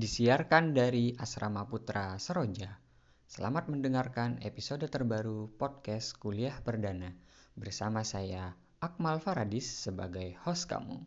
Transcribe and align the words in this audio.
Disiarkan 0.00 0.72
dari 0.72 1.12
Asrama 1.12 1.68
Putra 1.68 2.16
Seroja. 2.16 2.72
Selamat 3.28 3.68
mendengarkan 3.68 4.40
episode 4.40 4.88
terbaru 4.88 5.52
podcast 5.60 6.16
Kuliah 6.16 6.56
Perdana 6.64 7.12
bersama 7.52 8.00
saya 8.00 8.56
Akmal 8.80 9.20
Faradis 9.20 9.68
sebagai 9.68 10.40
host 10.40 10.72
kamu. 10.72 11.04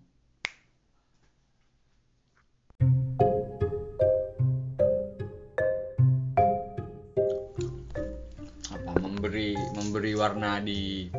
apa 8.69 8.93
memberi 9.01 9.57
memberi 9.73 10.13
warna 10.13 10.61
di 10.61 11.09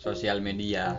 sosial 0.00 0.40
media 0.40 0.96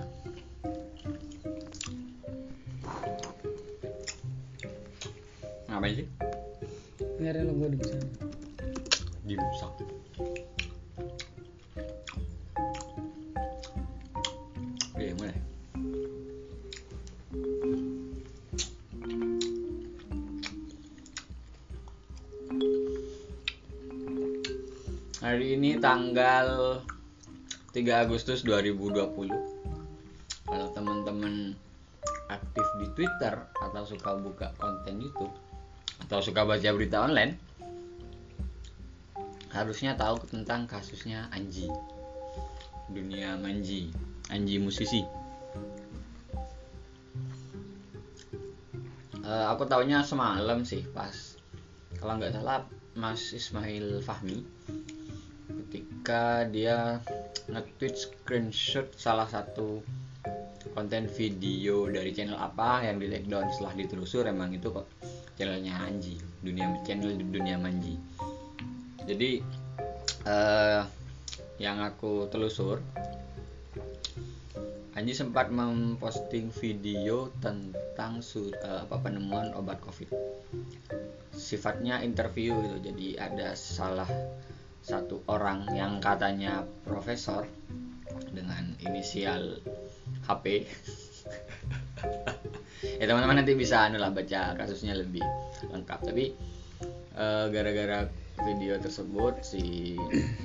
3 27.86 28.02
Agustus 28.10 28.42
2020. 28.42 29.30
Kalau 30.50 30.68
teman-teman 30.74 31.54
aktif 32.34 32.66
di 32.82 32.90
Twitter 32.98 33.38
atau 33.62 33.86
suka 33.86 34.18
buka 34.18 34.50
konten 34.58 35.06
YouTube 35.06 35.30
atau 36.02 36.18
suka 36.18 36.50
baca 36.50 36.66
berita 36.74 37.06
online, 37.06 37.38
harusnya 39.54 39.94
tahu 39.94 40.18
tentang 40.26 40.66
kasusnya 40.66 41.30
Anji. 41.30 41.70
Dunia 42.90 43.38
Manji, 43.38 43.94
Anji 44.34 44.58
musisi. 44.58 45.06
Eh, 49.22 49.46
aku 49.46 49.70
taunya 49.70 50.02
semalam 50.02 50.66
sih 50.66 50.82
pas 50.90 51.38
kalau 52.02 52.18
nggak 52.18 52.34
salah 52.34 52.66
Mas 52.98 53.30
Ismail 53.30 54.02
Fahmi 54.02 54.42
ketika 55.70 56.50
dia 56.50 57.06
nge-tweet 57.56 57.96
screenshot 57.96 58.92
salah 59.00 59.24
satu 59.32 59.80
konten 60.76 61.08
video 61.08 61.88
dari 61.88 62.12
channel 62.12 62.36
apa 62.36 62.84
yang 62.84 63.00
di 63.00 63.08
take 63.08 63.32
down 63.32 63.48
setelah 63.48 63.80
ditelusur 63.80 64.28
emang 64.28 64.52
itu 64.52 64.68
kok 64.68 64.84
channelnya 65.40 65.80
Anji 65.88 66.20
dunia 66.44 66.68
channel 66.84 67.16
dunia 67.16 67.56
Manji. 67.56 67.96
Jadi 69.08 69.40
eh, 70.28 70.82
yang 71.64 71.80
aku 71.80 72.28
telusur 72.28 72.84
Anji 75.00 75.16
sempat 75.16 75.48
memposting 75.48 76.52
video 76.52 77.32
tentang 77.40 78.20
su- 78.20 78.52
eh, 78.52 78.80
apa 78.84 79.00
penemuan 79.00 79.56
obat 79.56 79.80
covid. 79.80 80.12
Sifatnya 81.32 82.04
interview 82.04 82.52
gitu 82.68 82.92
jadi 82.92 83.08
ada 83.32 83.48
salah 83.56 84.08
satu 84.86 85.26
orang 85.26 85.66
yang 85.74 85.98
katanya 85.98 86.62
profesor 86.86 87.50
dengan 88.30 88.78
inisial 88.86 89.58
HP 90.30 90.62
ya 93.02 93.06
teman-teman 93.10 93.42
nanti 93.42 93.58
bisa 93.58 93.88
anu 93.88 93.98
lah 93.98 94.14
baca 94.14 94.54
kasusnya 94.54 94.94
lebih 94.94 95.26
lengkap. 95.74 96.00
Tapi 96.06 96.26
eh, 97.18 97.46
gara-gara 97.50 98.06
video 98.46 98.78
tersebut 98.78 99.42
si 99.42 99.96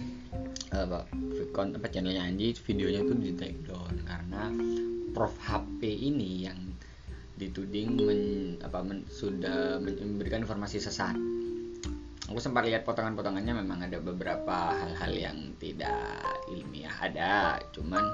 apa 0.72 1.04
kon- 1.50 1.74
apa 1.74 1.90
channelnya 1.90 2.24
Anji 2.24 2.54
videonya 2.64 3.04
itu 3.04 3.14
di 3.18 3.30
take 3.36 3.60
down. 3.66 3.94
Karena 4.06 4.48
Prof 5.10 5.34
HP 5.42 5.84
ini 5.84 6.46
yang 6.46 6.58
dituding 7.36 7.98
men- 7.98 8.58
apa 8.62 8.84
men- 8.84 9.08
sudah 9.10 9.82
memberikan 9.82 10.44
informasi 10.44 10.78
sesat 10.78 11.18
aku 12.30 12.38
sempat 12.38 12.62
lihat 12.62 12.86
potongan-potongannya 12.86 13.58
memang 13.58 13.90
ada 13.90 13.98
beberapa 13.98 14.70
hal-hal 14.70 15.12
yang 15.12 15.38
tidak 15.58 16.22
ilmiah 16.46 16.94
ada. 17.02 17.58
Cuman 17.74 18.06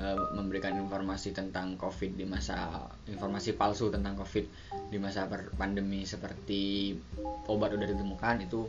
eh, 0.00 0.18
memberikan 0.32 0.72
informasi 0.80 1.36
tentang 1.36 1.76
covid 1.76 2.16
di 2.16 2.24
masa 2.24 2.88
informasi 3.04 3.52
palsu 3.52 3.92
tentang 3.92 4.16
covid 4.16 4.48
di 4.88 4.96
masa 4.96 5.28
pandemi 5.60 6.08
seperti 6.08 6.96
obat 7.52 7.76
udah 7.76 7.84
ditemukan 7.84 8.48
itu 8.48 8.64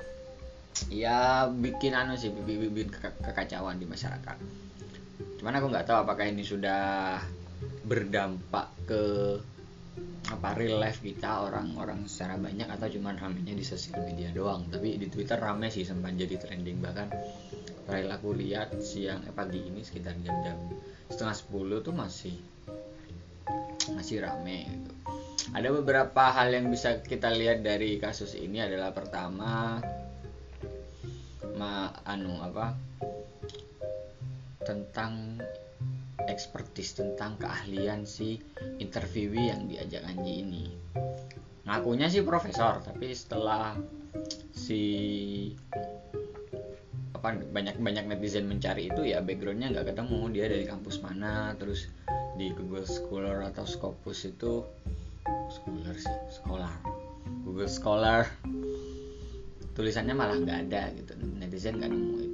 ya 0.91 1.47
bikin 1.47 1.95
anu 1.95 2.19
sih 2.19 2.35
bikin 2.35 2.91
ke- 2.91 3.19
kekacauan 3.23 3.79
di 3.79 3.87
masyarakat. 3.87 4.37
Cuman 5.39 5.55
aku 5.55 5.71
nggak 5.71 5.87
tahu 5.87 6.03
apakah 6.03 6.27
ini 6.27 6.43
sudah 6.43 7.15
berdampak 7.87 8.75
ke 8.83 9.03
apa 10.29 10.53
real 10.53 10.77
life 10.77 11.01
kita 11.01 11.49
orang-orang 11.49 12.05
secara 12.05 12.37
banyak 12.37 12.69
atau 12.69 12.85
cuman 12.85 13.17
ramenya 13.17 13.57
di 13.57 13.65
sosial 13.65 14.05
media 14.05 14.29
doang 14.29 14.69
tapi 14.69 14.95
di 15.01 15.09
Twitter 15.09 15.41
rame 15.41 15.73
sih 15.73 15.81
sempat 15.81 16.13
jadi 16.13 16.37
trending 16.37 16.77
bahkan 16.79 17.09
terakhir 17.89 18.21
aku 18.21 18.37
lihat 18.37 18.69
siang 18.77 19.25
eh, 19.25 19.33
pagi 19.33 19.65
ini 19.65 19.81
sekitar 19.81 20.13
jam-jam 20.21 20.57
setengah 21.09 21.33
sepuluh 21.33 21.81
tuh 21.81 21.97
masih 21.97 22.37
masih 23.97 24.21
rame 24.21 24.69
gitu. 24.69 24.91
ada 25.57 25.69
beberapa 25.73 26.23
hal 26.29 26.53
yang 26.53 26.69
bisa 26.69 27.01
kita 27.01 27.33
lihat 27.33 27.65
dari 27.65 27.97
kasus 27.97 28.37
ini 28.37 28.61
adalah 28.61 28.93
pertama 28.93 29.81
ma 31.57 31.89
anu 32.05 32.37
apa 32.39 32.77
tentang 34.61 35.41
ekspertis 36.27 36.97
tentang 36.97 37.39
keahlian 37.39 38.03
si 38.03 38.41
interviewee 38.81 39.53
yang 39.53 39.69
diajak 39.69 40.03
Anji 40.03 40.43
ini. 40.43 40.65
Ngakunya 41.69 42.09
sih 42.09 42.25
profesor 42.25 42.81
tapi 42.81 43.13
setelah 43.13 43.77
si 44.51 44.81
apa 47.13 47.35
banyak 47.35 47.83
banyak 47.83 48.07
netizen 48.07 48.47
mencari 48.47 48.87
itu 48.87 49.03
ya 49.03 49.23
backgroundnya 49.23 49.71
nggak 49.71 49.95
ketemu. 49.95 50.19
Dia 50.33 50.45
dari 50.49 50.65
kampus 50.67 50.99
mana 50.99 51.53
terus 51.55 51.87
di 52.35 52.51
Google 52.55 52.87
Scholar 52.87 53.43
atau 53.47 53.67
Scopus 53.67 54.27
itu 54.27 54.63
Scholar 55.51 55.95
sih 55.95 56.17
Scholar 56.33 56.73
Google 57.45 57.71
Scholar. 57.71 58.27
Tulisannya 59.77 60.11
malah 60.11 60.35
nggak 60.39 60.59
ada 60.67 60.91
gitu. 60.95 61.15
Netizen 61.39 61.79
nggak 61.79 61.91
nemu 61.91 62.28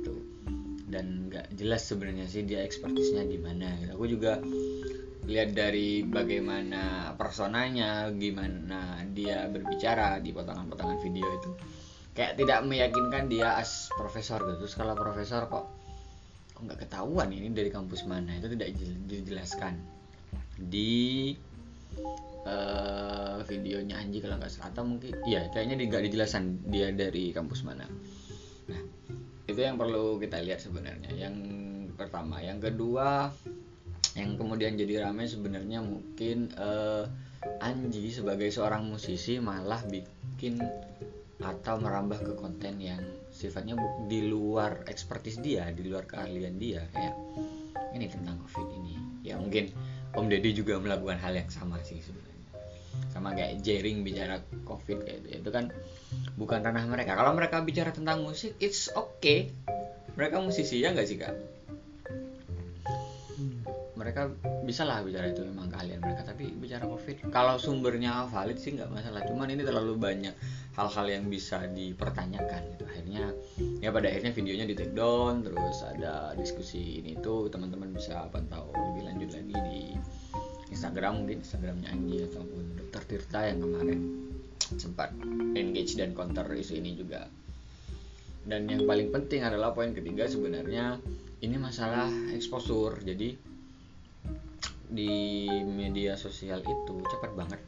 dan 0.96 1.28
nggak 1.28 1.52
jelas 1.60 1.84
sebenarnya 1.84 2.24
sih 2.32 2.48
dia 2.48 2.64
ekspertisnya 2.64 3.28
di 3.28 3.36
mana 3.36 3.76
gitu. 3.84 3.92
aku 4.00 4.06
juga 4.08 4.40
lihat 5.28 5.52
dari 5.52 6.08
bagaimana 6.08 7.12
personanya 7.20 8.08
gimana 8.16 9.04
dia 9.12 9.50
berbicara 9.52 10.24
di 10.24 10.32
potongan-potongan 10.32 11.00
video 11.04 11.28
itu. 11.28 11.52
Kayak 12.16 12.40
tidak 12.40 12.60
meyakinkan 12.64 13.28
dia 13.28 13.60
as 13.60 13.92
profesor 13.92 14.40
gitu. 14.48 14.64
Terus 14.64 14.76
kalau 14.80 14.96
profesor 14.96 15.52
kok 15.52 15.68
kok 16.56 16.62
nggak 16.64 16.88
ketahuan 16.88 17.28
ini 17.36 17.52
dari 17.52 17.68
kampus 17.68 18.08
mana? 18.08 18.38
Itu 18.40 18.48
tidak 18.54 18.72
jel- 18.80 19.04
dijelaskan. 19.04 19.74
Di 20.56 21.36
eh, 22.46 23.38
videonya 23.50 24.00
Anji 24.00 24.22
kalau 24.22 24.38
nggak 24.38 24.52
salah 24.54 24.72
atau 24.72 24.84
mungkin 24.86 25.12
iya 25.26 25.50
kayaknya 25.52 25.76
nggak 25.90 26.04
dijelasan 26.06 26.70
dia 26.70 26.94
dari 26.94 27.34
kampus 27.34 27.66
mana 27.66 27.90
itu 29.56 29.64
yang 29.64 29.80
perlu 29.80 30.20
kita 30.20 30.44
lihat 30.44 30.60
sebenarnya. 30.60 31.16
Yang 31.16 31.36
pertama 31.96 32.44
yang 32.44 32.60
kedua 32.60 33.32
yang 34.20 34.36
kemudian 34.36 34.76
jadi 34.76 35.08
ramai 35.08 35.32
sebenarnya 35.32 35.80
mungkin 35.80 36.52
eh, 36.60 37.08
Anji 37.64 38.12
sebagai 38.12 38.52
seorang 38.52 38.84
musisi 38.84 39.40
malah 39.40 39.80
bikin 39.88 40.60
atau 41.40 41.80
merambah 41.80 42.20
ke 42.20 42.34
konten 42.36 42.84
yang 42.84 43.00
sifatnya 43.32 43.80
di 44.12 44.28
luar 44.28 44.84
ekspertis 44.92 45.40
dia 45.40 45.72
di 45.72 45.88
luar 45.88 46.04
keahlian 46.04 46.60
dia 46.60 46.84
kayak 46.92 47.16
ini 47.96 48.12
tentang 48.12 48.36
covid 48.44 48.68
ini. 48.76 49.00
Ya 49.24 49.40
mungkin 49.40 49.72
Om 50.16 50.28
Deddy 50.28 50.52
juga 50.52 50.76
melakukan 50.84 51.16
hal 51.16 51.32
yang 51.32 51.48
sama 51.48 51.80
sih 51.80 52.04
sebenarnya 52.04 52.35
sama 53.16 53.32
kayak 53.32 53.64
Jering 53.64 54.04
bicara 54.04 54.44
covid 54.68 55.08
kayak 55.08 55.24
itu 55.24 55.40
itu 55.40 55.50
kan 55.50 55.72
bukan 56.36 56.60
ranah 56.60 56.84
mereka. 56.84 57.16
Kalau 57.16 57.32
mereka 57.32 57.64
bicara 57.64 57.96
tentang 57.96 58.22
musik 58.28 58.56
it's 58.60 58.92
okay. 58.92 59.56
Mereka 60.20 60.44
musisi 60.44 60.84
ya 60.84 60.92
nggak 60.92 61.08
sih 61.08 61.18
kak? 61.20 61.36
Mereka 63.96 64.22
bisa 64.68 64.84
lah 64.84 65.00
bicara 65.02 65.32
itu 65.32 65.48
memang 65.48 65.72
keahlian 65.72 66.04
mereka 66.04 66.28
tapi 66.28 66.52
bicara 66.52 66.84
covid 66.86 67.32
kalau 67.32 67.56
sumbernya 67.56 68.28
valid 68.28 68.60
sih 68.60 68.76
nggak 68.76 68.92
masalah. 68.92 69.24
Cuman 69.24 69.48
ini 69.48 69.64
terlalu 69.64 69.96
banyak 69.96 70.36
hal-hal 70.76 71.06
yang 71.08 71.32
bisa 71.32 71.64
dipertanyakan 71.72 72.62
gitu. 72.76 72.84
Akhirnya 72.84 73.32
ya 73.80 73.96
pada 73.96 74.12
akhirnya 74.12 74.36
videonya 74.36 74.66
di 74.68 74.76
take 74.76 74.92
down 74.92 75.40
terus 75.48 75.80
ada 75.88 76.36
diskusi 76.36 77.00
ini 77.00 77.16
tuh 77.24 77.48
teman-teman 77.48 77.96
bisa 77.96 78.28
pantau 78.28 78.76
lebih 78.76 79.08
lanjut 79.08 79.30
lagi 79.32 79.56
di 79.72 79.80
Instagram 80.74 81.24
mungkin 81.24 81.46
Instagramnya 81.46 81.90
Anji 81.94 82.26
ataupun 82.26 82.64
Dokter 82.80 83.04
Tirta 83.06 83.42
yang 83.46 83.62
kemarin 83.62 84.00
sempat 84.58 85.14
engage 85.54 85.94
dan 85.94 86.18
counter 86.18 86.46
isu 86.50 86.82
ini 86.82 86.98
juga. 86.98 87.30
Dan 88.46 88.70
yang 88.70 88.86
paling 88.86 89.10
penting 89.10 89.42
adalah 89.42 89.74
poin 89.74 89.94
ketiga 89.94 90.30
sebenarnya 90.30 91.02
ini 91.42 91.56
masalah 91.58 92.10
exposure. 92.34 93.02
Jadi 93.02 93.34
di 94.86 95.14
media 95.66 96.14
sosial 96.14 96.62
itu 96.62 96.94
cepat 97.10 97.34
banget 97.34 97.62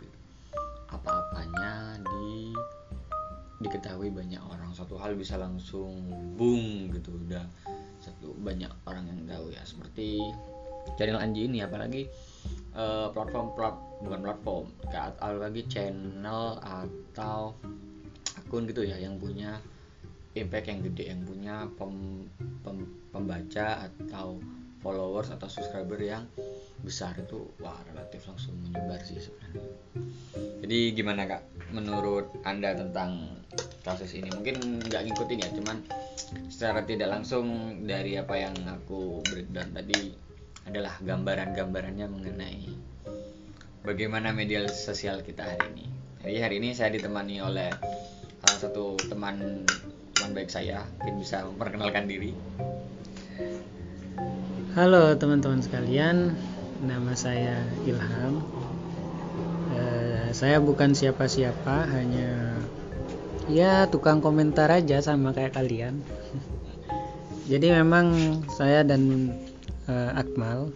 apa-apanya 0.94 1.98
di 2.02 2.54
diketahui 3.62 4.14
banyak 4.14 4.42
orang. 4.42 4.70
Satu 4.78 5.02
hal 5.02 5.18
bisa 5.18 5.38
langsung 5.38 5.98
boom 6.38 6.94
gitu. 6.94 7.14
Udah 7.26 7.46
satu 8.02 8.38
banyak 8.38 8.70
orang 8.86 9.10
yang 9.10 9.26
tahu 9.26 9.50
ya. 9.50 9.62
Seperti 9.66 10.22
channel 10.96 11.18
Anji 11.18 11.50
ini 11.50 11.66
apalagi 11.66 12.06
eh, 12.78 13.08
platform 13.12 13.48
plat 13.58 13.76
bukan 14.06 14.20
platform 14.22 14.66
kayak 14.94 15.18
apalagi 15.18 15.66
channel 15.66 16.62
atau 16.62 17.58
akun 18.38 18.70
gitu 18.70 18.86
ya 18.86 19.02
yang 19.02 19.18
punya 19.18 19.58
impact 20.38 20.70
yang 20.70 20.80
gede 20.86 21.04
yang 21.10 21.22
punya 21.26 21.66
pem- 21.76 22.30
pem- 22.62 22.94
pembaca 23.10 23.90
atau 23.90 24.38
followers 24.86 25.34
atau 25.34 25.50
subscriber 25.50 25.98
yang 25.98 26.30
besar 26.86 27.18
itu 27.18 27.50
wah 27.58 27.76
relatif 27.90 28.30
langsung 28.30 28.54
menyebar 28.62 29.02
sih 29.02 29.18
sebenarnya. 29.18 29.66
Jadi 30.62 30.80
gimana 30.94 31.26
kak? 31.26 31.44
Menurut 31.74 32.30
anda 32.46 32.78
tentang 32.78 33.42
kasus 33.82 34.14
ini? 34.14 34.30
Mungkin 34.30 34.86
nggak 34.86 35.10
ngikutin 35.10 35.42
ya 35.42 35.50
cuman 35.58 35.78
secara 36.48 36.86
tidak 36.86 37.10
langsung 37.10 37.46
dari 37.90 38.22
apa 38.22 38.38
yang 38.38 38.54
aku 38.70 39.26
breakdown 39.26 39.74
tadi 39.74 40.27
adalah 40.68 41.00
gambaran-gambarannya 41.00 42.08
mengenai 42.12 42.68
bagaimana 43.88 44.36
media 44.36 44.68
sosial 44.68 45.24
kita 45.24 45.48
hari 45.48 45.64
ini 45.74 45.86
jadi 46.28 46.38
hari 46.44 46.56
ini 46.60 46.76
saya 46.76 46.92
ditemani 46.92 47.40
oleh 47.40 47.72
salah 48.44 48.60
satu 48.60 49.00
teman 49.08 49.64
teman 50.14 50.32
baik 50.36 50.52
saya 50.52 50.84
mungkin 51.00 51.24
bisa 51.24 51.48
memperkenalkan 51.48 52.06
diri 52.06 52.36
Halo 54.78 55.18
teman-teman 55.18 55.58
sekalian, 55.58 56.38
nama 56.86 57.18
saya 57.18 57.66
Ilham. 57.90 58.46
Eh, 59.74 60.30
saya 60.38 60.62
bukan 60.62 60.94
siapa-siapa, 60.94 61.90
hanya 61.98 62.62
ya 63.50 63.90
tukang 63.90 64.22
komentar 64.22 64.70
aja 64.70 65.02
sama 65.02 65.34
kayak 65.34 65.58
kalian. 65.58 66.06
Jadi 67.50 67.74
memang 67.74 68.38
saya 68.54 68.86
dan 68.86 69.34
eh, 69.88 70.12
Akmal 70.14 70.70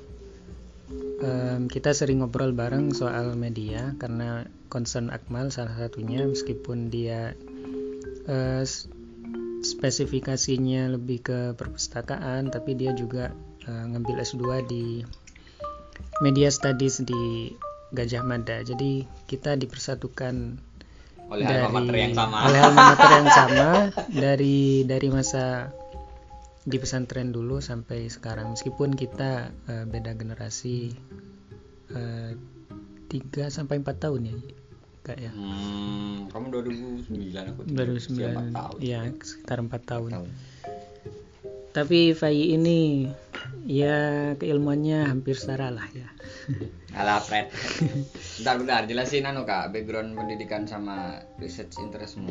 em, 1.22 1.68
kita 1.68 1.92
sering 1.92 2.20
ngobrol 2.20 2.52
bareng 2.52 2.92
soal 2.92 3.36
media 3.36 3.94
karena 3.96 4.44
concern 4.68 5.08
Akmal 5.08 5.52
salah 5.52 5.76
satunya 5.78 6.26
meskipun 6.26 6.88
dia 6.88 7.36
s- 8.64 8.88
spesifikasinya 9.62 10.90
lebih 10.92 11.22
ke 11.22 11.40
perpustakaan 11.54 12.50
tapi 12.50 12.74
dia 12.74 12.92
juga 12.92 13.30
eh, 13.64 13.84
ngambil 13.88 14.20
S2 14.20 14.44
di 14.66 14.86
media 16.20 16.50
studies 16.50 17.02
di 17.02 17.54
Gajah 17.92 18.24
Mada. 18.24 18.64
Jadi 18.64 19.04
kita 19.28 19.54
dipersatukan 19.54 20.58
oleh 21.32 21.46
alma 21.48 21.80
mater 21.80 21.96
yang 21.98 22.14
sama. 22.14 22.38
oleh 22.44 22.60
alma 22.60 22.82
mater 22.92 23.10
yang 23.12 23.30
sama 23.40 23.70
dari 24.08 24.60
dari 24.84 25.08
masa 25.08 25.72
di 26.62 26.78
pesantren 26.78 27.30
dulu 27.30 27.58
sampai 27.58 28.06
sekarang 28.06 28.54
meskipun 28.54 28.94
kita 28.94 29.32
eh, 29.66 29.84
beda 29.84 30.14
generasi 30.14 30.94
eh, 31.92 32.32
3 33.08 33.18
sampai 33.50 33.80
4 33.80 33.92
tahun 33.98 34.22
ya 34.24 34.36
Kak 35.02 35.18
ya 35.18 35.32
Hmm, 35.34 36.30
kamu 36.30 36.46
2009 37.10 37.10
aku 37.50 37.60
baru 37.68 37.92
usia 37.96 38.30
9 38.30 38.38
empat 38.46 38.46
tahun. 38.54 38.78
ya 38.80 39.02
sekitar 39.18 39.58
4 39.60 39.74
tahun 39.84 40.10
Tahun. 40.12 40.30
tapi 41.72 42.14
Fai 42.14 42.54
ini 42.54 43.10
ya 43.64 43.98
keilmuannya 44.36 45.08
hampir 45.08 45.34
setara 45.34 45.70
lah 45.70 45.90
ya 45.90 46.06
Alah, 46.92 47.18
Fred. 47.18 47.48
bentar, 48.36 48.56
bentar, 48.58 48.82
jelasin 48.84 49.24
anu 49.24 49.42
kak, 49.42 49.72
background 49.72 50.12
pendidikan 50.12 50.68
sama 50.68 51.24
research 51.38 51.80
interestmu. 51.80 52.28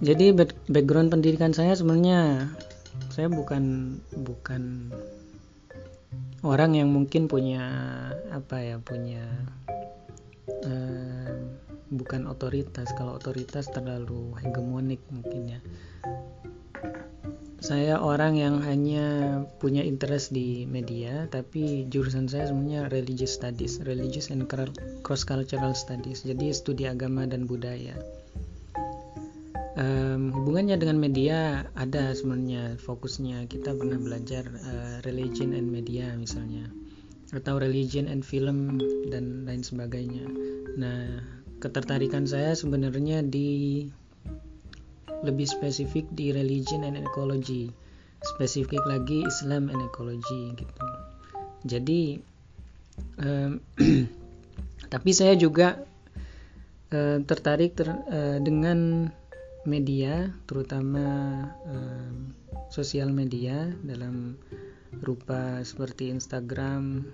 jadi 0.00 0.34
back- 0.34 0.58
background 0.66 1.08
pendidikan 1.08 1.50
saya 1.50 1.72
sebenarnya 1.72 2.50
saya 3.10 3.30
bukan 3.30 3.96
bukan 4.22 4.92
orang 6.40 6.72
yang 6.78 6.88
mungkin 6.90 7.28
punya 7.28 7.64
apa 8.32 8.56
ya 8.64 8.76
punya 8.80 9.24
eh, 10.64 11.34
bukan 11.90 12.30
otoritas. 12.30 12.94
Kalau 12.94 13.18
otoritas 13.18 13.68
terlalu 13.70 14.34
hegemonik 14.40 15.02
mungkin 15.10 15.58
ya. 15.58 15.60
Saya 17.60 18.00
orang 18.00 18.40
yang 18.40 18.64
hanya 18.64 19.38
punya 19.60 19.84
interest 19.84 20.32
di 20.32 20.64
media 20.64 21.28
tapi 21.28 21.84
jurusan 21.92 22.24
saya 22.24 22.48
sebenarnya 22.48 22.88
religious 22.88 23.36
studies 23.36 23.84
religious 23.84 24.32
and 24.32 24.48
cross 25.04 25.28
cultural 25.28 25.76
studies. 25.76 26.24
Jadi 26.24 26.56
studi 26.56 26.88
agama 26.88 27.28
dan 27.28 27.44
budaya 27.44 27.92
Em, 29.78 30.34
hubungannya 30.34 30.74
dengan 30.82 30.98
media 30.98 31.70
ada 31.78 32.10
sebenarnya 32.10 32.74
fokusnya 32.82 33.46
kita 33.46 33.70
pernah 33.78 34.02
belajar 34.02 34.42
eh, 34.50 34.98
religion 35.06 35.54
and 35.54 35.70
media 35.70 36.10
misalnya 36.18 36.66
atau 37.30 37.62
religion 37.62 38.10
and 38.10 38.26
film 38.26 38.82
dan 39.14 39.46
lain 39.46 39.62
sebagainya. 39.62 40.26
Nah, 40.74 41.22
ketertarikan 41.62 42.26
saya 42.26 42.58
sebenarnya 42.58 43.22
di 43.22 43.86
lebih 45.22 45.46
spesifik 45.46 46.10
di 46.18 46.34
religion 46.34 46.82
and 46.82 46.98
ecology, 46.98 47.70
spesifik 48.34 48.82
lagi 48.90 49.22
Islam 49.22 49.70
and 49.70 49.78
ecology 49.78 50.58
gitu. 50.58 50.86
Jadi, 51.62 52.18
em, 53.22 53.62
tapi 54.92 55.10
saya 55.14 55.38
juga 55.38 55.86
eh, 56.90 57.22
tertarik 57.22 57.78
ter- 57.78 58.02
eh, 58.10 58.42
dengan 58.42 59.06
media, 59.68 60.32
terutama 60.48 61.06
em, 61.68 62.32
sosial 62.72 63.12
media 63.12 63.68
dalam 63.84 64.38
rupa 65.04 65.60
seperti 65.60 66.08
Instagram, 66.08 67.04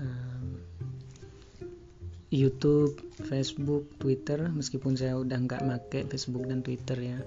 em, 0.00 0.46
YouTube, 2.32 2.96
Facebook, 3.28 3.84
Twitter. 4.00 4.48
Meskipun 4.48 4.96
saya 4.96 5.20
udah 5.20 5.36
nggak 5.36 5.62
make 5.68 6.08
Facebook 6.08 6.48
dan 6.48 6.64
Twitter 6.64 6.96
ya, 6.96 7.20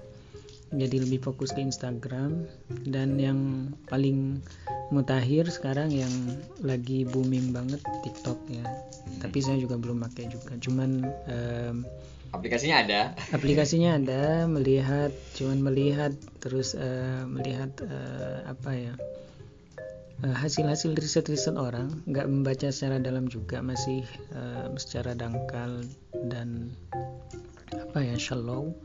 jadi 0.74 0.98
lebih 0.98 1.22
fokus 1.22 1.54
ke 1.54 1.62
Instagram. 1.62 2.42
Dan 2.90 3.22
yang 3.22 3.70
paling 3.86 4.42
mutakhir 4.90 5.46
sekarang 5.46 5.94
yang 5.94 6.10
lagi 6.58 7.06
booming 7.06 7.54
banget 7.54 7.78
TikTok 8.02 8.38
ya. 8.50 8.66
Tapi 9.22 9.38
saya 9.38 9.62
juga 9.62 9.78
belum 9.78 10.02
pakai 10.02 10.26
juga. 10.26 10.58
Cuman 10.58 11.06
em, 11.30 11.86
Aplikasinya 12.36 12.76
ada. 12.84 13.00
aplikasinya 13.36 13.90
ada 13.96 14.22
melihat 14.44 15.10
cuman 15.34 15.58
melihat 15.64 16.12
terus 16.38 16.76
eh, 16.76 17.24
melihat 17.24 17.72
eh, 17.82 18.38
apa 18.46 18.70
ya 18.76 18.94
eh, 20.22 20.36
hasil-hasil 20.36 20.94
riset-riset 20.94 21.56
orang 21.56 22.04
nggak 22.06 22.28
membaca 22.28 22.68
secara 22.70 23.00
dalam 23.00 23.26
juga 23.26 23.64
masih 23.64 24.04
eh, 24.36 24.66
secara 24.76 25.16
dangkal 25.16 25.82
dan 26.28 26.70
apa 27.74 27.98
ya 28.04 28.16
shallow 28.20 28.76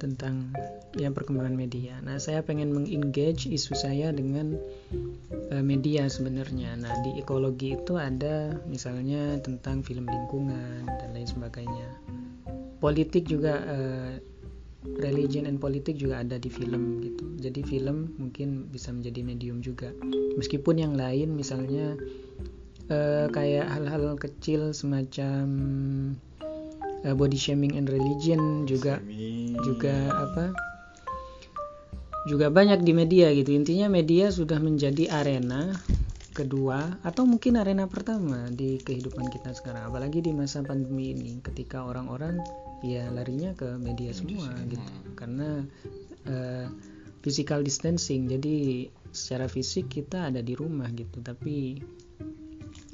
tentang 0.00 0.56
ya 0.96 1.12
perkembangan 1.12 1.52
media. 1.52 2.00
Nah 2.00 2.16
saya 2.16 2.40
pengen 2.40 2.72
mengengage 2.72 3.46
isu 3.52 3.76
saya 3.76 4.08
dengan 4.16 4.56
eh, 5.52 5.60
media 5.60 6.08
sebenarnya. 6.08 6.80
Nah 6.80 7.04
di 7.04 7.20
ekologi 7.20 7.76
itu 7.76 8.00
ada 8.00 8.56
misalnya 8.64 9.36
tentang 9.44 9.84
film 9.84 10.08
lingkungan 10.08 10.88
dan 10.88 11.08
lain 11.12 11.28
sebagainya 11.28 11.88
politik 12.80 13.28
juga 13.28 13.60
eh, 13.64 14.12
religion 15.04 15.44
and 15.44 15.60
politik 15.60 16.00
juga 16.00 16.24
ada 16.24 16.40
di 16.40 16.48
film 16.48 17.04
gitu. 17.04 17.24
Jadi 17.36 17.60
film 17.62 18.16
mungkin 18.16 18.72
bisa 18.72 18.90
menjadi 18.90 19.20
medium 19.20 19.60
juga. 19.60 19.92
Meskipun 20.40 20.80
yang 20.80 20.96
lain 20.96 21.36
misalnya 21.36 22.00
eh, 22.88 23.28
kayak 23.28 23.68
hal-hal 23.68 24.16
kecil 24.16 24.72
semacam 24.72 25.46
eh, 27.04 27.14
body 27.14 27.36
shaming 27.36 27.76
and 27.76 27.92
religion 27.92 28.64
juga 28.64 28.98
juga 29.62 29.94
apa? 30.10 30.56
juga 32.28 32.52
banyak 32.52 32.84
di 32.84 32.92
media 32.92 33.32
gitu. 33.32 33.56
Intinya 33.56 33.88
media 33.88 34.28
sudah 34.28 34.60
menjadi 34.60 35.08
arena 35.08 35.72
kedua 36.40 36.96
atau 37.04 37.28
mungkin 37.28 37.60
arena 37.60 37.84
pertama 37.84 38.48
di 38.48 38.80
kehidupan 38.80 39.28
kita 39.28 39.52
sekarang. 39.52 39.92
Apalagi 39.92 40.24
di 40.24 40.32
masa 40.32 40.64
pandemi 40.64 41.12
ini 41.12 41.36
ketika 41.44 41.84
orang-orang 41.84 42.40
ya 42.80 43.12
larinya 43.12 43.52
ke 43.52 43.76
media 43.76 44.08
semua 44.16 44.48
gitu. 44.64 44.88
karena 45.12 45.60
eh, 46.24 46.66
physical 47.20 47.60
distancing 47.60 48.24
jadi 48.24 48.88
secara 49.12 49.44
fisik 49.52 49.92
kita 49.92 50.32
ada 50.32 50.40
di 50.40 50.56
rumah 50.56 50.88
gitu. 50.96 51.20
Tapi 51.20 51.76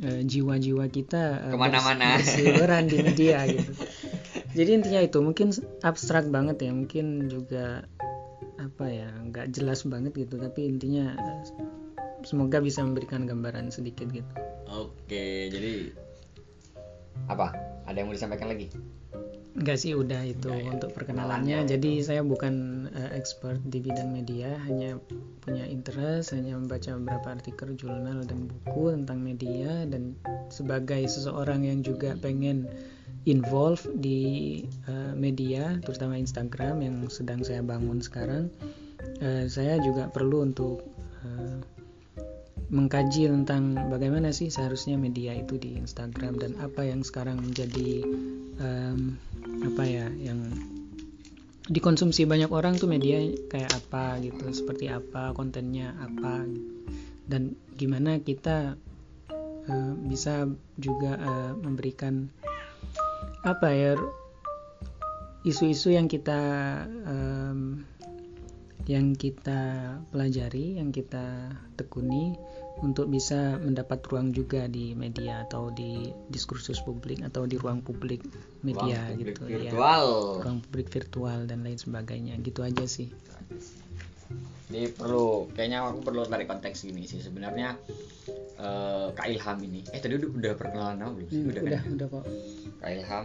eh, 0.02 0.22
jiwa-jiwa 0.26 0.90
kita 0.90 1.46
eh, 1.46 1.52
Ke 1.54 1.58
mana-mana. 1.58 2.18
di 2.82 2.96
media 3.06 3.46
gitu. 3.46 3.72
Jadi 4.56 4.70
intinya 4.72 5.00
itu 5.04 5.18
mungkin 5.22 5.52
abstrak 5.86 6.26
banget 6.32 6.64
ya 6.66 6.72
mungkin 6.72 7.28
juga 7.30 7.84
apa 8.56 8.88
ya 8.88 9.12
nggak 9.30 9.54
jelas 9.54 9.84
banget 9.86 10.16
gitu. 10.16 10.40
Tapi 10.40 10.66
intinya 10.66 11.14
semoga 12.24 12.62
bisa 12.62 12.80
memberikan 12.80 13.26
gambaran 13.28 13.68
sedikit 13.68 14.08
gitu 14.08 14.32
Oke, 14.66 15.46
jadi 15.46 15.94
apa? 17.30 17.54
Ada 17.86 18.02
yang 18.02 18.10
mau 18.10 18.16
disampaikan 18.18 18.50
lagi? 18.50 18.66
Enggak 19.56 19.80
sih 19.80 19.96
udah 19.96 20.20
itu 20.20 20.52
ya, 20.52 20.68
untuk 20.68 20.92
kenalannya 20.92 20.92
perkenalannya. 20.92 21.58
Jadi 21.64 22.04
saya 22.04 22.20
bukan 22.20 22.86
eh, 22.92 23.16
expert 23.16 23.56
di 23.64 23.80
bidang 23.80 24.12
media, 24.12 24.52
hanya 24.68 25.00
punya 25.40 25.64
interest, 25.64 26.36
hanya 26.36 26.60
membaca 26.60 26.92
beberapa 27.00 27.40
artikel 27.40 27.72
jurnal 27.72 28.20
dan 28.28 28.52
buku 28.52 28.92
tentang 28.92 29.24
media 29.24 29.88
dan 29.88 30.12
sebagai 30.52 31.08
seseorang 31.08 31.64
yang 31.64 31.80
juga 31.80 32.12
pengen 32.20 32.68
involve 33.24 33.80
di 33.96 34.60
eh, 34.90 35.12
media, 35.16 35.80
terutama 35.80 36.20
Instagram 36.20 36.84
yang 36.84 36.96
sedang 37.08 37.40
saya 37.40 37.64
bangun 37.64 38.04
sekarang, 38.04 38.52
eh, 39.24 39.48
saya 39.48 39.80
juga 39.80 40.12
perlu 40.12 40.52
untuk 40.52 40.84
eh, 41.24 41.75
mengkaji 42.66 43.30
tentang 43.30 43.78
bagaimana 43.86 44.34
sih 44.34 44.50
seharusnya 44.50 44.98
media 44.98 45.30
itu 45.38 45.54
di 45.54 45.78
Instagram 45.78 46.34
dan 46.42 46.58
apa 46.58 46.82
yang 46.82 47.06
sekarang 47.06 47.38
menjadi 47.38 48.02
em, 48.58 49.14
apa 49.62 49.82
ya 49.86 50.10
yang 50.18 50.50
dikonsumsi 51.70 52.26
banyak 52.26 52.50
orang 52.50 52.78
tuh 52.78 52.90
media 52.90 53.22
kayak 53.50 53.70
apa 53.70 54.18
gitu 54.22 54.50
seperti 54.50 54.90
apa 54.90 55.30
kontennya 55.34 55.94
apa. 56.02 56.42
Dan 57.26 57.54
gimana 57.74 58.18
kita 58.22 58.74
eh, 59.70 59.94
bisa 60.06 60.50
juga 60.78 61.18
eh, 61.18 61.52
memberikan 61.58 62.30
apa 63.46 63.70
ya 63.70 63.94
isu-isu 65.46 65.94
yang 65.94 66.10
kita 66.10 66.38
em, 67.06 67.86
yang 68.86 69.18
kita 69.18 69.94
pelajari 70.14 70.78
yang 70.78 70.94
kita 70.94 71.50
tekuni 71.74 72.38
untuk 72.84 73.08
bisa 73.08 73.56
mendapat 73.56 74.04
ruang 74.08 74.36
juga 74.36 74.68
di 74.68 74.92
media 74.92 75.48
atau 75.48 75.72
di 75.72 76.12
diskursus 76.28 76.84
publik 76.84 77.24
atau 77.24 77.48
di 77.48 77.56
ruang 77.56 77.80
publik 77.80 78.20
media 78.60 79.00
Ruang 79.08 79.16
publik 79.16 79.36
gitu 79.36 79.42
ya 79.48 79.72
virtual. 79.72 80.06
ruang 80.44 80.58
publik 80.60 80.88
virtual 80.92 81.38
dan 81.48 81.64
lain 81.64 81.78
sebagainya 81.80 82.36
gitu 82.44 82.60
aja 82.60 82.84
sih 82.84 83.08
Jadi 84.66 84.98
perlu, 84.98 85.46
kayaknya 85.54 85.78
aku 85.86 86.02
perlu 86.02 86.26
tarik 86.26 86.50
konteks 86.50 86.90
gini 86.90 87.06
sih. 87.06 87.22
Sebenarnya 87.22 87.78
eh, 88.58 89.06
Kak 89.14 89.30
Ilham 89.30 89.62
ini, 89.62 89.86
eh 89.94 90.02
tadi 90.02 90.18
udah, 90.18 90.26
udah 90.26 90.52
perkenalan 90.58 90.98
nama 90.98 91.10
belum 91.14 91.28
sih? 91.30 91.38
Hmm, 91.38 91.50
udah, 91.54 91.62
udah 91.62 91.78
kan? 91.78 91.92
udah 91.94 92.06
kok 92.10 92.24
Kak 92.82 92.90
Ilham 92.90 93.24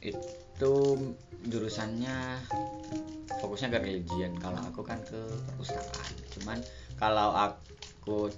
itu 0.00 0.72
jurusannya 1.46 2.16
fokusnya 3.44 3.68
ke 3.76 3.78
religion 3.84 4.32
kalau 4.40 4.56
aku 4.64 4.80
kan 4.82 4.98
ke 5.04 5.20
perpustakaan 5.52 6.12
cuman 6.32 6.58
kalau 6.96 7.36
aku 7.36 7.75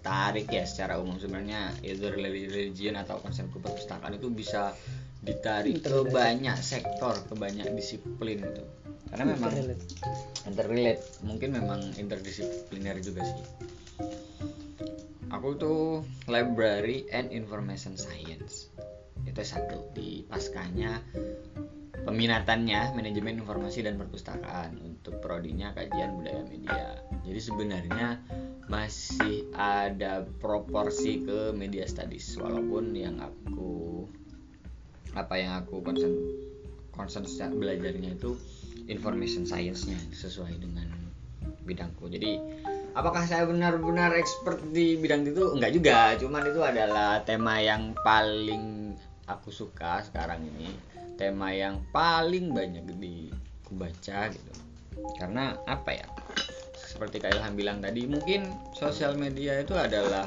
tarik 0.00 0.48
ya 0.48 0.64
secara 0.64 0.96
umum. 0.96 1.20
Sebenarnya 1.20 1.76
either 1.84 2.16
religion 2.16 2.96
atau 2.96 3.20
konsep 3.20 3.44
ke 3.52 3.60
perpustakaan 3.60 4.16
itu 4.16 4.32
bisa 4.32 4.72
ditarik 5.20 5.84
ke 5.84 6.08
banyak 6.08 6.56
sektor 6.62 7.18
ke 7.28 7.34
banyak 7.36 7.68
disiplin 7.76 8.40
gitu. 8.40 8.64
Karena 9.08 9.24
memang 9.36 9.52
Interrelate. 9.52 9.84
interrelate. 10.44 11.02
Mungkin 11.24 11.50
memang 11.52 11.80
interdisipliner 11.96 12.96
juga 13.00 13.24
sih. 13.24 13.44
Aku 15.28 15.56
tuh 15.60 16.04
library 16.28 17.04
and 17.12 17.28
information 17.32 17.96
science. 17.96 18.72
Itu 19.24 19.40
satu. 19.44 19.92
Di 19.92 20.24
paskanya 20.24 21.00
peminatannya 22.06 22.94
manajemen 22.94 23.42
informasi 23.42 23.86
dan 23.86 23.98
perpustakaan 23.98 24.78
untuk 24.82 25.18
prodinya 25.18 25.72
kajian 25.74 26.18
budaya 26.18 26.42
media 26.46 27.02
jadi 27.24 27.40
sebenarnya 27.40 28.08
masih 28.68 29.48
ada 29.56 30.28
proporsi 30.38 31.24
ke 31.24 31.56
media 31.56 31.88
studies 31.88 32.36
walaupun 32.36 32.92
yang 32.92 33.16
aku 33.18 34.04
apa 35.16 35.34
yang 35.40 35.64
aku 35.64 35.80
concern 36.92 37.24
secara 37.24 37.54
belajarnya 37.54 38.18
itu 38.18 38.36
information 38.90 39.48
science-nya 39.48 39.96
sesuai 40.12 40.58
dengan 40.58 40.88
bidangku. 41.62 42.08
Jadi 42.08 42.40
apakah 42.96 43.28
saya 43.28 43.44
benar-benar 43.44 44.16
expert 44.16 44.58
di 44.72 44.96
bidang 44.96 45.28
itu? 45.28 45.54
Enggak 45.54 45.72
juga, 45.76 45.98
cuman 46.16 46.42
itu 46.48 46.60
adalah 46.64 47.22
tema 47.22 47.60
yang 47.60 47.92
paling 48.00 48.96
aku 49.28 49.52
suka 49.52 50.00
sekarang 50.08 50.40
ini. 50.44 50.72
Tema 51.18 51.50
yang 51.50 51.82
paling 51.90 52.54
banyak 52.54 52.86
dibaca 52.86 54.30
gitu. 54.30 54.52
Karena 55.18 55.58
apa 55.66 55.90
ya? 55.90 56.06
Seperti 56.78 57.18
Kak 57.18 57.34
Ilham 57.34 57.58
bilang 57.58 57.78
tadi, 57.82 58.06
mungkin 58.06 58.48
sosial 58.72 59.18
media 59.18 59.58
itu 59.60 59.74
adalah 59.74 60.24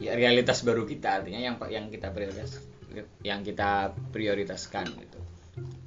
ya 0.00 0.16
realitas 0.16 0.64
baru 0.64 0.88
kita 0.88 1.20
artinya 1.20 1.40
yang 1.44 1.56
yang 1.68 1.86
kita 1.92 2.08
prioritas 2.08 2.56
yang 3.20 3.44
kita 3.44 3.92
prioritaskan 4.10 4.88
gitu 4.96 5.20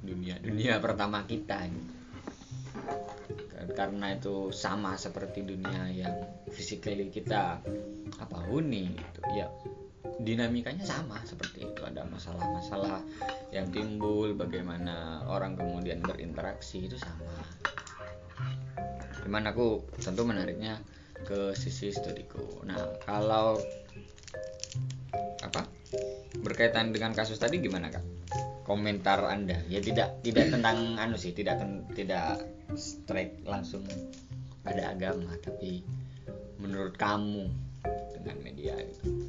dunia 0.06 0.38
dunia 0.38 0.78
pertama 0.78 1.26
kita 1.26 1.66
gitu. 1.66 1.92
karena 3.74 4.14
itu 4.14 4.54
sama 4.54 4.94
seperti 4.94 5.42
dunia 5.42 5.90
yang 5.90 6.14
physically 6.54 7.10
kita 7.10 7.58
apa 8.22 8.38
huni 8.46 8.94
gitu 8.94 9.20
ya 9.34 9.50
dinamikanya 10.20 10.84
sama 10.84 11.20
seperti 11.24 11.66
itu. 11.68 11.80
Ada 11.84 12.04
masalah-masalah 12.06 13.00
yang 13.50 13.68
timbul 13.72 14.36
bagaimana 14.36 15.24
orang 15.26 15.56
kemudian 15.56 16.04
berinteraksi 16.04 16.86
itu 16.86 16.96
sama. 17.00 17.32
Cuman 19.24 19.48
aku 19.48 19.82
tentu 19.98 20.22
menariknya 20.28 20.80
ke 21.24 21.56
sisi 21.56 21.88
studiku. 21.90 22.62
Nah 22.68 23.00
kalau 23.08 23.56
apa? 25.40 25.64
Berkaitan 26.44 26.92
dengan 26.92 27.16
kasus 27.16 27.40
tadi 27.40 27.62
gimana 27.62 27.88
kak? 27.88 28.04
Komentar 28.68 29.24
anda. 29.28 29.60
Ya 29.68 29.80
tidak 29.80 30.20
tidak 30.20 30.52
tentang 30.52 31.00
anu 31.00 31.16
sih 31.16 31.32
tidak 31.32 31.60
tidak 31.96 32.44
strike 32.76 33.40
langsung 33.44 33.84
pada 34.64 34.96
agama 34.96 35.36
tapi 35.44 35.84
menurut 36.56 36.96
kamu 36.96 37.52
dengan 38.16 38.36
media 38.40 38.72
itu 38.80 39.28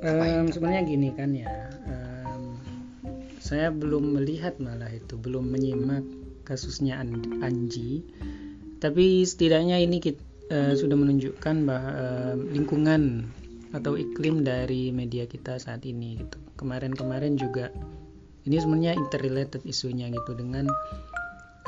Em, 0.00 0.48
sebenarnya 0.48 0.82
gini 0.88 1.12
kan 1.12 1.36
ya 1.36 1.48
em, 1.84 2.56
saya 3.36 3.68
belum 3.68 4.16
melihat 4.16 4.56
malah 4.56 4.88
itu 4.88 5.20
belum 5.20 5.52
menyimak 5.52 6.04
kasusnya 6.48 6.96
An- 6.96 7.44
Anji. 7.44 8.00
Tapi 8.80 9.28
setidaknya 9.28 9.76
ini 9.76 10.00
kit- 10.00 10.24
eh, 10.48 10.72
sudah 10.72 10.96
menunjukkan 10.96 11.56
bahwa 11.68 11.90
em, 12.00 12.38
lingkungan 12.56 13.28
atau 13.76 13.94
iklim 13.94 14.42
dari 14.42 14.88
media 14.90 15.28
kita 15.28 15.60
saat 15.60 15.84
ini 15.84 16.16
gitu. 16.16 16.40
Kemarin-kemarin 16.56 17.36
juga 17.36 17.68
ini 18.48 18.56
sebenarnya 18.56 18.96
interrelated 18.96 19.60
isunya 19.68 20.08
gitu 20.08 20.32
dengan 20.32 20.64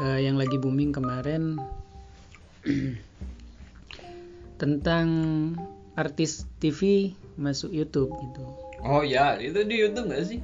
eh, 0.00 0.24
yang 0.24 0.40
lagi 0.40 0.56
booming 0.56 0.96
kemarin 0.96 1.60
tentang 4.62 5.06
artis 5.96 6.48
TV 6.58 7.12
masuk 7.36 7.72
YouTube 7.72 8.12
gitu. 8.12 8.44
oh 8.82 9.04
ya 9.04 9.36
itu 9.38 9.62
di 9.64 9.76
YouTube 9.78 10.08
nggak 10.10 10.24
sih? 10.26 10.40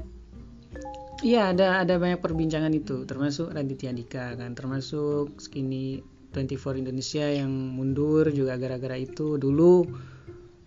Iya 1.18 1.50
ada 1.50 1.82
ada 1.82 1.98
banyak 1.98 2.22
perbincangan 2.22 2.70
itu. 2.70 3.02
Termasuk 3.02 3.50
Raditya 3.50 3.90
Dika 3.90 4.38
kan 4.38 4.54
termasuk 4.54 5.34
Skinny 5.42 5.98
24 6.30 6.78
Indonesia 6.78 7.26
yang 7.26 7.50
mundur 7.50 8.30
juga 8.30 8.54
gara-gara 8.54 8.94
itu. 8.94 9.34
Dulu 9.34 9.82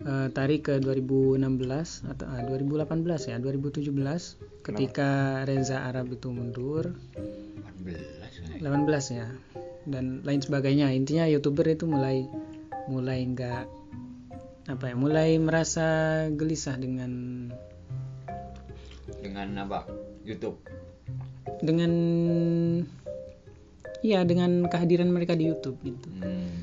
eh, 0.04 0.28
tarik 0.28 0.68
ke 0.68 0.74
2016 0.76 1.40
atau 2.04 2.26
ah, 2.28 2.44
2018 2.44 3.32
ya 3.32 3.36
2017 3.40 3.88
ketika 4.60 5.40
Reza 5.48 5.88
Arab 5.88 6.12
itu 6.12 6.28
mundur. 6.28 6.92
18 7.88 8.60
18 8.60 9.16
ya. 9.16 9.32
Dan 9.88 10.20
lain 10.28 10.44
sebagainya. 10.44 10.92
Intinya 10.92 11.24
youtuber 11.24 11.64
itu 11.64 11.88
mulai 11.88 12.28
mulai 12.92 13.24
nggak 13.24 13.64
apa 14.70 14.90
ya 14.90 14.94
mulai 14.94 15.42
merasa 15.42 16.26
gelisah 16.30 16.78
dengan 16.78 17.12
dengan 19.18 19.48
apa? 19.58 19.86
YouTube. 20.22 20.58
Dengan 21.62 21.92
iya 24.02 24.22
dengan 24.22 24.66
kehadiran 24.66 25.10
mereka 25.10 25.34
di 25.34 25.50
YouTube 25.50 25.78
gitu. 25.82 26.08
Hmm. 26.22 26.54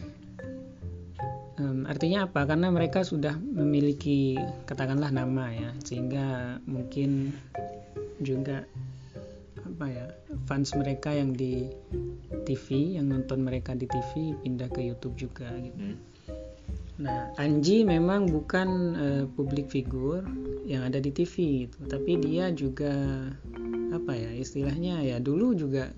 Em, 1.60 1.79
artinya 1.88 2.27
apa? 2.27 2.48
Karena 2.48 2.72
mereka 2.72 3.03
sudah 3.03 3.36
memiliki 3.36 4.39
katakanlah 4.63 5.12
nama 5.12 5.51
ya. 5.51 5.72
Sehingga 5.84 6.60
mungkin 6.63 7.36
juga 8.20 8.63
apa 9.63 9.86
ya 9.88 10.06
fans 10.44 10.75
mereka 10.75 11.15
yang 11.15 11.32
di 11.32 11.72
TV 12.44 13.00
yang 13.00 13.12
nonton 13.12 13.44
mereka 13.44 13.75
di 13.75 13.88
TV 13.88 14.36
pindah 14.44 14.68
ke 14.72 14.84
YouTube 14.84 15.15
juga 15.15 15.51
gitu. 15.60 15.79
Hmm. 15.79 16.08
Nah, 17.00 17.32
Anji 17.39 17.88
memang 17.88 18.27
bukan 18.27 18.70
eh, 19.00 19.25
public 19.39 19.72
figure 19.72 20.24
yang 20.68 20.84
ada 20.84 21.00
di 21.00 21.15
TV 21.15 21.65
gitu, 21.65 21.88
tapi 21.88 22.20
dia 22.20 22.51
juga 22.51 22.91
apa 23.89 24.12
ya 24.13 24.36
istilahnya 24.36 25.01
ya 25.01 25.18
dulu 25.18 25.56
juga 25.56 25.89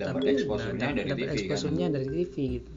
dapat 0.00 0.24
tapi 0.24 0.34
exposure-nya 0.34 0.88
da- 0.90 0.96
dari 0.96 1.10
dapat 1.12 1.28
TV 1.36 1.48
kan 1.52 1.90
dari 1.92 2.06
TV 2.08 2.34
gitu. 2.58 2.72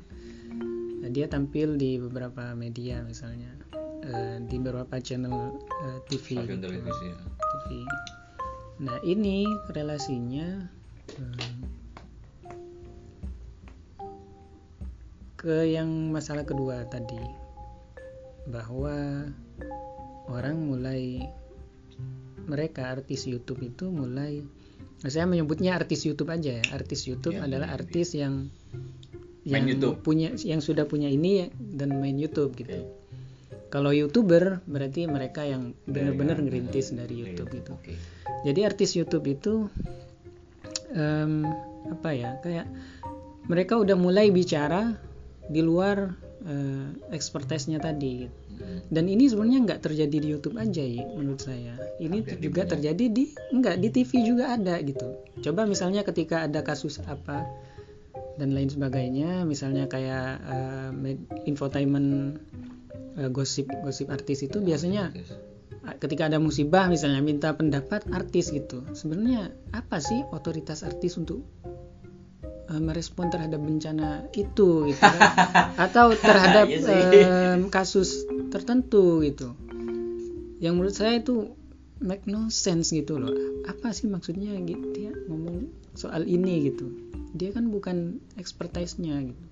Nah, 1.02 1.10
dia 1.10 1.26
tampil 1.26 1.80
di 1.80 1.98
beberapa 1.98 2.52
media 2.54 3.00
misalnya 3.02 3.50
eh, 4.04 4.38
di 4.44 4.58
beberapa 4.60 5.00
channel 5.00 5.56
eh, 5.88 6.00
TV. 6.12 6.36
stasiun 6.36 6.60
gitu. 6.60 6.68
televisi 6.68 7.06
ya. 7.10 7.18
TV. 7.40 7.68
Nah 8.82 8.98
ini 9.06 9.46
relasinya 9.72 10.68
hmm, 11.16 11.81
ke 15.42 15.66
yang 15.66 15.90
masalah 16.14 16.46
kedua 16.46 16.86
tadi 16.86 17.18
bahwa 18.46 19.26
orang 20.30 20.54
mulai 20.62 21.26
mereka 22.46 22.94
artis 22.94 23.26
YouTube 23.26 23.66
itu 23.66 23.90
mulai 23.90 24.46
saya 25.02 25.26
menyebutnya 25.26 25.74
artis 25.74 26.06
YouTube 26.06 26.30
aja 26.30 26.62
ya 26.62 26.66
artis 26.78 27.10
YouTube 27.10 27.42
Ya, 27.42 27.50
adalah 27.50 27.74
ya, 27.74 27.78
artis 27.82 28.14
yang 28.14 28.54
Main 29.42 29.50
yang 29.50 29.66
YouTube. 29.74 29.98
punya 30.06 30.30
yang 30.46 30.62
sudah 30.62 30.86
punya 30.86 31.10
ini 31.10 31.50
dan 31.58 31.98
main 31.98 32.14
YouTube 32.22 32.54
gitu 32.54 32.86
Oke. 32.86 33.66
kalau 33.74 33.90
youtuber 33.90 34.62
berarti 34.70 35.10
mereka 35.10 35.42
yang 35.42 35.74
benar-benar 35.90 36.38
Dari- 36.38 36.46
ngerintis 36.62 36.94
dari 36.94 37.18
Dari 37.18 37.34
YouTube 37.34 37.50
gitu. 37.50 37.72
Oke. 37.74 37.98
Jadi 38.46 38.60
artis 38.62 38.94
YouTube 38.94 39.26
itu 39.26 39.54
em, 40.94 41.46
apa 41.90 42.10
ya 42.14 42.38
kayak 42.42 42.70
mereka 43.50 43.82
udah 43.82 43.98
mulai 43.98 44.30
bicara 44.30 44.94
di 45.52 45.62
luar 45.62 46.16
eh, 46.48 46.88
expertise-nya 47.12 47.84
tadi. 47.84 48.26
gitu. 48.26 48.36
Hmm. 48.62 48.80
Dan 48.88 49.06
ini 49.12 49.28
sebenarnya 49.28 49.60
nggak 49.68 49.82
terjadi 49.84 50.18
di 50.18 50.28
YouTube 50.32 50.58
aja 50.58 50.82
ya 50.82 51.06
menurut 51.12 51.42
saya. 51.44 51.76
Ini 52.00 52.24
Hampir 52.24 52.40
juga 52.40 52.62
terjadi 52.66 53.06
di 53.12 53.24
nggak 53.30 53.76
di 53.78 53.90
TV 53.92 54.12
juga 54.24 54.56
ada 54.56 54.80
gitu. 54.80 55.08
Coba 55.44 55.68
misalnya 55.68 56.08
ketika 56.08 56.48
ada 56.48 56.64
kasus 56.64 57.04
apa 57.06 57.46
dan 58.40 58.56
lain 58.56 58.72
sebagainya, 58.72 59.44
misalnya 59.44 59.86
kayak 59.92 60.40
med- 60.96 61.28
infotainment 61.46 62.40
eh, 63.20 63.30
gosip 63.30 63.68
gosip 63.84 64.08
artis 64.10 64.48
itu 64.48 64.64
biasanya 64.64 65.12
ketika 65.98 66.30
ada 66.30 66.38
musibah 66.38 66.86
misalnya 66.86 67.26
minta 67.26 67.50
pendapat 67.58 68.06
artis 68.14 68.54
gitu 68.54 68.86
sebenarnya 68.94 69.50
apa 69.74 69.98
sih 69.98 70.22
otoritas 70.30 70.86
artis 70.86 71.18
untuk 71.18 71.42
eh, 72.72 72.82
merespon 72.82 73.28
terhadap 73.28 73.60
bencana 73.60 74.26
itu 74.32 74.88
gitu 74.88 75.04
kan? 75.04 75.20
atau 75.92 76.16
terhadap 76.16 76.72
em, 76.72 77.68
kasus 77.68 78.24
tertentu 78.50 79.20
gitu. 79.28 79.52
Yang 80.64 80.74
menurut 80.74 80.96
saya 80.96 81.20
itu 81.20 81.52
make 82.00 82.26
no 82.26 82.48
sense 82.48 82.96
gitu 82.96 83.20
loh. 83.20 83.36
Apa 83.68 83.92
sih 83.92 84.08
maksudnya 84.08 84.56
gitu 84.64 84.88
dia 84.96 85.12
ngomong 85.28 85.68
soal 85.94 86.24
ini 86.26 86.72
gitu. 86.72 86.88
Dia 87.36 87.52
kan 87.52 87.68
bukan 87.68 88.24
expertise-nya 88.40 89.32
gitu 89.32 89.44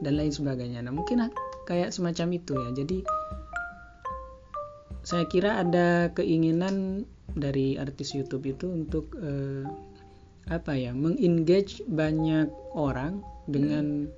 dan 0.00 0.14
lain 0.18 0.32
sebagainya. 0.32 0.82
Nah 0.82 0.92
mungkin 0.92 1.28
kayak 1.68 1.90
semacam 1.90 2.38
itu 2.38 2.52
ya. 2.56 2.70
Jadi 2.72 2.98
saya 5.04 5.28
kira 5.28 5.60
ada 5.60 6.10
keinginan 6.16 7.04
dari 7.36 7.76
artis 7.76 8.16
YouTube 8.16 8.48
itu 8.48 8.68
untuk 8.70 9.12
eh, 9.20 9.64
apa 10.50 10.76
ya 10.76 10.92
mengengage 10.92 11.80
banyak 11.88 12.52
orang 12.76 13.24
dengan 13.48 14.08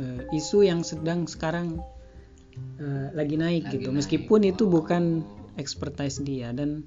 eh, 0.00 0.22
isu 0.32 0.64
yang 0.64 0.80
sedang 0.80 1.28
sekarang 1.28 1.80
eh, 2.80 3.08
lagi 3.12 3.36
naik 3.36 3.68
Lagi 3.68 3.74
gitu 3.80 3.88
naik. 3.92 3.96
meskipun 4.04 4.40
itu 4.48 4.64
Oh. 4.64 4.72
bukan 4.72 5.24
expertise 5.60 6.20
dia 6.24 6.52
dan 6.56 6.84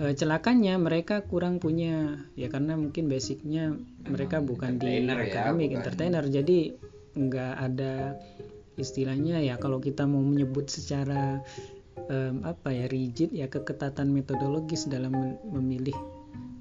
eh, 0.00 0.12
celakanya 0.16 0.80
mereka 0.80 1.24
kurang 1.24 1.60
punya 1.60 2.24
ya 2.36 2.48
karena 2.48 2.76
mungkin 2.76 3.08
basicnya 3.08 3.76
mereka 4.08 4.40
bukan 4.40 4.80
di 4.80 5.04
entertainer 5.04 5.24
ya, 5.28 5.52
bukan. 5.52 5.76
entertainer 5.76 6.24
jadi 6.24 6.58
nggak 7.18 7.54
ada 7.58 7.94
istilahnya 8.78 9.42
ya 9.42 9.58
kalau 9.58 9.82
kita 9.82 10.06
mau 10.06 10.22
menyebut 10.22 10.70
secara 10.70 11.42
em, 12.06 12.46
apa 12.46 12.70
ya 12.70 12.86
rigid 12.86 13.34
ya 13.34 13.50
keketatan 13.50 14.14
metodologis 14.14 14.86
dalam 14.86 15.10
memilih 15.50 15.98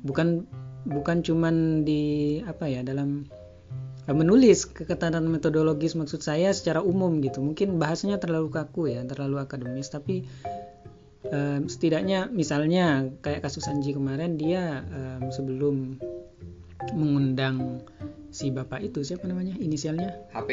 bukan 0.02 0.50
bukan 0.88 1.22
cuman 1.22 1.84
di 1.84 2.40
apa 2.48 2.72
ya 2.72 2.82
dalam 2.82 3.28
eh, 4.08 4.16
menulis 4.16 4.66
keketatan 4.72 5.28
metodologis 5.28 6.00
maksud 6.00 6.24
saya 6.24 6.56
secara 6.56 6.80
umum 6.80 7.20
gitu 7.20 7.44
mungkin 7.44 7.76
bahasanya 7.76 8.18
terlalu 8.24 8.50
kaku 8.50 8.96
ya 8.96 9.04
terlalu 9.04 9.44
akademis 9.44 9.92
tapi 9.92 10.24
em, 11.28 11.68
setidaknya 11.68 12.32
misalnya 12.32 13.12
kayak 13.20 13.44
kasus 13.44 13.68
Anji 13.68 13.92
kemarin 13.92 14.40
dia 14.40 14.88
em, 14.88 15.28
sebelum 15.30 16.00
mengundang 16.96 17.84
si 18.32 18.54
bapak 18.54 18.86
itu 18.86 19.04
siapa 19.04 19.28
namanya 19.28 19.58
inisialnya 19.60 20.14
HP. 20.32 20.50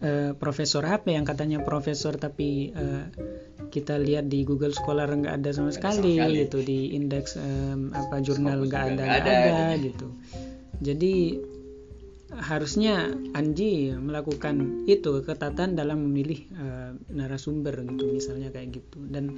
Eh, 0.00 0.32
profesor 0.36 0.82
HP 0.84 1.16
yang 1.16 1.24
katanya 1.28 1.60
profesor 1.62 2.16
tapi 2.16 2.72
eh, 2.72 3.04
kita 3.70 3.96
lihat 3.96 4.26
di 4.26 4.42
Google 4.42 4.74
Scholar 4.74 5.06
nggak 5.06 5.40
ada 5.40 5.50
sama 5.54 5.70
sekali, 5.70 6.18
sama 6.18 6.26
sekali. 6.26 6.40
gitu 6.44 6.58
di 6.66 6.80
indeks 6.98 7.38
em, 7.38 7.94
apa 7.94 8.18
jurnal 8.18 8.66
nggak 8.66 8.98
ada 8.98 9.02
nggak 9.06 9.06
nggak 9.06 9.20
ada, 9.22 9.32
ada 9.70 9.78
gitu. 9.78 10.08
jadi 10.82 11.14
harusnya 12.30 13.10
Anji 13.34 13.90
melakukan 13.94 14.86
itu 14.86 15.22
keketatan 15.22 15.74
dalam 15.74 16.02
memilih 16.02 16.40
eh, 16.54 16.90
narasumber 17.10 17.82
gitu 17.86 18.10
misalnya 18.10 18.54
kayak 18.54 18.82
gitu 18.82 18.98
dan 19.10 19.34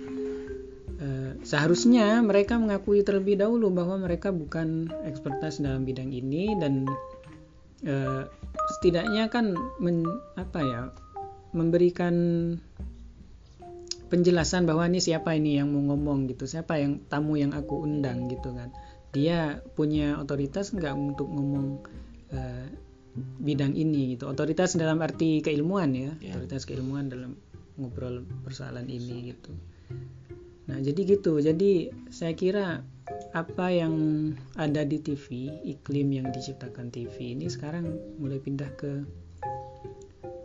eh, 1.00 1.32
seharusnya 1.44 2.20
mereka 2.20 2.60
mengakui 2.60 3.00
terlebih 3.00 3.40
dahulu 3.40 3.72
bahwa 3.72 4.00
mereka 4.00 4.28
bukan 4.28 4.92
expertise 5.08 5.60
dalam 5.60 5.88
bidang 5.88 6.12
ini 6.12 6.52
dan 6.60 6.84
eh, 7.84 8.28
setidaknya 8.82 9.30
kan 9.30 9.54
men- 9.78 10.18
apa 10.34 10.58
ya 10.58 10.90
memberikan 11.54 12.14
penjelasan 14.10 14.66
bahwa 14.66 14.90
ini 14.90 14.98
siapa 14.98 15.38
ini 15.38 15.54
yang 15.54 15.70
mau 15.70 15.94
ngomong 15.94 16.26
gitu 16.26 16.50
siapa 16.50 16.82
yang 16.82 16.98
tamu 17.06 17.38
yang 17.38 17.54
aku 17.54 17.78
undang 17.78 18.26
gitu 18.26 18.50
kan. 18.50 18.74
Dia 19.14 19.62
punya 19.78 20.18
otoritas 20.18 20.74
nggak 20.74 20.98
untuk 20.98 21.30
ngomong 21.30 21.78
eh, 22.34 22.66
bidang 23.38 23.78
ini 23.78 24.18
gitu. 24.18 24.26
Otoritas 24.26 24.74
dalam 24.74 24.98
arti 24.98 25.38
keilmuan 25.46 25.94
ya 25.94 26.18
Ya. 26.18 26.34
otoritas 26.34 26.66
keilmuan 26.66 27.06
dalam 27.06 27.38
ngobrol 27.78 28.26
persoalan 28.42 28.90
ini 28.90 29.30
gitu. 29.30 29.54
Nah 30.66 30.82
jadi 30.82 30.98
gitu. 31.06 31.38
Jadi 31.38 31.86
saya 32.10 32.34
kira 32.34 32.82
apa 33.32 33.72
yang 33.72 33.94
ada 34.54 34.84
di 34.84 35.00
TV 35.00 35.50
iklim 35.64 36.12
yang 36.12 36.28
diciptakan 36.30 36.92
TV 36.92 37.34
ini 37.34 37.48
sekarang 37.48 37.88
mulai 38.20 38.38
pindah 38.38 38.70
ke 38.78 39.02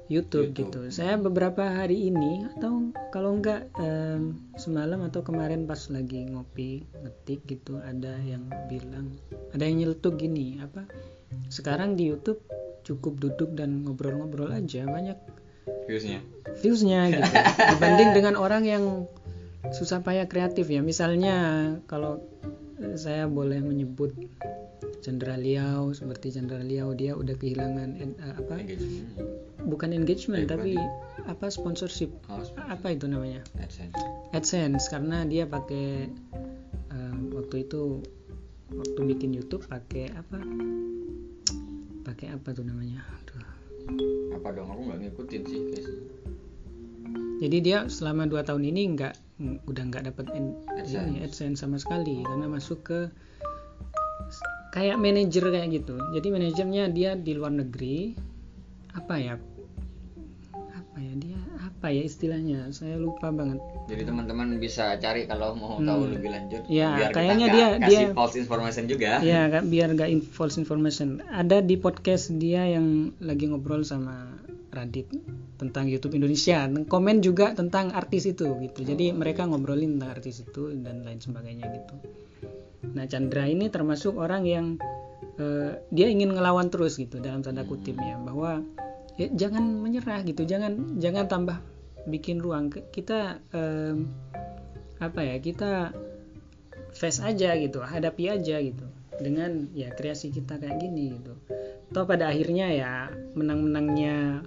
YouTube, 0.08 0.56
YouTube. 0.56 0.88
gitu. 0.88 0.96
Saya 0.96 1.20
beberapa 1.20 1.67
hari 1.67 2.08
ini 2.08 2.48
atau 2.56 2.96
kalau 3.12 3.36
enggak 3.36 3.67
em, 3.76 4.39
semalam 4.56 5.04
atau 5.04 5.20
kemarin 5.20 5.67
pas 5.67 5.80
lagi 5.91 6.32
ngopi 6.32 6.88
ngetik 7.04 7.43
gitu 7.43 7.84
ada 7.84 8.15
yang 8.24 8.48
bilang 8.72 9.20
ada 9.52 9.67
yang 9.67 9.84
nyeletuk 9.84 10.15
gini 10.15 10.63
apa 10.63 10.88
sekarang 11.52 12.00
di 12.00 12.08
YouTube 12.08 12.39
cukup 12.88 13.20
duduk 13.20 13.52
dan 13.60 13.84
ngobrol-ngobrol 13.84 14.48
aja 14.48 14.88
banyak 14.88 15.20
Viewsnya. 15.88 16.24
viewsnya 16.63 17.12
gitu 17.12 17.32
dibanding 17.76 18.15
dengan 18.15 18.39
orang 18.39 18.63
yang 18.63 18.84
susah 19.67 20.00
payah 20.00 20.26
kreatif 20.26 20.65
ya 20.65 20.80
misalnya 20.80 21.36
kalau 21.86 22.24
eh, 22.78 22.96
saya 22.96 23.26
boleh 23.26 23.60
menyebut 23.60 24.13
Chandra 24.98 25.36
Liao 25.36 25.91
seperti 25.91 26.32
Chandra 26.32 26.60
Liao 26.60 26.91
dia 26.91 27.13
udah 27.13 27.34
kehilangan 27.34 27.89
en- 27.96 28.17
eh, 28.17 28.34
apa 28.34 28.56
Engagement. 28.58 29.08
bukan 29.63 29.89
engagement 29.91 30.43
Eh, 30.43 30.50
tapi 30.50 30.72
apa 31.24 31.48
sponsorship 31.48 32.12
Oh, 32.28 32.39
apa 32.62 32.88
itu 32.89 33.06
namanya 33.06 33.43
AdSense. 33.58 33.98
AdSense 34.32 34.86
karena 34.88 35.24
dia 35.24 35.43
pakai 35.46 36.08
eh, 36.88 37.15
waktu 37.32 37.56
itu 37.62 38.02
waktu 38.70 39.00
bikin 39.06 39.32
YouTube 39.32 39.63
pakai 39.63 40.12
apa 40.12 40.38
pakai 42.04 42.28
apa 42.32 42.50
tuh 42.52 42.63
namanya 42.63 43.04
Aduh. 43.04 43.43
Apa 44.34 44.52
dong? 44.52 44.67
Aku 44.67 44.82
nggak 44.86 45.00
ngikutin 45.02 45.41
sih 45.43 45.60
guys. 45.65 45.88
jadi 47.38 47.58
dia 47.60 47.78
selama 47.88 48.26
dua 48.26 48.41
tahun 48.41 48.65
ini 48.65 48.82
nggak 48.93 49.13
ng- 49.13 49.26
udah 49.39 49.84
nggak 49.93 50.10
dapat 50.13 50.26
en- 50.34 50.58
AdSense. 50.78 51.08
ini, 51.13 51.21
AdSense 51.21 51.58
sama 51.62 51.78
sekali. 51.78 52.26
Karena 52.26 52.50
masuk 52.50 52.80
ke 52.82 53.00
kayak 54.73 54.97
manajer 54.97 55.45
kayak 55.45 55.69
gitu. 55.84 55.95
Jadi 56.15 56.28
manajernya 56.34 56.84
dia 56.89 57.13
di 57.13 57.32
luar 57.38 57.54
negeri. 57.54 58.17
Apa 58.97 59.13
ya? 59.21 59.36
Apa 60.54 60.97
ya? 60.97 61.13
Dia 61.21 61.26
apa 61.88 61.95
ya 61.95 62.04
istilahnya. 62.04 62.67
Saya 62.76 63.00
lupa 63.00 63.32
banget. 63.32 63.63
Jadi 63.88 64.04
teman-teman 64.04 64.60
bisa 64.60 65.00
cari 65.00 65.23
kalau 65.23 65.56
mau 65.56 65.80
tahu 65.80 66.12
lebih 66.12 66.36
lanjut. 66.36 66.67
Ya, 66.67 67.00
biar 67.00 67.15
kita 67.15 67.15
kayaknya 67.15 67.47
dia- 67.47 67.71
kasih 67.80 67.88
dia- 67.88 68.12
false 68.12 68.36
information 68.36 68.84
juga. 68.91 69.12
ya 69.23 69.47
biar 69.63 69.88
nggak 69.95 70.10
in- 70.12 70.28
false 70.28 70.60
information. 70.60 71.23
Ada 71.32 71.63
di 71.63 71.80
podcast 71.80 72.36
dia 72.36 72.67
yang 72.67 73.15
lagi 73.23 73.47
ngobrol 73.47 73.88
sama 73.88 74.36
Radit 74.67 75.08
tentang 75.56 75.88
YouTube 75.88 76.19
Indonesia. 76.19 76.67
Komen 76.91 77.23
juga 77.23 77.56
tentang 77.56 77.95
artis 77.95 78.28
itu 78.28 78.52
gitu. 78.60 78.84
Jadi 78.84 79.15
mereka 79.15 79.47
ngobrolin 79.47 79.95
tentang 79.95 80.12
artis 80.12 80.43
itu 80.43 80.76
dan 80.84 81.08
lain 81.08 81.23
sebagainya 81.23 81.71
gitu. 81.71 81.95
Nah 82.91 83.08
Chandra 83.08 83.47
ini 83.47 83.71
termasuk 83.71 84.19
orang 84.19 84.43
yang 84.43 84.76
eh, 85.39 85.71
dia 85.88 86.12
ingin 86.12 86.36
ngelawan 86.36 86.67
terus 86.67 87.00
gitu 87.00 87.23
dalam 87.23 87.39
tanda 87.47 87.63
kutip 87.63 87.95
ya. 87.95 88.19
Bahwa 88.19 88.60
ya, 89.15 89.32
jangan 89.34 89.63
menyerah 89.82 90.21
gitu. 90.28 90.45
Jangan 90.45 91.00
jangan 91.02 91.26
tambah 91.26 91.58
bikin 92.08 92.39
ruang 92.39 92.72
kita 92.72 93.43
em, 93.52 94.08
apa 94.98 95.22
ya 95.22 95.38
kita 95.38 95.93
face 96.96 97.22
aja 97.22 97.54
gitu 97.60 97.84
hadapi 97.84 98.32
aja 98.32 98.58
gitu. 98.63 98.88
Dengan 99.17 99.70
ya 99.74 99.93
kreasi 99.93 100.30
kita 100.34 100.58
kayak 100.62 100.80
gini 100.82 101.20
gitu. 101.20 101.34
Toh 101.93 102.06
pada 102.06 102.30
akhirnya 102.32 102.70
ya 102.74 102.91
menang-menangnya 103.38 104.46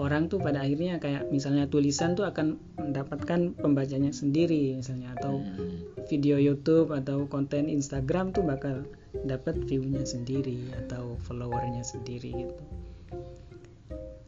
orang 0.00 0.32
tuh 0.32 0.40
pada 0.40 0.64
akhirnya 0.64 0.96
kayak 0.96 1.28
misalnya 1.28 1.68
tulisan 1.68 2.16
tuh 2.16 2.24
akan 2.24 2.56
mendapatkan 2.80 3.52
pembacanya 3.60 4.10
sendiri 4.16 4.72
misalnya 4.80 5.12
atau 5.20 5.44
Hmm. 5.44 5.76
video 6.08 6.40
YouTube 6.40 6.90
atau 6.90 7.28
konten 7.30 7.68
Instagram 7.70 8.32
tuh 8.34 8.42
bakal 8.42 8.82
dapat 9.28 9.60
view-nya 9.68 10.02
sendiri 10.02 10.72
atau 10.86 11.20
followernya 11.28 11.84
sendiri 11.84 12.32
gitu. 12.34 12.64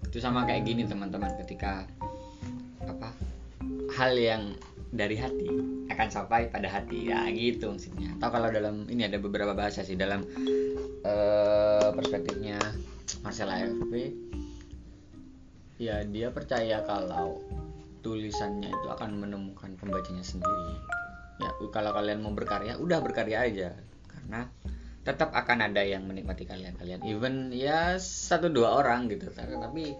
Itu 0.07 0.21
sama 0.21 0.45
kayak 0.45 0.69
gini 0.69 0.85
teman-teman 0.85 1.35
ketika 1.43 1.89
apa? 2.87 3.09
Hal 3.95 4.17
yang 4.19 4.57
dari 4.93 5.17
hati 5.17 5.49
akan 5.89 6.09
sampai 6.13 6.53
pada 6.53 6.69
hati. 6.69 7.09
Ya 7.09 7.27
gitu 7.33 7.73
maksudnya. 7.73 8.13
Atau 8.21 8.29
kalau 8.33 8.49
dalam 8.53 8.87
ini 8.93 9.09
ada 9.09 9.19
beberapa 9.19 9.57
bahasa 9.57 9.83
sih 9.83 9.97
dalam 9.97 10.25
eh, 11.05 11.89
perspektifnya 11.93 12.61
Marcella 13.23 13.59
AFP 13.59 14.15
ya 15.83 16.07
dia 16.07 16.31
percaya 16.31 16.79
kalau 16.87 17.43
tulisannya 18.07 18.71
itu 18.71 18.89
akan 18.91 19.19
menemukan 19.19 19.75
pembacanya 19.79 20.23
sendiri. 20.23 20.79
Ya 21.43 21.51
kalau 21.75 21.91
kalian 21.91 22.23
mau 22.23 22.31
berkarya 22.35 22.79
udah 22.79 22.99
berkarya 23.03 23.47
aja. 23.47 23.71
Karena 24.07 24.47
tetap 25.03 25.35
akan 25.35 25.67
ada 25.67 25.83
yang 25.83 26.07
menikmati 26.07 26.47
kalian 26.47 26.79
kalian 26.79 27.03
even 27.03 27.51
ya 27.51 27.99
satu 27.99 28.47
dua 28.47 28.79
orang 28.79 29.11
gitu. 29.11 29.27
Tapi 29.35 29.95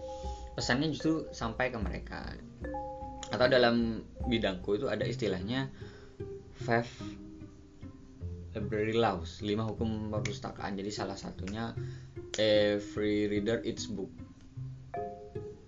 pesannya 0.53 0.93
justru 0.93 1.27
sampai 1.33 1.73
ke 1.73 1.77
mereka. 1.81 2.21
Atau 3.33 3.49
dalam 3.49 4.05
bidangku 4.29 4.77
itu 4.77 4.87
ada 4.89 5.03
istilahnya 5.05 5.73
five 6.53 6.89
library 8.53 8.93
laws 8.93 9.41
lima 9.41 9.65
hukum 9.65 10.13
perpustakaan. 10.13 10.77
Jadi 10.77 10.91
salah 10.93 11.17
satunya 11.17 11.73
every 12.37 13.25
reader 13.29 13.61
its 13.65 13.89
book. 13.89 14.09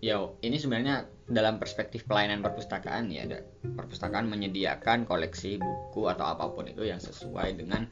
Yo, 0.06 0.38
ini 0.46 0.62
sebenarnya 0.62 1.10
dalam 1.26 1.58
perspektif 1.58 2.06
pelayanan 2.06 2.46
perpustakaan 2.46 3.10
ya, 3.10 3.26
perpustakaan 3.66 4.30
menyediakan 4.30 5.10
koleksi 5.10 5.58
buku 5.58 6.06
atau 6.06 6.30
apa 6.30 6.54
pun 6.54 6.70
itu 6.70 6.86
yang 6.86 7.02
sesuai 7.02 7.58
dengan 7.58 7.90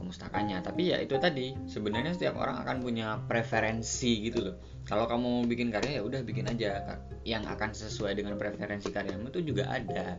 pemustakanya. 0.00 0.64
Tapi 0.64 0.90
ya 0.90 0.98
itu 0.98 1.20
tadi, 1.20 1.52
sebenarnya 1.68 2.16
setiap 2.16 2.40
orang 2.40 2.56
akan 2.64 2.80
punya 2.80 3.20
preferensi 3.28 4.24
gitu 4.24 4.40
loh. 4.40 4.56
Kalau 4.88 5.04
kamu 5.04 5.44
bikin 5.46 5.68
karya 5.68 6.00
ya 6.00 6.02
udah 6.02 6.24
bikin 6.24 6.48
aja 6.48 6.98
yang 7.28 7.44
akan 7.44 7.76
sesuai 7.76 8.16
dengan 8.16 8.40
preferensi 8.40 8.88
karyamu 8.88 9.28
itu 9.28 9.52
juga 9.52 9.68
ada. 9.68 10.16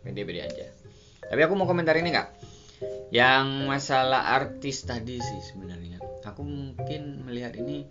Pede-pede 0.00 0.40
aja. 0.42 0.66
Tapi 1.28 1.40
aku 1.44 1.54
mau 1.54 1.68
komentar 1.68 1.94
ini 2.00 2.10
kak. 2.10 2.32
Yang 3.12 3.46
masalah 3.68 4.34
artis 4.34 4.82
tadi 4.82 5.20
sih 5.20 5.40
sebenarnya. 5.52 6.00
Aku 6.26 6.42
mungkin 6.42 7.22
melihat 7.22 7.54
ini 7.54 7.86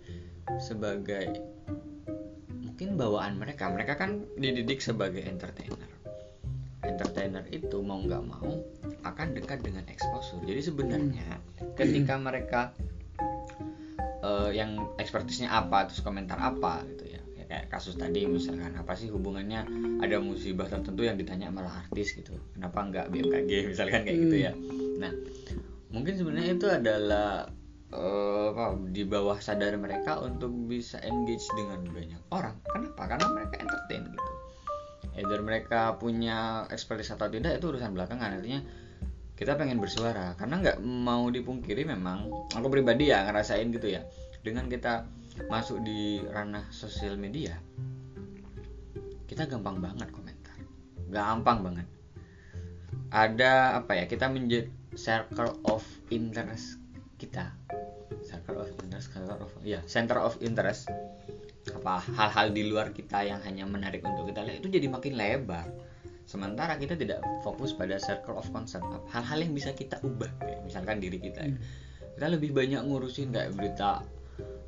sebagai 0.60 1.40
mungkin 2.76 3.00
bawaan 3.00 3.40
mereka 3.40 3.72
mereka 3.72 3.96
kan 3.96 4.28
dididik 4.36 4.84
sebagai 4.84 5.24
entertainer 5.24 5.88
entertainer 6.84 7.42
itu 7.50 7.82
mau 7.82 7.98
nggak 7.98 8.22
mau 8.28 8.62
akan 9.12 9.36
dekat 9.36 9.62
dengan 9.62 9.84
exposure 9.90 10.42
jadi 10.42 10.60
sebenarnya 10.62 11.28
ketika 11.78 12.14
mereka 12.18 12.60
eh, 14.24 14.50
yang 14.56 14.96
ekspertisnya 14.96 15.52
apa 15.52 15.86
terus 15.90 16.02
komentar 16.02 16.38
apa 16.40 16.82
gitu 16.90 17.04
ya 17.12 17.16
Ya, 17.36 17.62
kayak 17.62 17.78
kasus 17.78 17.94
tadi 17.94 18.26
misalkan 18.26 18.74
apa 18.74 18.98
sih 18.98 19.06
hubungannya 19.06 19.70
ada 20.02 20.18
musibah 20.18 20.66
tertentu 20.66 21.06
yang 21.06 21.14
ditanya 21.14 21.46
malah 21.46 21.86
artis 21.86 22.18
gitu 22.18 22.34
kenapa 22.58 22.82
nggak 22.90 23.06
BMKG 23.14 23.50
misalkan 23.70 24.02
kayak 24.02 24.18
gitu 24.18 24.36
ya 24.50 24.52
nah 24.98 25.14
mungkin 25.94 26.18
sebenarnya 26.18 26.58
itu 26.58 26.66
adalah 26.66 27.46
apa 27.96 28.74
di 28.90 29.06
bawah 29.06 29.38
sadar 29.38 29.78
mereka 29.78 30.18
untuk 30.18 30.50
bisa 30.66 30.98
engage 31.06 31.46
dengan 31.54 31.86
banyak 31.86 32.18
orang. 32.34 32.58
Kenapa? 32.66 33.02
Karena 33.06 33.26
mereka 33.30 33.62
entertain 33.62 34.02
gitu. 34.10 34.32
Either 35.16 35.40
mereka 35.40 35.94
punya 35.96 36.66
expertise 36.68 37.14
atau 37.14 37.30
tidak 37.30 37.62
itu 37.62 37.70
urusan 37.70 37.94
belakangan. 37.94 38.36
Artinya 38.36 38.60
kita 39.36 39.52
pengen 39.54 39.76
bersuara 39.76 40.32
karena 40.40 40.64
nggak 40.64 40.78
mau 40.80 41.28
dipungkiri 41.28 41.84
memang 41.84 42.32
aku 42.56 42.66
pribadi 42.72 43.12
ya 43.12 43.28
ngerasain 43.28 43.68
gitu 43.68 43.92
ya. 43.92 44.02
Dengan 44.40 44.66
kita 44.72 45.04
masuk 45.52 45.84
di 45.84 46.24
ranah 46.24 46.64
sosial 46.72 47.20
media 47.20 47.60
kita 49.26 49.52
gampang 49.52 49.84
banget 49.84 50.08
komentar. 50.08 50.56
Gampang 51.12 51.60
banget. 51.60 51.86
Ada 53.12 53.84
apa 53.84 53.92
ya 53.92 54.08
kita 54.08 54.32
menjadi 54.32 54.72
circle 54.96 55.60
of 55.68 55.84
interest 56.08 56.80
kita. 57.20 57.52
Circle 58.24 58.64
of 58.64 58.72
interest 58.80 59.12
circle 59.12 59.44
of 59.44 59.52
ya 59.60 59.84
center 59.84 60.16
of 60.16 60.40
interest. 60.40 60.88
Apa 61.68 62.00
hal-hal 62.16 62.56
di 62.56 62.64
luar 62.64 62.96
kita 62.96 63.28
yang 63.28 63.44
hanya 63.44 63.68
menarik 63.68 64.00
untuk 64.08 64.32
kita 64.32 64.40
lihat 64.40 64.64
itu 64.64 64.72
jadi 64.72 64.88
makin 64.88 65.12
lebar 65.18 65.68
sementara 66.26 66.74
kita 66.76 66.98
tidak 66.98 67.22
fokus 67.46 67.72
pada 67.72 67.96
circle 68.02 68.36
of 68.36 68.50
concern. 68.50 68.82
Hal-hal 69.14 69.46
yang 69.46 69.54
bisa 69.54 69.70
kita 69.72 70.02
ubah 70.02 70.28
kayak 70.42 70.60
misalkan 70.66 70.98
diri 70.98 71.22
kita 71.22 71.40
ya. 71.46 71.56
kita 72.18 72.26
lebih 72.34 72.50
banyak 72.50 72.82
ngurusin 72.82 73.30
kayak 73.30 73.54
berita 73.54 74.02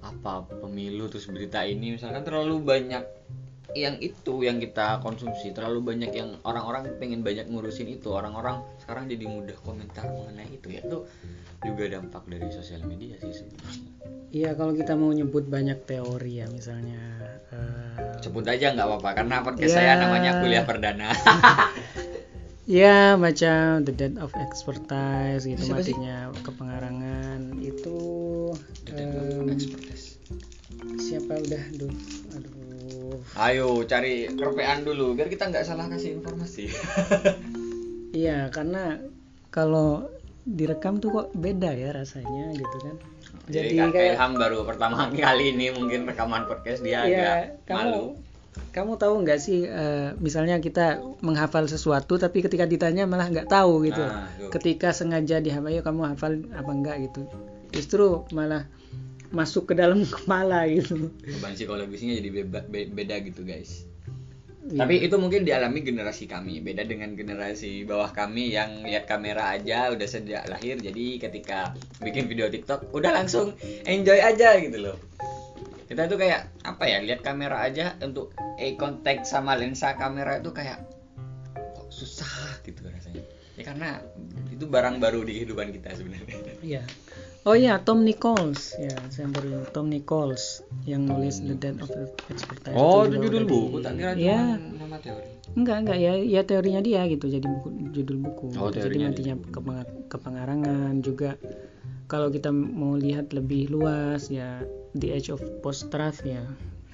apa 0.00 0.46
pemilu 0.62 1.10
terus 1.10 1.26
berita 1.26 1.66
ini. 1.66 1.98
Misalkan 1.98 2.22
terlalu 2.22 2.62
banyak 2.62 3.02
yang 3.70 3.96
itu 3.98 4.40
yang 4.40 4.56
kita 4.56 4.98
konsumsi. 4.98 5.50
Terlalu 5.50 5.80
banyak 5.86 6.10
yang 6.10 6.40
orang-orang 6.42 6.88
pengen 6.96 7.20
banyak 7.20 7.44
ngurusin 7.46 7.88
itu. 7.90 8.08
Orang-orang 8.08 8.64
sekarang 8.78 9.06
jadi 9.06 9.24
mudah 9.24 9.56
komentar 9.60 10.06
mengenai 10.06 10.48
itu. 10.50 10.68
Ya 10.70 10.80
itu 10.80 11.04
juga 11.60 11.84
dampak 11.90 12.24
dari 12.24 12.48
sosial 12.48 12.82
media 12.82 13.18
sih 13.18 13.34
sebenarnya. 13.34 13.90
Iya 14.28 14.50
kalau 14.52 14.72
kita 14.72 14.92
mau 14.92 15.08
nyebut 15.08 15.44
banyak 15.44 15.84
teori 15.84 16.38
ya 16.38 16.46
misalnya 16.46 17.00
eh, 17.48 18.20
sebut 18.20 18.44
aja 18.44 18.72
nggak 18.72 18.84
apa-apa 18.84 19.10
karena 19.16 19.40
podcast 19.40 19.72
Ya. 19.72 19.76
saya 19.78 19.92
namanya 19.98 20.38
kuliah 20.38 20.62
perdana. 20.62 21.08
Ya 22.68 23.16
macam 23.16 23.80
the 23.80 23.96
death 23.96 24.20
of 24.20 24.28
expertise 24.36 25.48
gitu 25.48 25.56
Siapa 25.64 25.80
sih? 25.80 25.96
matinya 25.96 26.28
kepengarangan. 26.44 27.56
Itu 27.64 27.96
The 28.84 28.92
death 28.92 29.16
of 29.16 29.24
em, 29.40 29.48
expertise. 29.48 30.20
siapa 31.00 31.40
udah 31.40 31.62
aduh 31.72 31.88
ayo 33.38 33.86
cari 33.86 34.26
kerpean 34.34 34.82
dulu 34.82 35.14
biar 35.14 35.30
kita 35.30 35.46
nggak 35.46 35.62
salah 35.62 35.86
kasih 35.86 36.18
informasi 36.18 36.66
iya 38.26 38.50
karena 38.50 38.98
kalau 39.54 40.10
direkam 40.42 40.98
tuh 40.98 41.14
kok 41.14 41.28
beda 41.38 41.70
ya 41.70 41.94
rasanya 41.94 42.50
gitu 42.56 42.76
kan 42.82 42.96
jadi, 43.48 43.68
jadi 43.72 43.92
kayak 43.94 44.12
Ilham 44.18 44.32
baru 44.36 44.58
pertama 44.66 45.08
kali 45.14 45.54
ini 45.54 45.70
mungkin 45.70 46.04
rekaman 46.04 46.50
podcast 46.50 46.82
dia 46.82 47.06
Iya, 47.06 47.06
agak 47.06 47.36
kamu 47.64 47.78
malu 47.78 48.04
kamu 48.74 48.92
tahu 48.98 49.14
nggak 49.22 49.38
sih 49.38 49.64
eh, 49.64 50.10
misalnya 50.18 50.58
kita 50.58 50.98
menghafal 51.22 51.70
sesuatu 51.70 52.18
tapi 52.18 52.42
ketika 52.42 52.66
ditanya 52.66 53.06
malah 53.06 53.30
nggak 53.30 53.46
tahu 53.46 53.86
gitu. 53.86 54.02
Ah, 54.02 54.26
tuh. 54.34 54.50
ketika 54.50 54.90
sengaja 54.90 55.38
dihafal, 55.38 55.70
"Ayo 55.70 55.86
kamu 55.86 56.02
hafal 56.14 56.42
apa 56.52 56.70
enggak 56.74 56.96
gitu. 57.06 57.22
Justru 57.70 58.26
malah 58.34 58.66
masuk 59.30 59.68
ke 59.68 59.74
dalam 59.74 60.02
kepala 60.14 60.64
gitu. 60.66 61.12
beban 61.20 61.52
psikologisnya 61.52 62.16
jadi 62.16 62.30
beba- 62.34 62.64
be- 62.64 62.88
beda 62.88 63.20
gitu 63.20 63.42
guys 63.42 63.84
Iya. 64.60 64.84
tapi 64.84 65.00
itu 65.00 65.16
mungkin 65.16 65.48
dialami 65.48 65.80
generasi 65.80 66.28
kami 66.28 66.60
beda 66.60 66.84
dengan 66.84 67.16
generasi 67.16 67.88
bawah 67.88 68.12
kami 68.12 68.52
yang 68.52 68.84
lihat 68.84 69.08
kamera 69.08 69.56
aja 69.56 69.88
udah 69.88 70.04
sejak 70.04 70.44
lahir 70.44 70.76
jadi 70.76 71.16
ketika 71.18 71.72
bikin 71.98 72.28
video 72.28 72.52
TikTok 72.52 72.92
udah 72.92 73.16
langsung 73.16 73.56
enjoy 73.88 74.20
aja 74.20 74.60
gitu 74.60 74.76
loh 74.76 75.00
kita 75.88 76.04
tuh 76.04 76.20
kayak 76.20 76.52
apa 76.68 76.84
ya 76.84 77.00
lihat 77.00 77.24
kamera 77.24 77.64
aja 77.64 77.96
untuk 77.98 78.36
eye 78.60 78.76
contact 78.76 79.24
sama 79.24 79.56
lensa 79.56 79.96
kamera 79.96 80.36
itu 80.36 80.52
kayak 80.52 80.84
kok 81.72 81.88
susah 81.88 82.28
gitu 82.60 82.84
rasanya 82.84 83.24
ya 83.56 83.64
karena 83.64 84.04
itu 84.50 84.68
barang 84.68 85.00
baru 85.00 85.24
di 85.24 85.32
kehidupan 85.34 85.72
kita 85.72 85.96
sebenarnya 85.96 86.60
Iya. 86.60 86.82
Oh 87.48 87.56
iya, 87.56 87.80
Tom 87.80 88.04
Nichols 88.04 88.76
ya, 88.76 88.92
saya 89.08 89.24
baru 89.32 89.48
ingat. 89.56 89.72
Tom 89.72 89.88
Nichols 89.88 90.60
yang 90.84 91.08
nulis 91.08 91.40
The 91.40 91.56
Death 91.56 91.80
of 91.80 91.88
Expertise. 92.28 92.76
oh 92.76 93.08
itu 93.08 93.16
judul 93.24 93.48
buku 93.48 93.80
tak 93.80 93.96
kira 93.96 94.12
cuma 94.12 94.60
nama 94.76 94.96
teori 95.00 95.28
Enggak, 95.56 95.76
enggak 95.80 95.98
ya, 95.98 96.12
ya 96.20 96.40
teorinya 96.44 96.84
dia 96.84 97.08
gitu 97.08 97.24
jadi 97.24 97.42
buku 97.48 97.68
judul 97.96 98.20
buku. 98.20 98.52
Oh, 98.60 98.68
jadi 98.68 99.24
kepeng- 99.48 100.12
kepengarangan 100.12 101.00
juga 101.00 101.40
kalau 102.04 102.28
kita 102.28 102.52
mau 102.52 103.00
lihat 103.00 103.32
lebih 103.32 103.72
luas 103.72 104.28
ya 104.28 104.60
The 104.92 105.08
Age 105.16 105.32
of 105.32 105.40
Post 105.64 105.88
Truth 105.88 106.28
ya. 106.28 106.44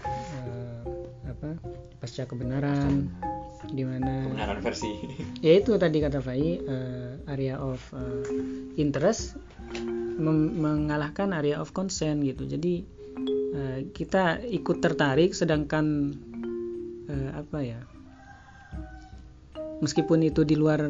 Eh, 0.07 1.59
pasca 1.99 2.31
kebenaran 2.31 3.11
di 3.73 3.81
mana 3.81 4.29
kebenaran 4.29 4.61
versi 4.61 4.89
ya 5.41 5.57
itu 5.57 5.73
tadi 5.81 5.97
kata 6.01 6.21
Fai 6.21 6.61
eh, 6.61 7.17
area 7.33 7.57
of 7.57 7.81
eh, 7.97 8.25
interest 8.77 9.37
mengalahkan 10.19 11.35
area 11.35 11.59
of 11.59 11.75
consent 11.75 12.23
gitu. 12.23 12.47
Jadi 12.47 12.85
eh, 13.55 13.79
kita 13.91 14.43
ikut 14.43 14.79
tertarik 14.79 15.35
sedangkan 15.35 16.15
eh, 17.11 17.31
apa 17.35 17.59
ya 17.61 17.81
meskipun 19.83 20.23
itu 20.25 20.47
di 20.47 20.55
luar 20.55 20.81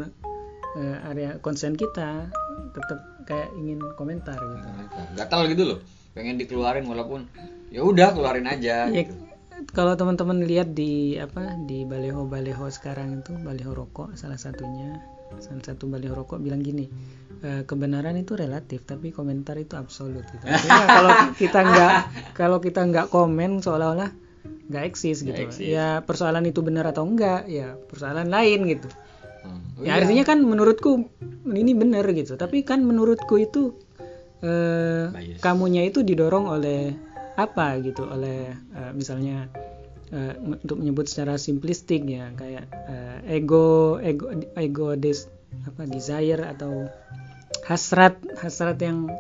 eh, 0.77 0.99
area 1.11 1.41
consent 1.41 1.75
kita 1.75 2.29
tetap 2.75 3.01
kayak 3.25 3.51
ingin 3.57 3.81
komentar 3.97 4.37
gitu. 4.37 4.69
Gatal 5.17 5.49
gitu 5.51 5.63
loh. 5.75 5.79
Pengen 6.15 6.39
dikeluarin 6.39 6.87
walaupun 6.87 7.27
ya 7.75 7.83
udah 7.83 8.15
keluarin 8.15 8.47
aja 8.47 8.87
Ya, 8.87 9.03
gitu. 9.03 9.15
kalau 9.75 9.99
teman-teman 9.99 10.47
lihat 10.47 10.71
di 10.71 11.19
apa 11.19 11.59
di 11.67 11.83
baleho 11.83 12.23
baleho 12.23 12.71
sekarang 12.71 13.19
itu 13.19 13.35
baleho 13.43 13.75
rokok 13.75 14.15
salah 14.15 14.39
satunya 14.39 14.95
salah 15.43 15.65
satu 15.65 15.91
baleho 15.91 16.15
rokok 16.15 16.39
bilang 16.43 16.61
gini 16.61 16.87
"Eh, 17.45 17.63
kebenaran 17.69 18.17
itu 18.17 18.35
relatif 18.39 18.89
tapi 18.89 19.13
komentar 19.13 19.59
itu 19.61 19.77
absolut 19.77 20.25
gitu. 20.33 20.45
Artinya 20.49 20.87
kalau 20.89 21.15
kita 21.37 21.61
nggak 21.61 21.95
kalau 22.33 22.59
kita 22.63 22.81
nggak 22.87 23.07
komen 23.13 23.61
seolah-olah 23.61 24.11
nggak 24.71 24.85
eksis 24.89 25.21
gitu. 25.25 25.37
Nggak 25.37 25.49
eksis. 25.53 25.67
Ya 25.69 26.01
persoalan 26.01 26.49
itu 26.49 26.65
benar 26.65 26.89
atau 26.89 27.05
enggak 27.05 27.45
ya 27.51 27.77
persoalan 27.89 28.33
lain 28.33 28.65
gitu. 28.65 28.89
Hmm. 29.45 29.85
Ya 29.85 30.01
artinya 30.01 30.25
kan 30.25 30.41
menurutku 30.41 31.05
ini 31.45 31.77
benar 31.77 32.09
gitu. 32.17 32.41
Tapi 32.41 32.65
kan 32.65 32.81
menurutku 32.81 33.37
itu 33.37 33.77
eh, 34.41 35.13
Bias. 35.13 35.41
kamunya 35.45 35.85
itu 35.85 36.01
didorong 36.01 36.49
oleh 36.49 36.97
apa 37.35 37.77
gitu, 37.83 38.09
oleh 38.09 38.57
eh, 38.57 38.93
misalnya 38.97 39.53
eh, 40.15 40.35
untuk 40.39 40.79
menyebut 40.79 41.11
secara 41.11 41.35
simplistik 41.35 42.07
ya 42.07 42.31
kayak 42.39 42.71
eh, 42.71 43.43
ego 43.43 43.99
ego 43.99 44.31
ego 44.55 44.95
des 44.95 45.27
apa 45.67 45.87
desire 45.91 46.47
atau 46.47 46.87
hasrat 47.67 48.19
hasrat 48.39 48.79
yang 48.79 49.11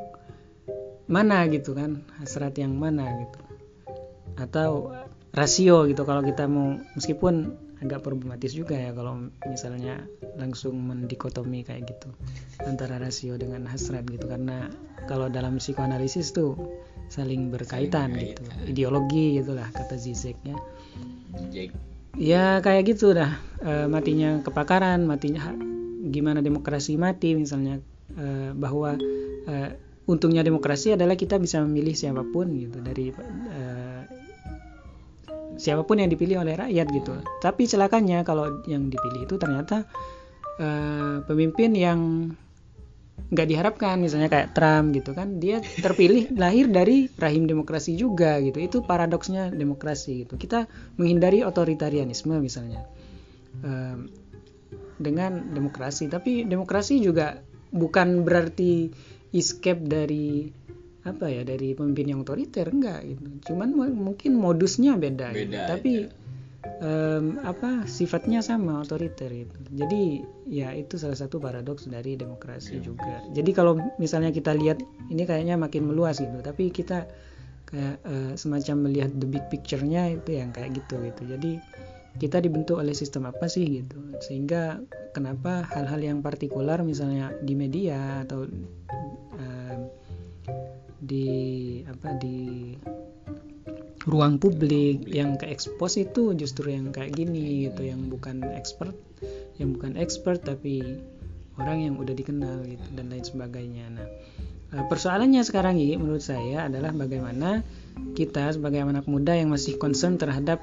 mana 1.10 1.44
gitu 1.50 1.74
kan 1.74 2.00
hasrat 2.22 2.54
yang 2.56 2.78
mana 2.78 3.04
gitu. 3.26 3.40
Atau 4.38 4.94
rasio 5.34 5.84
gitu 5.90 6.06
kalau 6.06 6.22
kita 6.22 6.46
mau 6.46 6.78
meskipun 6.94 7.58
agak 7.82 8.00
problematis 8.00 8.56
juga 8.56 8.78
ya 8.80 8.96
kalau 8.96 9.28
misalnya 9.44 10.00
langsung 10.40 10.78
mendikotomi 10.80 11.66
kayak 11.66 11.84
gitu 11.90 12.08
antara 12.64 12.96
rasio 12.96 13.36
dengan 13.36 13.68
hasrat 13.68 14.06
gitu. 14.08 14.30
Karena 14.30 14.70
kalau 15.04 15.28
dalam 15.28 15.60
psikoanalisis 15.60 16.32
tuh 16.32 16.56
saling 17.12 17.52
berkaitan 17.52 18.16
gitu 18.16 18.42
ideologi 18.64 19.40
gitulah 19.40 19.68
kata 19.70 19.96
Zizek 20.00 20.34
ya 20.44 20.56
Ya 22.14 22.62
kayak 22.62 22.94
gitu 22.94 23.14
dah. 23.14 23.34
Eh, 23.64 23.86
matinya 23.90 24.44
kepakaran 24.44 25.02
matinya 25.08 25.50
gimana 26.04 26.44
demokrasi 26.44 26.94
mati 27.00 27.34
misalnya 27.34 27.80
eh, 28.14 28.50
bahwa 28.54 28.94
eh, 29.48 29.70
untungnya 30.04 30.44
demokrasi 30.44 30.94
adalah 30.94 31.16
kita 31.16 31.40
bisa 31.40 31.64
memilih 31.64 31.96
siapa 31.96 32.22
pun 32.28 32.52
gitu 32.54 32.78
dari 32.84 33.10
eh, 33.50 34.02
siapa 35.56 35.82
pun 35.86 36.02
yang 36.02 36.10
dipilih 36.10 36.44
oleh 36.44 36.54
rakyat 36.54 36.86
gitu. 36.92 37.12
Tapi 37.40 37.62
celakanya 37.66 38.22
kalau 38.22 38.62
yang 38.68 38.92
dipilih 38.92 39.26
itu 39.26 39.34
ternyata 39.40 39.88
eh, 40.60 41.18
pemimpin 41.24 41.72
yang 41.74 42.00
nggak 43.34 43.48
diharapkan 43.50 43.98
misalnya 43.98 44.30
kayak 44.30 44.54
Trump 44.54 44.94
gitu 44.94 45.10
kan 45.10 45.42
dia 45.42 45.58
terpilih 45.58 46.30
lahir 46.42 46.70
dari 46.70 47.10
rahim 47.18 47.48
demokrasi 47.48 47.98
juga 47.98 48.38
gitu. 48.38 48.62
Itu 48.62 48.78
paradoksnya 48.86 49.50
demokrasi 49.50 50.26
gitu. 50.26 50.38
Kita 50.38 50.70
menghindari 51.00 51.42
otoritarianisme 51.42 52.36
misalnya 52.38 52.86
em, 53.64 54.06
dengan 55.00 55.50
demokrasi. 55.50 56.06
Tapi 56.06 56.46
demokrasi 56.46 57.02
juga 57.02 57.42
bukan 57.74 58.22
berarti 58.22 58.92
escape 59.34 59.82
dari 59.82 60.46
apa 61.04 61.28
ya 61.28 61.44
dari 61.44 61.76
pemimpin 61.76 62.16
yang 62.16 62.20
otoriter 62.24 62.70
enggak 62.70 63.02
gitu. 63.04 63.52
Cuman 63.52 63.68
mu- 63.76 63.98
mungkin 64.12 64.40
modusnya 64.40 64.96
beda, 64.96 65.36
gitu. 65.36 65.52
Beda 65.52 65.68
tapi 65.68 66.08
em, 66.80 67.38
apa 67.44 67.84
sifatnya 67.84 68.40
sama 68.40 68.80
otoriter 68.80 69.28
gitu. 69.30 69.56
jadi 69.72 70.02
ya 70.48 70.68
itu 70.76 71.00
salah 71.00 71.16
satu 71.16 71.40
paradoks 71.40 71.88
dari 71.88 72.16
demokrasi 72.16 72.80
juga. 72.80 73.24
Jadi 73.32 73.50
kalau 73.56 73.80
misalnya 73.96 74.30
kita 74.30 74.52
lihat 74.52 74.80
ini 75.08 75.24
kayaknya 75.24 75.56
makin 75.56 75.88
meluas 75.88 76.20
gitu. 76.20 76.40
Tapi 76.40 76.70
kita 76.70 77.08
kayak 77.68 77.96
eh, 78.04 78.32
semacam 78.36 78.88
melihat 78.88 79.10
the 79.16 79.28
big 79.28 79.44
picture-nya 79.48 80.20
itu 80.20 80.36
yang 80.36 80.52
kayak 80.52 80.76
gitu 80.76 81.00
gitu. 81.00 81.22
Jadi 81.26 81.52
kita 82.20 82.38
dibentuk 82.38 82.78
oleh 82.78 82.94
sistem 82.94 83.26
apa 83.26 83.50
sih 83.50 83.82
gitu. 83.82 83.98
Sehingga 84.22 84.78
kenapa 85.16 85.66
hal-hal 85.74 85.98
yang 85.98 86.18
partikular 86.22 86.78
misalnya 86.86 87.34
di 87.42 87.54
media 87.58 88.22
atau 88.22 88.46
em, 89.34 89.80
di 91.04 91.28
apa 91.84 92.16
di 92.16 92.72
ruang 94.04 94.36
publik 94.36 95.08
yang 95.08 95.40
ke 95.40 95.48
expose 95.48 96.04
itu 96.04 96.36
justru 96.36 96.76
yang 96.76 96.92
kayak 96.92 97.16
gini 97.16 97.68
gitu 97.68 97.88
yang 97.88 98.12
bukan 98.12 98.44
expert 98.52 98.92
yang 99.56 99.72
bukan 99.72 99.96
expert 99.96 100.44
tapi 100.44 101.00
orang 101.56 101.88
yang 101.88 101.94
udah 101.96 102.12
dikenal 102.12 102.66
gitu 102.66 102.86
dan 102.98 103.08
lain 103.08 103.24
sebagainya. 103.24 103.86
Nah 103.96 104.08
eh, 104.76 104.84
persoalannya 104.90 105.40
sekarang 105.46 105.80
ini 105.80 105.96
menurut 105.96 106.20
saya 106.20 106.68
adalah 106.68 106.92
bagaimana 106.92 107.64
kita 108.18 108.52
sebagai 108.52 108.82
anak 108.84 109.06
muda 109.08 109.32
yang 109.32 109.54
masih 109.54 109.78
concern 109.80 110.20
terhadap 110.20 110.60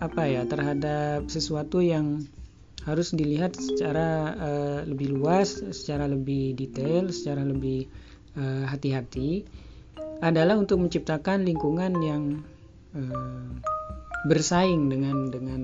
apa 0.00 0.24
ya 0.24 0.48
terhadap 0.48 1.28
sesuatu 1.28 1.84
yang 1.84 2.24
harus 2.88 3.12
dilihat 3.12 3.52
secara 3.54 4.34
eh, 4.34 4.80
lebih 4.88 5.14
luas, 5.20 5.60
secara 5.76 6.08
lebih 6.08 6.56
detail, 6.56 7.12
secara 7.12 7.44
lebih 7.44 7.86
eh, 8.34 8.64
hati-hati 8.66 9.44
adalah 10.20 10.56
untuk 10.56 10.80
menciptakan 10.80 11.44
lingkungan 11.44 11.92
yang 12.00 12.24
eh, 12.94 13.48
bersaing 14.26 14.92
dengan 14.92 15.32
dengan 15.32 15.62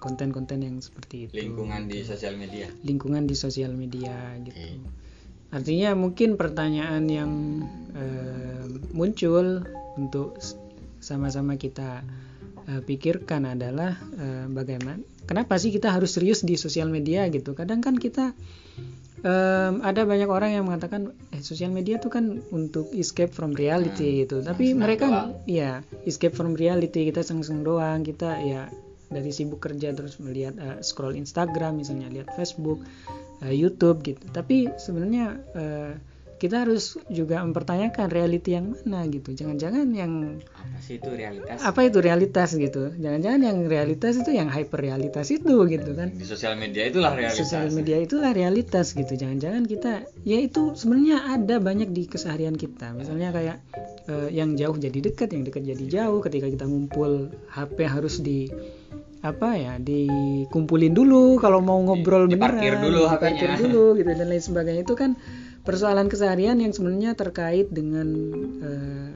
konten-konten 0.00 0.64
yang 0.64 0.76
seperti 0.80 1.28
itu. 1.28 1.32
lingkungan 1.36 1.84
di 1.86 2.00
sosial 2.00 2.34
media 2.40 2.66
Lingkungan 2.80 3.28
di 3.28 3.36
sosial 3.36 3.76
media 3.76 4.32
gitu. 4.40 4.56
Oke. 4.56 4.80
Artinya 5.50 5.92
mungkin 5.98 6.40
pertanyaan 6.40 7.04
yang 7.10 7.32
eh, 7.92 8.64
muncul 8.96 9.66
untuk 9.98 10.40
sama-sama 11.02 11.60
kita 11.60 12.06
eh, 12.70 12.80
pikirkan 12.80 13.44
adalah 13.44 13.98
eh, 14.16 14.46
bagaimana 14.48 15.02
kenapa 15.28 15.58
sih 15.60 15.74
kita 15.74 15.92
harus 15.92 16.16
serius 16.16 16.46
di 16.46 16.56
sosial 16.56 16.88
media 16.88 17.26
gitu. 17.28 17.52
Kadang 17.52 17.84
kan 17.84 17.98
kita 17.98 18.32
em, 19.24 19.74
ada 19.84 20.02
banyak 20.04 20.28
orang 20.28 20.50
yang 20.56 20.64
mengatakan 20.68 21.12
eh 21.32 21.42
sosial 21.44 21.70
media 21.70 21.96
tuh 22.00 22.12
kan 22.12 22.40
untuk 22.52 22.90
escape 22.92 23.32
from 23.32 23.56
reality 23.56 24.24
gitu. 24.24 24.40
Tapi 24.44 24.72
senang 24.72 24.80
mereka 24.82 25.06
doang. 25.08 25.30
ya 25.46 25.84
escape 26.08 26.34
from 26.36 26.56
reality 26.56 27.08
kita 27.08 27.24
seneng-seneng 27.24 27.64
doang, 27.64 28.00
kita 28.04 28.40
ya 28.42 28.68
dari 29.10 29.30
sibuk 29.34 29.58
kerja 29.58 29.90
terus 29.90 30.22
melihat 30.22 30.54
eh, 30.56 30.78
scroll 30.80 31.18
Instagram 31.18 31.82
misalnya 31.82 32.08
lihat 32.10 32.32
Facebook 32.34 32.80
eh, 33.42 33.54
YouTube 33.54 34.02
gitu. 34.06 34.24
Tapi 34.30 34.70
sebenarnya 34.78 35.26
eh, 35.56 35.92
kita 36.40 36.64
harus 36.64 36.96
juga 37.12 37.44
mempertanyakan 37.44 38.08
reality 38.08 38.56
yang 38.56 38.72
mana 38.72 39.04
gitu. 39.12 39.36
Jangan-jangan 39.36 39.92
yang 39.92 40.40
apa 40.56 40.78
sih 40.80 40.96
itu 40.96 41.12
realitas 41.12 41.60
apa 41.60 41.80
itu 41.84 41.98
realitas 42.00 42.48
gitu. 42.56 42.96
Jangan-jangan 42.96 43.40
yang 43.44 43.58
realitas 43.68 44.16
itu 44.16 44.32
yang 44.32 44.48
hyper 44.48 44.80
realitas 44.80 45.28
itu 45.28 45.68
gitu 45.68 45.92
kan. 45.92 46.08
di 46.16 46.24
sosial 46.24 46.56
media 46.56 46.88
itulah 46.88 47.12
realitas 47.12 47.44
Sosial 47.44 47.68
media 47.68 47.96
itulah 48.00 48.32
realitas 48.32 48.96
gitu. 48.96 49.12
Jangan-jangan 49.12 49.68
kita 49.68 49.92
ya 50.24 50.38
itu 50.40 50.72
sebenarnya 50.72 51.36
ada 51.36 51.60
banyak 51.60 51.92
di 51.92 52.08
keseharian 52.08 52.56
kita. 52.56 52.96
Misalnya 52.96 53.36
kayak 53.36 53.56
eh, 54.08 54.32
yang 54.32 54.56
jauh 54.56 54.80
jadi 54.80 54.96
dekat, 54.96 55.36
yang 55.36 55.44
dekat 55.44 55.68
jadi 55.68 55.84
jauh. 56.00 56.24
Ketika 56.24 56.48
kita 56.48 56.64
ngumpul 56.64 57.36
HP 57.52 57.84
harus 57.84 58.24
di 58.24 58.48
apa 59.20 59.52
ya 59.52 59.76
dikumpulin 59.76 60.96
dulu 60.96 61.36
kalau 61.36 61.60
mau 61.60 61.76
ngobrol 61.84 62.24
diparkir 62.24 62.80
beneran 62.80 62.88
dulu 62.88 63.02
diparkir 63.04 63.48
HP-nya. 63.52 63.60
dulu 63.60 63.84
gitu 64.00 64.10
dan 64.16 64.26
lain 64.32 64.40
sebagainya 64.40 64.82
itu 64.88 64.94
kan 64.96 65.10
persoalan 65.70 66.10
keseharian 66.10 66.58
yang 66.58 66.74
sebenarnya 66.74 67.14
terkait 67.14 67.70
dengan 67.70 68.08
eh, 68.60 69.14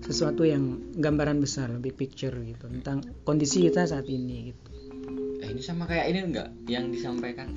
sesuatu 0.00 0.48
yang 0.48 0.96
gambaran 0.96 1.38
besar 1.44 1.68
big 1.76 1.94
picture 1.94 2.32
gitu 2.32 2.66
tentang 2.72 3.04
kondisi 3.28 3.68
kita 3.68 3.84
saat 3.84 4.08
ini 4.08 4.50
gitu 4.50 4.70
Eh, 5.40 5.48
ini 5.48 5.62
sama 5.64 5.88
kayak 5.88 6.12
ini 6.12 6.20
enggak 6.20 6.48
yang 6.68 6.92
disampaikan 6.92 7.56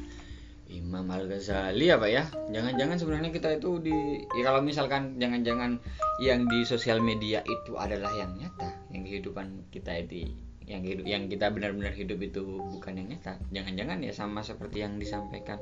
Imam 0.71 1.05
Al 1.11 1.27
Ghazali 1.27 1.91
apa 1.91 2.07
ya? 2.07 2.25
Jangan-jangan 2.49 2.97
sebenarnya 2.97 3.29
kita 3.35 3.59
itu 3.59 3.77
di 3.83 4.23
ya 4.39 4.43
kalau 4.47 4.63
misalkan 4.63 5.19
jangan-jangan 5.19 5.77
yang 6.23 6.47
di 6.47 6.63
sosial 6.63 7.03
media 7.03 7.43
itu 7.45 7.75
adalah 7.75 8.09
yang 8.15 8.33
nyata, 8.39 8.71
yang 8.89 9.03
kehidupan 9.05 9.67
kita 9.69 9.99
itu 9.99 10.31
yang 10.63 10.79
hidup 10.81 11.03
yang 11.03 11.27
kita 11.27 11.51
benar-benar 11.51 11.91
hidup 11.91 12.23
itu 12.23 12.63
bukan 12.71 12.95
yang 12.95 13.07
nyata. 13.11 13.35
Jangan-jangan 13.51 13.99
ya 13.99 14.15
sama 14.15 14.39
seperti 14.41 14.81
yang 14.81 14.95
disampaikan 14.95 15.59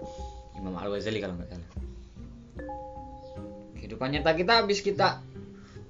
Imam 0.55 0.77
Al 0.77 0.93
Ghazali 0.93 1.19
kalau 1.19 1.35
nggak 1.41 1.57
salah. 1.57 1.69
Kehidupan 3.77 4.13
nyata 4.13 4.31
kita 4.33 4.63
habis 4.63 4.79
kita 4.79 5.21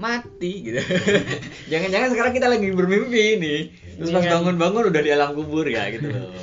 mati 0.02 0.66
gitu 0.66 0.82
jangan-jangan 1.72 2.10
sekarang 2.10 2.34
kita 2.34 2.48
lagi 2.50 2.74
bermimpi 2.74 3.38
nih 3.38 3.62
terus 4.02 4.10
pas 4.10 4.26
bangun-bangun 4.26 4.90
udah 4.90 5.02
di 5.06 5.12
alam 5.14 5.38
kubur 5.38 5.70
ya 5.70 5.94
gitu 5.94 6.10
loh 6.10 6.34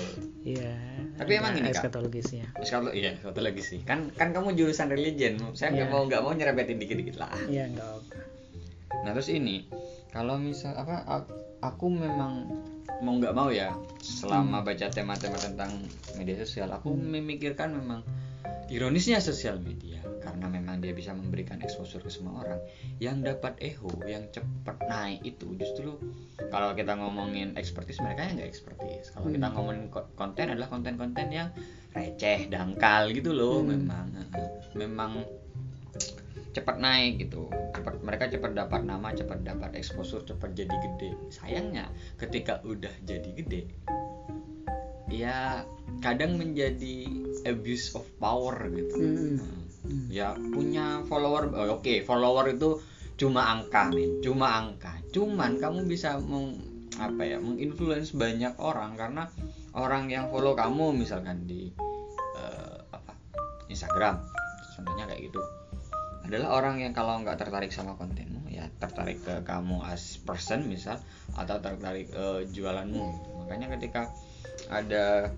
Iya. 0.47 0.73
Tapi 1.19 1.35
emang 1.35 1.59
Kak. 1.61 1.75
eskatologisnya. 1.77 2.47
Sekarang 2.63 2.95
iya 2.95 3.19
lagi 3.21 3.61
sih 3.61 3.83
kan 3.83 4.09
kan 4.15 4.31
kamu 4.31 4.55
jurusan 4.55 4.89
religion 4.89 5.37
saya 5.53 5.75
nggak 5.75 5.91
Iya. 5.91 5.93
mau 5.93 6.03
nggak 6.07 6.23
mau 6.23 6.33
nyerebetin 6.33 6.79
dikit-dikit 6.79 7.19
lah 7.19 7.35
Iya 7.51 7.69
enggak. 7.69 8.01
Nah 9.03 9.11
terus 9.13 9.29
ini 9.29 9.67
kalau 10.15 10.39
misal 10.39 10.73
apa 10.79 11.05
aku 11.61 11.91
memang 11.91 12.47
mau 13.03 13.13
nggak 13.19 13.35
mau 13.35 13.51
ya 13.51 13.75
selama 14.01 14.63
baca 14.63 14.89
tema-tema 14.89 15.37
tentang 15.37 15.75
media 16.17 16.39
sosial 16.41 16.71
aku 16.71 16.95
memikirkan 16.95 17.75
memang 17.75 18.01
ironisnya 18.71 19.19
sosial 19.19 19.59
media 19.61 19.98
karena 20.39 20.55
memang 20.55 20.79
dia 20.79 20.95
bisa 20.95 21.11
memberikan 21.11 21.59
exposure 21.67 21.99
ke 21.99 22.07
semua 22.07 22.47
orang. 22.47 22.63
Yang 23.03 23.35
dapat 23.35 23.59
eho 23.59 23.91
yang 24.07 24.31
cepat 24.31 24.79
naik 24.87 25.27
itu 25.27 25.51
justru 25.59 25.99
kalau 26.55 26.79
kita 26.79 26.95
ngomongin 26.95 27.59
ekspertis 27.59 27.99
mereka 27.99 28.31
yang 28.31 28.39
nggak 28.39 28.55
ekspertis 28.55 29.11
kalau 29.11 29.35
kita 29.35 29.51
ngomongin 29.51 29.91
ko- 29.91 30.07
konten 30.15 30.55
adalah 30.55 30.71
konten-konten 30.71 31.27
yang 31.35 31.51
receh 31.91 32.47
dangkal 32.47 33.11
gitu 33.11 33.35
loh 33.35 33.67
memang 33.67 34.15
memang 34.79 35.27
cepat 36.55 36.79
naik 36.79 37.27
gitu. 37.27 37.51
Cepat 37.75 37.99
mereka 38.07 38.31
cepat 38.31 38.55
dapat 38.55 38.87
nama 38.87 39.11
cepat 39.11 39.43
dapat 39.43 39.75
exposure 39.75 40.23
cepat 40.23 40.55
jadi 40.55 40.71
gede. 40.71 41.19
Sayangnya 41.35 41.91
ketika 42.15 42.63
udah 42.63 42.95
jadi 43.03 43.31
gede 43.35 43.63
ya 45.09 45.65
kadang 46.05 46.37
menjadi 46.37 47.09
abuse 47.49 47.97
of 47.97 48.05
power 48.21 48.69
gitu. 48.71 49.01
Hmm. 49.01 49.58
Nah, 49.89 50.13
ya 50.13 50.29
punya 50.37 51.01
follower 51.09 51.49
oh, 51.53 51.81
oke 51.81 52.05
follower 52.05 52.53
itu 52.53 52.81
cuma 53.19 53.49
angka 53.49 53.91
men 53.91 54.21
cuma 54.21 54.61
angka. 54.61 54.93
Cuman 55.09 55.57
kamu 55.57 55.89
bisa 55.89 56.21
meng, 56.21 56.61
apa 57.01 57.25
ya 57.25 57.41
menginfluence 57.41 58.13
banyak 58.13 58.53
orang 58.61 58.95
karena 58.95 59.27
orang 59.73 60.13
yang 60.13 60.29
follow 60.29 60.53
kamu 60.53 60.93
misalkan 60.93 61.49
di 61.49 61.73
eh, 62.37 62.79
apa 62.93 63.13
Instagram 63.73 64.21
contohnya 64.77 65.09
kayak 65.11 65.33
gitu 65.33 65.43
adalah 66.29 66.61
orang 66.61 66.85
yang 66.85 66.93
kalau 66.93 67.17
nggak 67.25 67.41
tertarik 67.41 67.73
sama 67.73 67.97
kontenmu 67.97 68.45
ya 68.53 68.69
tertarik 68.77 69.25
ke 69.25 69.41
kamu 69.49 69.81
as 69.87 70.21
person 70.21 70.69
misal 70.69 71.01
atau 71.39 71.57
tertarik 71.63 72.11
eh, 72.13 72.45
jualanmu. 72.53 73.07
Makanya 73.47 73.73
ketika 73.79 74.13
ada 74.69 75.33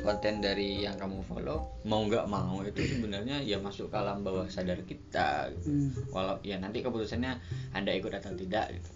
konten 0.00 0.38
dari 0.38 0.82
yang 0.82 0.94
kamu 0.94 1.20
follow 1.24 1.82
mau 1.84 2.06
nggak 2.06 2.26
mau 2.26 2.62
itu 2.62 2.80
sebenarnya 2.86 3.42
ya 3.42 3.58
masuk 3.58 3.90
ke 3.90 3.96
alam 3.96 4.22
bawah 4.22 4.46
sadar 4.46 4.80
kita 4.82 5.50
gitu. 5.58 5.68
Hmm. 5.68 5.90
walau 6.10 6.36
ya 6.40 6.56
nanti 6.56 6.80
keputusannya 6.80 7.38
anda 7.72 7.90
ikut 7.92 8.12
atau 8.12 8.32
tidak 8.32 8.72
gitu 8.74 8.90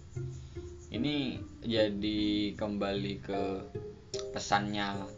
ini 0.93 1.41
jadi 1.61 2.21
kembali 2.53 3.13
ke 3.19 3.41
pesannya 4.31 5.09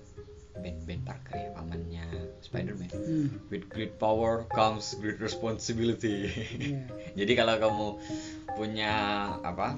Ben 0.55 0.79
Ben 0.87 1.03
Parker 1.03 1.35
ya 1.35 1.49
pamannya 1.51 2.05
Spider-Man 2.39 2.87
Hmm. 2.95 3.27
with 3.51 3.67
great 3.67 3.99
power 3.99 4.47
comes 4.49 4.95
great 4.97 5.19
responsibility 5.19 6.31
Iya. 6.57 6.87
jadi 7.19 7.31
kalau 7.35 7.55
kamu 7.59 7.87
punya 8.55 8.93
apa 9.43 9.75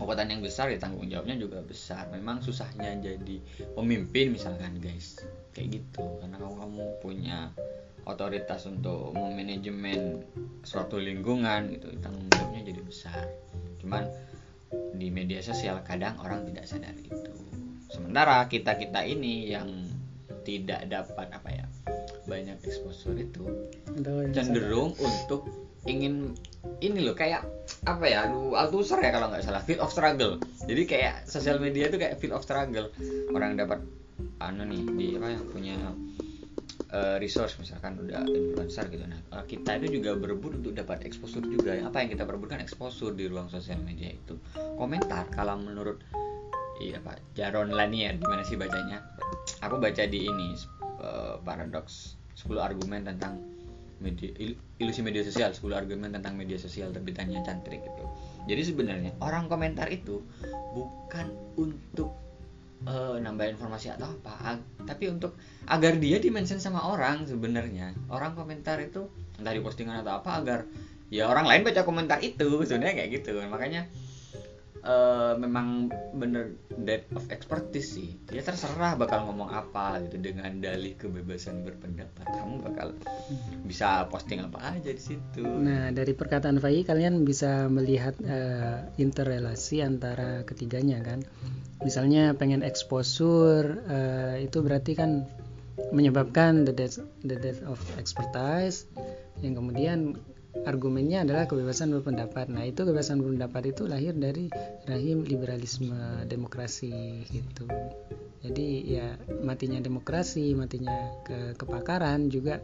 kekuatan 0.00 0.32
yang 0.32 0.40
besar 0.40 0.72
ya 0.72 0.80
tanggung 0.80 1.04
jawabnya 1.04 1.36
juga 1.36 1.60
besar. 1.60 2.08
Memang 2.08 2.40
susahnya 2.40 2.96
jadi 2.96 3.36
pemimpin 3.76 4.32
misalkan 4.32 4.80
guys. 4.80 5.20
Kayak 5.52 5.84
gitu. 5.84 6.04
Karena 6.24 6.40
kalau 6.40 6.56
kamu 6.56 6.84
punya 7.04 7.52
otoritas 8.08 8.64
untuk 8.64 9.12
memanajemen 9.12 10.24
suatu 10.64 10.96
lingkungan 10.96 11.76
gitu 11.76 11.92
tanggung 12.00 12.24
jawabnya 12.32 12.72
jadi 12.72 12.80
besar. 12.80 13.28
Cuman 13.84 14.08
di 14.96 15.12
media 15.12 15.44
sosial 15.44 15.82
kadang 15.84 16.16
orang 16.22 16.46
tidak 16.46 16.64
sadar 16.66 16.94
itu 16.96 17.32
sementara 17.90 18.46
kita 18.46 18.78
kita 18.78 19.02
ini 19.02 19.50
yang 19.50 19.66
tidak 20.46 20.86
dapat 20.86 21.26
apa 21.34 21.48
ya 21.50 21.66
banyak 22.30 22.56
exposure 22.62 23.18
itu 23.18 23.44
cenderung 24.30 24.94
untuk 24.94 25.50
ingin 25.84 26.38
ini 26.80 27.04
loh 27.04 27.16
kayak 27.16 27.44
apa 27.88 28.04
ya 28.04 28.28
aduh 28.28 28.56
Althusser 28.56 29.00
ya 29.00 29.12
kalau 29.12 29.32
nggak 29.32 29.44
salah 29.44 29.62
field 29.64 29.80
of 29.80 29.92
struggle. 29.92 30.40
Jadi 30.64 30.82
kayak 30.84 31.24
sosial 31.28 31.60
media 31.60 31.88
itu 31.88 31.96
kayak 31.96 32.20
field 32.20 32.36
of 32.36 32.44
struggle. 32.44 32.88
Orang 33.32 33.56
dapat 33.56 33.80
anu 34.40 34.64
nih 34.64 34.82
di 34.96 35.06
apa 35.16 35.28
yang 35.32 35.44
punya 35.48 35.76
eh, 36.92 37.16
resource 37.20 37.56
misalkan 37.60 38.00
udah 38.00 38.24
influencer 38.28 38.88
gitu. 38.92 39.04
Nah 39.04 39.20
kita 39.44 39.80
itu 39.80 40.00
juga 40.00 40.16
berebut 40.16 40.60
untuk 40.60 40.72
dapat 40.76 41.04
exposure 41.04 41.44
juga. 41.44 41.76
Apa 41.80 42.04
yang 42.04 42.12
kita 42.12 42.24
perebutkan? 42.24 42.60
Exposure 42.60 43.12
di 43.16 43.28
ruang 43.28 43.48
sosial 43.48 43.80
media 43.80 44.12
itu. 44.12 44.36
Komentar 44.76 45.28
kalau 45.32 45.56
menurut 45.60 46.00
iya 46.80 46.96
pak 46.96 47.20
Jaron 47.36 47.76
Lanier 47.76 48.16
gimana 48.16 48.44
sih 48.44 48.56
bacanya? 48.56 49.04
Aku 49.64 49.76
baca 49.80 50.04
di 50.08 50.28
ini 50.28 50.56
eh, 51.00 51.36
paradox 51.40 52.16
10 52.40 52.56
argumen 52.56 53.04
tentang 53.04 53.59
media 54.00 54.32
il- 54.40 54.58
ilusi 54.80 55.04
media 55.04 55.20
sosial 55.20 55.52
10 55.52 55.76
argumen 55.76 56.10
tentang 56.10 56.34
media 56.34 56.56
sosial 56.56 56.90
terbitannya 56.90 57.44
cantrik 57.44 57.84
gitu. 57.84 58.04
Jadi 58.48 58.62
sebenarnya 58.64 59.12
orang 59.20 59.46
komentar 59.46 59.86
itu 59.92 60.24
bukan 60.72 61.28
untuk 61.60 62.16
eh, 62.88 63.16
nambah 63.20 63.44
informasi 63.52 63.92
atau 63.92 64.08
apa 64.08 64.56
tapi 64.88 65.12
untuk 65.12 65.36
agar 65.68 66.00
dia 66.00 66.16
dimention 66.16 66.56
sama 66.56 66.80
orang 66.80 67.28
sebenarnya. 67.28 67.92
Orang 68.08 68.32
komentar 68.32 68.80
itu 68.80 69.06
entah 69.36 69.52
di 69.52 69.60
postingan 69.60 70.00
atau 70.00 70.24
apa 70.24 70.40
agar 70.40 70.58
ya 71.12 71.28
orang 71.28 71.44
lain 71.44 71.62
baca 71.62 71.84
komentar 71.84 72.24
itu 72.24 72.64
sebenarnya 72.64 73.04
kayak 73.04 73.10
gitu. 73.20 73.36
Makanya 73.44 73.84
eh, 74.84 75.32
memang 75.36 75.88
bener 76.16 76.56
dead 76.80 77.04
of 77.12 77.24
expertise 77.28 77.96
sih. 77.96 78.16
Dia 78.28 78.40
terserah 78.40 78.96
bakal 78.96 79.28
ngomong 79.28 79.52
apa 79.52 80.00
gitu 80.08 80.20
dengan 80.20 80.60
dalih 80.60 80.96
kebebasan 80.96 81.62
berpendapat. 81.64 82.24
Kamu 82.24 82.64
bakal 82.64 82.96
bisa 83.64 84.08
posting 84.08 84.40
apa 84.40 84.76
aja 84.76 84.90
di 84.90 85.02
situ. 85.02 85.44
Nah, 85.44 85.92
dari 85.92 86.12
perkataan 86.16 86.58
Fai 86.58 86.82
kalian 86.82 87.22
bisa 87.24 87.68
melihat 87.68 88.16
eh, 88.24 88.88
interrelasi 88.96 89.84
antara 89.84 90.42
ketiganya 90.48 91.04
kan. 91.04 91.20
Misalnya 91.80 92.36
pengen 92.36 92.60
exposure 92.60 93.80
eh, 93.88 94.44
itu 94.44 94.60
berarti 94.60 94.92
kan 94.96 95.24
menyebabkan 95.96 96.68
the 96.68 96.74
death 96.76 97.00
the 97.24 97.36
death 97.36 97.60
of 97.64 97.80
expertise. 97.96 98.84
Yang 99.40 99.54
kemudian 99.64 99.98
argumennya 100.66 101.22
adalah 101.22 101.46
kebebasan 101.46 101.94
berpendapat. 101.94 102.50
Nah, 102.50 102.66
itu 102.66 102.82
kebebasan 102.82 103.22
berpendapat 103.22 103.74
itu 103.74 103.82
lahir 103.86 104.14
dari 104.14 104.50
rahim 104.86 105.22
liberalisme 105.24 106.26
demokrasi 106.26 107.24
gitu. 107.30 107.64
Jadi 108.40 108.66
ya 108.88 109.20
matinya 109.44 109.78
demokrasi, 109.78 110.56
matinya 110.56 110.96
ke 111.26 111.54
kepakaran 111.60 112.32
juga 112.32 112.58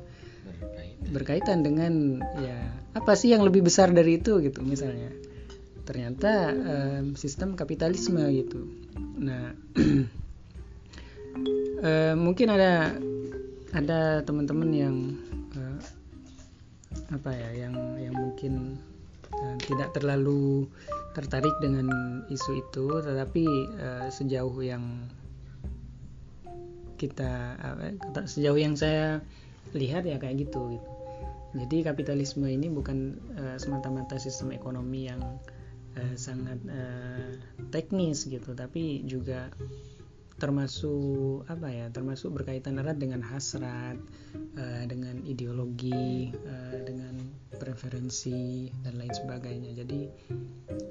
Berkaitan. 0.46 1.12
berkaitan 1.12 1.58
dengan 1.66 1.92
ya 2.38 2.58
apa 2.94 3.12
sih 3.18 3.34
yang 3.34 3.42
lebih 3.42 3.66
besar 3.66 3.90
dari 3.90 4.22
itu 4.22 4.38
gitu 4.38 4.62
misalnya 4.62 5.10
ternyata 5.82 6.54
em, 6.54 7.18
sistem 7.18 7.58
kapitalisme 7.58 8.22
gitu 8.30 8.62
nah 9.18 9.52
eh, 11.86 12.14
mungkin 12.14 12.48
ada 12.54 12.94
ada 13.74 14.22
teman-teman 14.22 14.70
yang 14.72 14.96
apa 17.12 17.30
ya 17.30 17.66
yang 17.66 17.74
yang 18.00 18.14
mungkin 18.14 18.78
eh, 19.30 19.56
tidak 19.70 19.94
terlalu 19.94 20.66
tertarik 21.14 21.54
dengan 21.62 21.86
isu 22.28 22.60
itu 22.60 22.86
tetapi 23.02 23.44
eh, 23.78 24.08
sejauh 24.10 24.58
yang 24.60 25.06
kita 26.96 27.60
kata- 27.60 28.28
sejauh 28.28 28.56
yang 28.56 28.74
saya 28.74 29.20
lihat 29.76 30.08
ya 30.08 30.16
kayak 30.16 30.48
gitu 30.48 30.72
gitu. 30.72 30.90
Jadi 31.56 31.88
kapitalisme 31.88 32.44
ini 32.48 32.68
bukan 32.68 33.16
eh, 33.36 33.56
semata-mata 33.56 34.20
sistem 34.20 34.52
ekonomi 34.52 35.08
yang 35.08 35.20
eh, 35.96 36.14
sangat 36.16 36.60
eh, 36.68 37.36
teknis 37.72 38.28
gitu, 38.28 38.52
tapi 38.52 39.04
juga 39.08 39.48
termasuk 40.36 41.48
apa 41.48 41.72
ya, 41.72 41.86
termasuk 41.88 42.36
berkaitan 42.36 42.76
erat 42.76 43.00
dengan 43.00 43.24
hasrat, 43.24 43.96
eh, 44.36 44.84
dengan 44.84 45.24
ideologi, 45.24 46.28
eh, 46.28 46.78
dengan 46.84 47.16
preferensi 47.56 48.68
dan 48.84 49.00
lain 49.00 49.14
sebagainya. 49.16 49.72
Jadi 49.72 50.00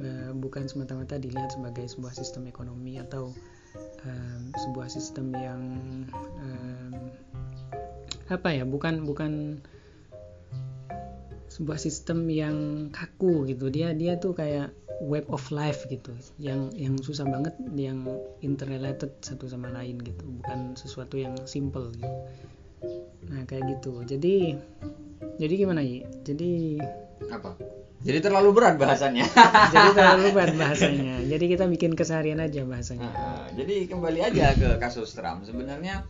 eh, 0.02 0.32
bukan 0.34 0.66
semata-mata 0.66 1.22
dilihat 1.22 1.54
sebagai 1.54 1.86
sebuah 1.86 2.14
sistem 2.18 2.50
ekonomi 2.50 2.98
atau 2.98 3.34
sebuah 4.56 4.88
sistem 4.88 5.34
yang 5.34 5.62
apa 8.30 8.54
ya 8.54 8.64
bukan 8.64 9.04
bukan 9.04 9.60
sebuah 11.50 11.80
sistem 11.82 12.30
yang 12.30 12.88
kaku 12.93 13.50
gitu 13.50 13.68
dia 13.74 13.91
dia 13.98 14.16
tuh 14.22 14.38
kayak 14.38 14.72
web 15.02 15.26
of 15.32 15.43
life 15.52 15.84
gitu. 15.88 16.12
Yang 16.39 16.72
yang 16.80 16.96
susah 17.00 17.26
banget 17.28 17.56
yang 17.76 18.06
interrelated 18.39 19.12
satu 19.20 19.50
sama 19.50 19.72
lain 19.72 20.00
gitu. 20.04 20.24
Bukan 20.41 20.78
sesuatu 20.78 21.20
yang 21.20 21.36
simple 21.48 21.91
gitu. 21.96 22.18
Nah 23.32 23.43
kayak 23.50 23.80
gitu. 23.80 24.04
Jadi 24.06 24.56
jadi 25.36 25.54
gimana 25.56 25.82
ya 25.84 26.06
jadi 26.24 26.80
apa? 27.32 27.58
Jadi 28.06 28.22
terlalu 28.22 28.54
berat 28.54 28.78
bahasannya. 28.78 29.26
jadi 29.74 29.89
terlalu 29.98 30.26
berat 30.30 30.54
bahasanya. 30.62 31.26
Jadi 31.26 31.46
kita 31.50 31.66
bikin 31.66 31.98
keseharian 31.98 32.38
aja 32.38 32.62
bahasanya. 32.62 33.10
Nah, 33.10 33.50
jadi 33.58 33.89
kembali 33.89 34.20
aja 34.22 34.54
ke 34.54 34.78
kasus 34.78 35.18
Trump. 35.18 35.41
Sebenarnya 35.41 36.06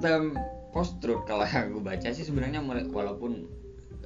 term 0.00 0.32
post 0.72 1.02
truth 1.04 1.28
kalau 1.28 1.44
yang 1.44 1.74
gue 1.74 1.82
baca 1.84 2.08
sih 2.12 2.24
sebenarnya 2.24 2.64
walaupun 2.88 3.44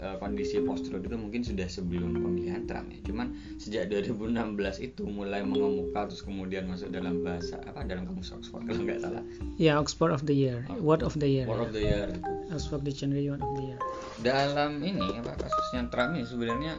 eh, 0.03 0.17
kondisi 0.19 0.59
post 0.67 0.91
truth 0.91 1.07
itu 1.07 1.15
mungkin 1.15 1.47
sudah 1.47 1.71
sebelum 1.71 2.19
pemilihan 2.19 2.67
Trump 2.67 2.91
ya. 2.91 2.99
Cuman 3.07 3.33
sejak 3.63 3.87
2016 3.89 4.35
itu 4.83 5.07
mulai 5.07 5.47
mengemuka 5.47 6.11
terus 6.11 6.27
kemudian 6.27 6.67
masuk 6.67 6.91
dalam 6.91 7.23
bahasa 7.23 7.63
apa 7.63 7.87
dalam 7.87 8.05
kamus 8.05 8.35
Oxford 8.35 8.67
kalau 8.67 8.83
nggak 8.83 9.01
salah. 9.01 9.23
ya 9.57 9.79
Oxford 9.79 10.11
of 10.11 10.27
the 10.27 10.35
Year 10.35 10.67
Word 10.83 11.07
of 11.07 11.15
the 11.17 11.31
Year 11.31 11.47
Word 11.47 11.63
of 11.63 11.73
the 11.73 11.83
year 11.87 12.11
gitu. 12.11 12.21
Oxford 12.51 12.83
Dictionary 12.83 13.31
Word 13.31 13.41
of 13.41 13.53
the 13.55 13.65
Year 13.73 13.81
dalam 14.23 14.83
ini 14.83 15.19
apa 15.19 15.35
kasusnya 15.35 15.91
Trump 15.91 16.15
ini 16.15 16.25
sebenarnya 16.27 16.73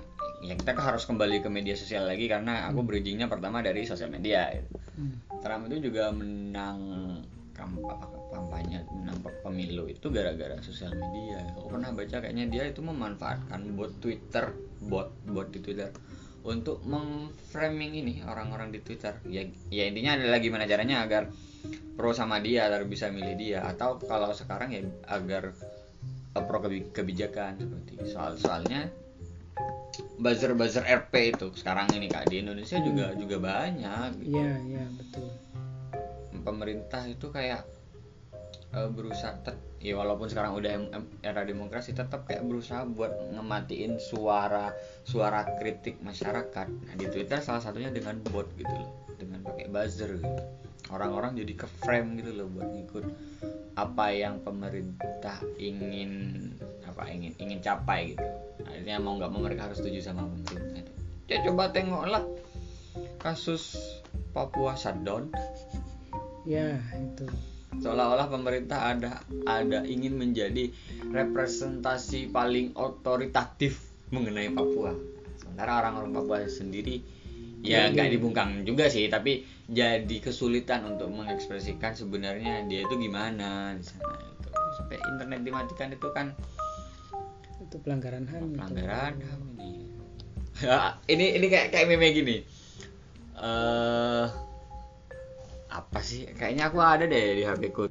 ya 0.44 0.54
kita 0.60 0.76
harus 0.76 1.08
kembali 1.08 1.40
ke 1.40 1.50
media 1.52 1.76
sosial 1.76 2.08
lagi 2.08 2.28
karena 2.28 2.68
aku 2.68 2.84
bridgingnya 2.84 3.32
pertama 3.32 3.64
dari 3.64 3.88
sosial 3.88 4.12
media 4.12 4.52
gitu. 4.52 4.76
Hmm. 5.00 5.16
Trump 5.40 5.72
itu 5.72 5.92
juga 5.92 6.12
menang 6.12 6.80
kampanye 7.54 8.82
pe- 9.24 9.40
pemilu 9.46 9.86
itu 9.88 10.10
gara-gara 10.10 10.58
sosial 10.60 10.94
media. 10.98 11.40
Aku 11.54 11.70
pernah 11.70 11.94
baca 11.94 12.18
kayaknya 12.20 12.46
dia 12.50 12.64
itu 12.68 12.82
memanfaatkan 12.82 13.64
bot 13.78 13.94
Twitter 14.02 14.52
bot 14.84 15.14
bot 15.24 15.48
di 15.54 15.62
Twitter 15.64 15.94
untuk 16.44 16.84
memframing 16.84 17.94
ini 17.96 18.14
orang-orang 18.26 18.74
di 18.74 18.84
Twitter. 18.84 19.16
Ya 19.30 19.46
ya 19.72 19.88
intinya 19.88 20.18
adalah 20.20 20.42
gimana 20.42 20.68
caranya 20.68 21.06
agar 21.06 21.30
pro 21.94 22.12
sama 22.12 22.42
dia 22.42 22.68
agar 22.68 22.84
bisa 22.90 23.08
milih 23.14 23.36
dia. 23.38 23.60
Atau 23.64 24.02
kalau 24.02 24.34
sekarang 24.34 24.74
ya 24.74 24.82
agar 25.08 25.54
eh, 26.34 26.44
pro 26.44 26.60
kebi- 26.60 26.92
kebijakan 26.92 27.62
seperti 27.62 27.94
soal 28.10 28.36
soalnya 28.36 28.90
buzzer 30.18 30.58
buzzer 30.58 30.84
RP 30.84 31.38
itu 31.38 31.48
sekarang 31.54 31.94
ini 31.94 32.10
kak 32.10 32.26
di 32.26 32.42
Indonesia 32.42 32.82
juga 32.82 33.14
juga 33.14 33.38
banyak 33.38 34.26
gitu. 34.26 34.42
iya 34.42 34.52
iya 34.66 34.86
betul 34.98 35.30
pemerintah 36.44 37.08
itu 37.08 37.32
kayak 37.32 37.64
eh, 38.76 38.90
berusaha 38.92 39.40
tet- 39.42 39.74
ya 39.84 40.00
walaupun 40.00 40.32
sekarang 40.32 40.56
udah 40.56 40.72
era 41.24 41.44
demokrasi 41.44 41.92
tetap 41.92 42.24
kayak 42.24 42.48
berusaha 42.48 42.88
buat 42.88 43.12
ngematiin 43.36 44.00
suara 44.00 44.72
suara 45.04 45.44
kritik 45.60 46.00
masyarakat. 46.00 46.68
Nah 46.72 46.94
di 46.96 47.08
Twitter 47.12 47.44
salah 47.44 47.60
satunya 47.60 47.92
dengan 47.92 48.20
bot 48.32 48.48
gitu 48.56 48.72
loh 48.72 48.92
dengan 49.20 49.44
pakai 49.44 49.68
buzzer 49.68 50.20
gitu. 50.20 50.44
Orang-orang 50.92 51.36
jadi 51.40 51.54
ke 51.56 51.68
frame 51.84 52.20
gitu 52.24 52.32
loh 52.32 52.48
buat 52.52 52.70
ngikut 52.72 53.06
apa 53.74 54.06
yang 54.14 54.40
pemerintah 54.46 55.42
ingin 55.58 56.54
apa 56.88 57.10
ingin 57.10 57.34
ingin 57.44 57.60
capai 57.60 58.16
gitu. 58.16 58.24
Akhirnya 58.64 59.02
mau 59.04 59.20
nggak 59.20 59.32
mau 59.32 59.42
mereka 59.44 59.68
harus 59.68 59.84
setuju 59.84 60.00
sama 60.00 60.24
pemerintah 60.28 60.80
itu. 60.80 60.94
Ya 61.28 61.38
coba 61.44 61.72
tengoklah 61.76 62.24
kasus 63.20 64.00
Papua 64.34 64.74
shutdown 64.74 65.30
ya 66.48 66.80
itu. 66.96 67.26
Seolah-olah 67.74 68.30
pemerintah 68.30 68.94
ada 68.94 69.12
ada 69.50 69.82
ingin 69.84 70.14
menjadi 70.16 70.70
representasi 71.10 72.30
paling 72.30 72.78
otoritatif 72.78 73.82
mengenai 74.14 74.54
Papua. 74.54 74.94
Sementara 75.42 75.82
orang-orang 75.82 76.14
Papua 76.14 76.46
sendiri 76.46 77.02
ya 77.64 77.88
nggak 77.90 78.12
dibungkam 78.12 78.68
juga 78.68 78.92
sih 78.92 79.08
tapi 79.08 79.48
jadi 79.72 80.20
kesulitan 80.20 80.84
untuk 80.84 81.08
mengekspresikan 81.16 81.96
sebenarnya 81.96 82.68
dia 82.68 82.84
itu 82.84 83.00
gimana 83.00 83.72
di 83.80 83.88
sana 83.88 84.20
itu 84.20 84.52
sampai 84.76 85.00
internet 85.00 85.40
dimatikan 85.48 85.88
itu 85.96 86.08
kan 86.12 86.36
itu 87.64 87.80
pelanggaran 87.80 88.28
HAM 88.28 88.52
itu. 88.52 88.60
pelanggaran 88.60 89.16
HAM 89.24 89.44
ini 89.56 89.72
Ya, 90.62 90.96
ini 91.14 91.34
ini 91.34 91.50
kayak 91.50 91.74
kayak 91.74 91.90
meme 91.90 92.14
gini. 92.14 92.38
Eh 93.34 94.26
apa 95.74 96.00
sih? 96.02 96.30
Kayaknya 96.30 96.64
aku 96.70 96.78
ada 96.80 97.06
deh 97.06 97.26
di 97.34 97.44
HP 97.44 97.62
ku. 97.72 97.84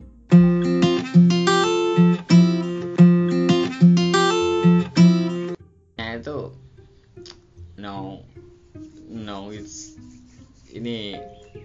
Nah 5.93 6.11
itu 6.17 6.39
no 7.79 8.23
no 9.11 9.51
it's 9.51 9.97
ini 10.73 11.19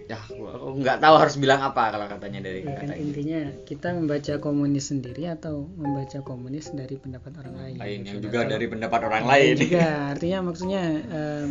ya 0.04 0.20
aku, 0.20 0.44
aku 0.44 0.66
nggak 0.84 1.00
tahu 1.00 1.14
harus 1.16 1.36
bilang 1.40 1.64
apa 1.64 1.88
kalau 1.88 2.04
katanya 2.06 2.44
dari 2.44 2.60
Ya 2.60 2.76
kan 2.76 2.84
kata 2.84 2.94
ini 2.94 3.04
intinya 3.08 3.40
kita 3.64 3.88
membaca 3.96 4.34
komunis 4.36 4.92
sendiri 4.92 5.24
atau 5.26 5.64
membaca 5.64 6.20
komunis 6.20 6.68
dari 6.70 7.00
pendapat 7.00 7.32
orang 7.40 7.54
lain. 7.56 7.76
lain 7.80 8.00
yang 8.04 8.16
Gitu. 8.20 8.28
juga 8.28 8.44
dari 8.44 8.66
pendapat 8.68 9.00
orang 9.08 9.24
Lain. 9.24 9.56
lain 9.56 9.64
juga. 9.64 9.86
Artinya 10.12 10.38
maksudnya 10.44 10.82
em, 11.08 11.46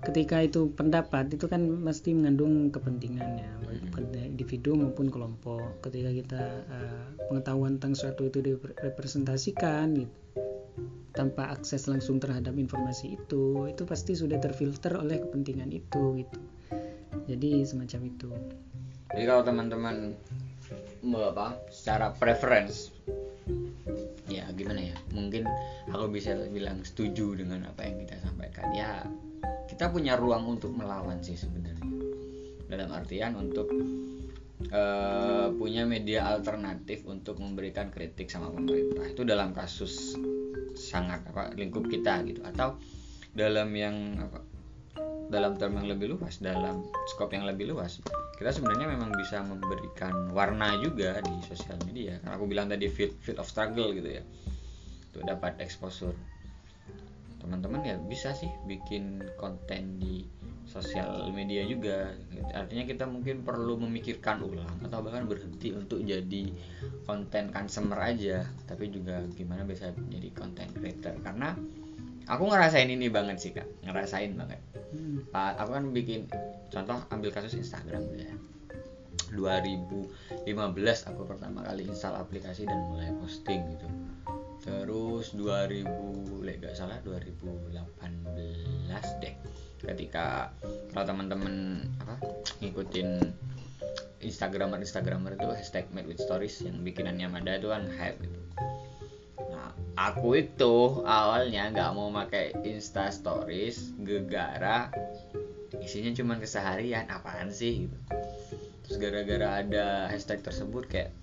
ketika 0.00 0.40
itu 0.40 0.72
pendapat 0.72 1.36
itu 1.36 1.44
kan 1.46 1.60
mesti 1.60 2.16
mengandung 2.16 2.72
kepentingannya 2.72 3.50
baik 3.64 3.82
Hmm. 4.00 4.32
individu 4.32 4.72
maupun 4.72 5.12
kelompok. 5.12 5.84
Ketika 5.84 6.10
kita 6.10 6.42
eh, 6.64 7.06
pengetahuan 7.28 7.76
tentang 7.76 7.92
suatu 7.92 8.26
itu 8.26 8.40
direpresentasikan 8.40 10.00
gitu 10.00 10.16
tanpa 11.10 11.50
akses 11.50 11.90
langsung 11.90 12.22
terhadap 12.22 12.54
informasi 12.54 13.18
itu 13.18 13.66
itu 13.66 13.82
pasti 13.82 14.14
sudah 14.14 14.38
terfilter 14.38 14.94
oleh 14.94 15.18
kepentingan 15.20 15.70
itu 15.74 16.22
gitu. 16.22 16.38
Jadi 17.26 17.66
semacam 17.66 18.00
itu. 18.06 18.30
Jadi 19.10 19.24
kalau 19.26 19.42
teman-teman 19.42 20.14
apa 21.00 21.58
secara 21.72 22.14
preference 22.14 22.94
ya 24.30 24.46
gimana 24.54 24.94
ya? 24.94 24.96
Mungkin 25.10 25.44
aku 25.90 26.08
bisa 26.14 26.38
bilang 26.48 26.86
setuju 26.86 27.34
dengan 27.34 27.66
apa 27.66 27.84
yang 27.84 28.06
kita 28.06 28.16
sampaikan. 28.22 28.70
Ya 28.72 29.04
kita 29.66 29.90
punya 29.90 30.14
ruang 30.14 30.46
untuk 30.46 30.74
melawan 30.74 31.20
sih 31.20 31.34
sebenarnya. 31.34 31.86
Dalam 32.70 32.90
artian 32.94 33.34
untuk 33.34 33.66
eh, 34.70 35.48
punya 35.54 35.82
media 35.84 36.30
alternatif 36.30 37.02
untuk 37.10 37.42
memberikan 37.42 37.90
kritik 37.90 38.30
sama 38.30 38.50
pemerintah. 38.54 39.10
Itu 39.10 39.26
dalam 39.26 39.50
kasus 39.50 40.14
sangat 40.78 41.26
apa 41.30 41.50
lingkup 41.58 41.90
kita 41.90 42.22
gitu. 42.26 42.46
Atau 42.46 42.78
dalam 43.34 43.70
yang 43.74 44.18
apa 44.22 44.49
dalam 45.30 45.54
term 45.56 45.78
yang 45.78 45.88
lebih 45.88 46.18
luas 46.18 46.42
dalam 46.42 46.82
skop 47.14 47.30
yang 47.30 47.46
lebih 47.46 47.70
luas 47.70 48.02
kita 48.40 48.56
sebenarnya 48.56 48.96
memang 48.96 49.12
bisa 49.12 49.44
memberikan 49.44 50.32
warna 50.32 50.72
juga 50.80 51.20
di 51.20 51.44
sosial 51.44 51.76
media. 51.84 52.16
Karena 52.24 52.40
aku 52.40 52.48
bilang 52.48 52.72
tadi 52.72 52.88
field 52.88 53.12
field 53.20 53.36
of 53.36 53.44
struggle 53.44 53.92
gitu 53.92 54.16
ya 54.16 54.24
untuk 55.12 55.28
dapat 55.28 55.60
exposure. 55.60 56.16
Teman-teman 57.36 57.84
ya 57.84 58.00
bisa 58.00 58.32
sih 58.32 58.48
bikin 58.64 59.20
konten 59.36 60.00
di 60.00 60.24
sosial 60.64 61.28
media 61.36 61.68
juga. 61.68 62.16
Artinya 62.56 62.88
kita 62.88 63.04
mungkin 63.04 63.44
perlu 63.44 63.76
memikirkan 63.76 64.40
ulang 64.40 64.88
atau 64.88 65.04
bahkan 65.04 65.28
berhenti 65.28 65.76
untuk 65.76 66.00
jadi 66.00 66.48
konten 67.04 67.52
consumer 67.52 68.00
aja. 68.00 68.48
Tapi 68.64 68.88
juga 68.88 69.20
gimana 69.36 69.68
bisa 69.68 69.92
jadi 70.08 70.32
konten 70.32 70.72
creator. 70.72 71.12
Karena 71.20 71.52
aku 72.30 72.46
ngerasain 72.46 72.86
ini 72.86 73.10
banget 73.10 73.36
sih 73.42 73.50
kak 73.50 73.66
ngerasain 73.82 74.38
banget 74.38 74.62
Hmm. 74.90 75.22
Pak, 75.30 75.54
aku 75.62 75.70
kan 75.78 75.84
bikin 75.94 76.26
contoh 76.70 76.98
ambil 77.14 77.30
kasus 77.30 77.54
Instagram 77.54 78.10
dulu 78.10 78.22
ya. 78.26 78.34
2015 79.30 80.50
aku 81.06 81.22
pertama 81.22 81.62
kali 81.62 81.86
install 81.86 82.18
aplikasi 82.18 82.66
dan 82.66 82.90
mulai 82.90 83.14
posting 83.22 83.62
gitu. 83.78 83.86
Terus 84.60 85.30
2000 85.38 85.86
lek 86.42 86.58
gak 86.66 86.74
salah 86.74 86.98
2018 87.06 87.70
deh. 89.22 89.34
Ketika 89.78 90.50
kalau 90.90 91.06
teman-teman 91.06 91.86
apa 92.02 92.18
ngikutin 92.58 93.08
Instagramer 94.20 94.82
Instagramer 94.82 95.38
itu 95.38 95.46
hashtag 95.54 95.86
made 95.94 96.10
with 96.10 96.18
stories 96.18 96.58
yang 96.66 96.82
bikinannya 96.82 97.30
Mada 97.30 97.54
itu 97.54 97.70
kan 97.70 97.86
hype 97.94 98.18
gitu. 98.18 98.38
Nah, 99.48 99.72
aku 99.96 100.36
itu 100.36 101.04
awalnya 101.06 101.72
nggak 101.72 101.90
mau 101.96 102.12
pakai 102.12 102.52
Insta 102.68 103.08
Stories 103.08 103.96
gegara 104.00 104.92
isinya 105.80 106.12
cuma 106.12 106.34
keseharian 106.36 107.08
apaan 107.08 107.48
sih 107.48 107.88
gitu. 107.88 107.98
Terus 108.84 108.96
gara-gara 108.98 109.48
ada 109.62 109.86
hashtag 110.10 110.42
tersebut 110.42 110.90
kayak 110.90 111.14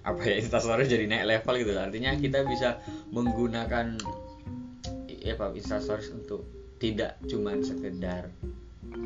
apa 0.00 0.20
ya 0.26 0.42
Insta 0.42 0.58
Stories 0.58 0.90
jadi 0.90 1.06
naik 1.06 1.24
level 1.38 1.54
gitu. 1.64 1.72
Artinya 1.78 2.12
kita 2.18 2.44
bisa 2.44 2.82
menggunakan 3.14 3.96
ya 5.06 5.36
Pak 5.36 5.56
Insta 5.56 5.78
Stories 5.78 6.10
untuk 6.12 6.44
tidak 6.80 7.20
cuman 7.28 7.60
sekedar 7.60 8.32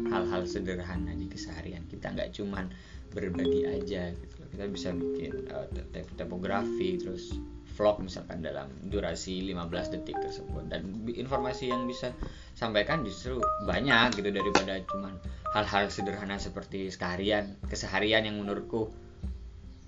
hal-hal 0.08 0.42
sederhana 0.46 1.12
di 1.12 1.26
keseharian. 1.26 1.84
Kita 1.90 2.14
nggak 2.14 2.30
cuman 2.38 2.70
berbagi 3.10 3.66
aja 3.66 4.10
gitu. 4.14 4.40
Kita 4.54 4.64
bisa 4.70 4.94
bikin 4.94 5.50
uh, 5.50 5.66
te- 5.90 6.06
topografi 6.14 6.98
terus 6.98 7.34
vlog 7.74 8.00
misalkan 8.06 8.40
dalam 8.40 8.70
durasi 8.86 9.42
15 9.42 9.94
detik 9.98 10.16
tersebut. 10.22 10.70
Dan 10.70 11.04
informasi 11.10 11.68
yang 11.74 11.84
bisa 11.90 12.14
sampaikan 12.54 13.02
justru 13.02 13.42
banyak 13.66 14.14
gitu 14.14 14.30
daripada 14.30 14.78
cuman 14.86 15.18
hal-hal 15.54 15.90
sederhana 15.90 16.38
seperti 16.38 16.90
keseharian 16.90 17.54
keseharian 17.66 18.26
yang 18.26 18.38
menurutku 18.38 18.90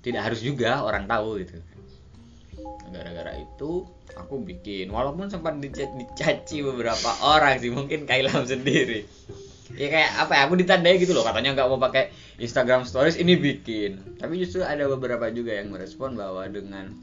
tidak 0.03 0.31
harus 0.31 0.43
juga 0.43 0.83
orang 0.83 1.11
tahu 1.11 1.43
gitu. 1.43 1.59
Gara-gara 2.91 3.35
itu 3.35 3.83
aku 4.15 4.35
bikin 4.43 4.91
walaupun 4.95 5.27
sempat 5.27 5.59
dica- 5.59 5.91
dicaci 5.91 6.63
beberapa 6.63 7.11
orang 7.23 7.59
sih 7.59 7.75
mungkin 7.75 8.07
Kailam 8.07 8.47
sendiri. 8.47 9.07
Ya 9.75 9.91
kayak 9.91 10.11
apa 10.23 10.33
ya 10.39 10.43
aku 10.47 10.55
ditandai 10.55 11.03
gitu 11.03 11.11
loh 11.11 11.27
katanya 11.27 11.59
nggak 11.59 11.67
mau 11.67 11.83
pakai 11.83 12.15
Instagram 12.39 12.87
Stories 12.87 13.19
ini 13.19 13.35
bikin. 13.35 14.19
Tapi 14.23 14.39
justru 14.39 14.63
ada 14.63 14.87
beberapa 14.87 15.27
juga 15.35 15.59
yang 15.59 15.75
merespon 15.75 16.15
bahwa 16.15 16.47
dengan 16.47 16.95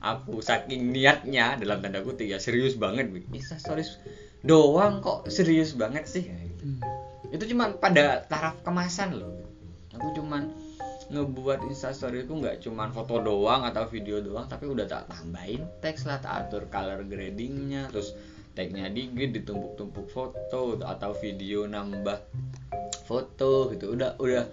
aku 0.00 0.40
saking 0.40 0.90
niatnya 0.90 1.60
dalam 1.60 1.84
tanda 1.84 2.00
kutip 2.00 2.24
ya 2.28 2.40
serius 2.40 2.76
banget 2.80 3.12
Insta 3.32 3.60
Stories 3.60 4.00
doang 4.40 5.04
kok 5.04 5.28
serius 5.28 5.76
banget 5.76 6.08
sih. 6.08 6.24
Hmm. 6.60 6.80
itu 7.30 7.54
cuma 7.54 7.72
pada 7.76 8.26
taraf 8.26 8.60
kemasan 8.66 9.16
loh. 9.16 9.44
Aku 9.96 10.12
cuman 10.16 10.50
ngebuat 11.10 11.66
instastory 11.66 12.22
itu 12.22 12.32
nggak 12.32 12.62
cuman 12.62 12.94
foto 12.94 13.18
doang 13.18 13.66
atau 13.66 13.82
video 13.90 14.22
doang 14.22 14.46
tapi 14.46 14.70
udah 14.70 14.86
tak 14.86 15.10
tambahin 15.10 15.66
teks 15.82 16.06
lah 16.06 16.22
tak 16.22 16.46
atur 16.46 16.70
color 16.70 17.02
gradingnya 17.02 17.90
terus 17.90 18.14
tagnya 18.54 18.86
di 18.86 19.10
grid 19.10 19.34
ditumpuk-tumpuk 19.34 20.06
foto 20.06 20.78
atau 20.78 21.10
video 21.18 21.66
nambah 21.66 22.18
foto 23.04 23.74
gitu. 23.74 23.98
Udah 23.98 24.14
udah 24.22 24.46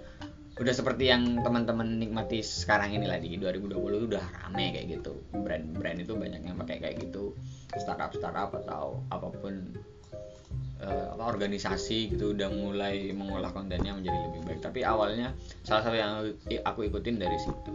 udah 0.58 0.74
seperti 0.74 1.14
yang 1.14 1.46
teman-teman 1.46 2.02
nikmati 2.02 2.42
sekarang 2.42 2.98
ini 2.98 3.06
lah 3.06 3.22
di 3.22 3.38
2020 3.38 4.10
udah 4.10 4.26
rame 4.42 4.74
kayak 4.74 5.00
gitu. 5.00 5.14
Brand-brand 5.30 6.02
itu 6.02 6.18
banyak 6.18 6.42
yang 6.42 6.58
pakai 6.58 6.82
kayak 6.82 6.98
gitu. 7.06 7.38
Startup 7.78 8.10
startup 8.10 8.50
atau 8.66 9.06
apa 9.14 9.30
pun 9.38 9.54
eh, 10.82 11.08
apa 11.14 11.24
organisasi 11.30 12.18
gitu 12.18 12.34
udah 12.34 12.50
mulai 12.50 13.14
mengolah 13.14 13.54
kontennya 13.54 13.94
menjadi 13.94 14.18
lebih 14.18 14.42
baik. 14.50 14.60
Tapi 14.66 14.82
awalnya 14.82 15.38
salah 15.62 15.86
satu 15.86 15.98
yang 15.98 16.26
aku- 16.66 16.90
ikutin 16.90 17.22
dari 17.22 17.38
situ. 17.38 17.74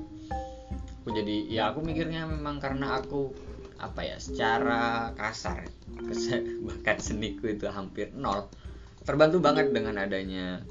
Aku 1.02 1.14
jadi 1.14 1.46
ya 1.46 1.70
aku 1.70 1.86
mikirnya 1.86 2.26
memang 2.26 2.58
karena 2.58 2.98
aku 2.98 3.30
apa 3.78 4.06
ya 4.06 4.18
secara 4.18 5.10
kasar 5.18 5.66
bakat 6.66 7.02
seniku 7.02 7.50
itu 7.50 7.66
hampir 7.66 8.14
nol 8.14 8.46
terbantu 9.02 9.42
banget 9.42 9.74
dengan 9.74 9.98
adanya 9.98 10.62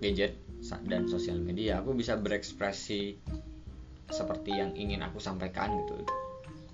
gadget 0.00 0.47
dan 0.84 1.08
sosial 1.08 1.40
media 1.40 1.80
aku 1.80 1.96
bisa 1.96 2.20
berekspresi 2.20 3.16
seperti 4.08 4.56
yang 4.56 4.72
ingin 4.76 5.04
aku 5.04 5.20
sampaikan 5.20 5.72
gitu. 5.84 6.04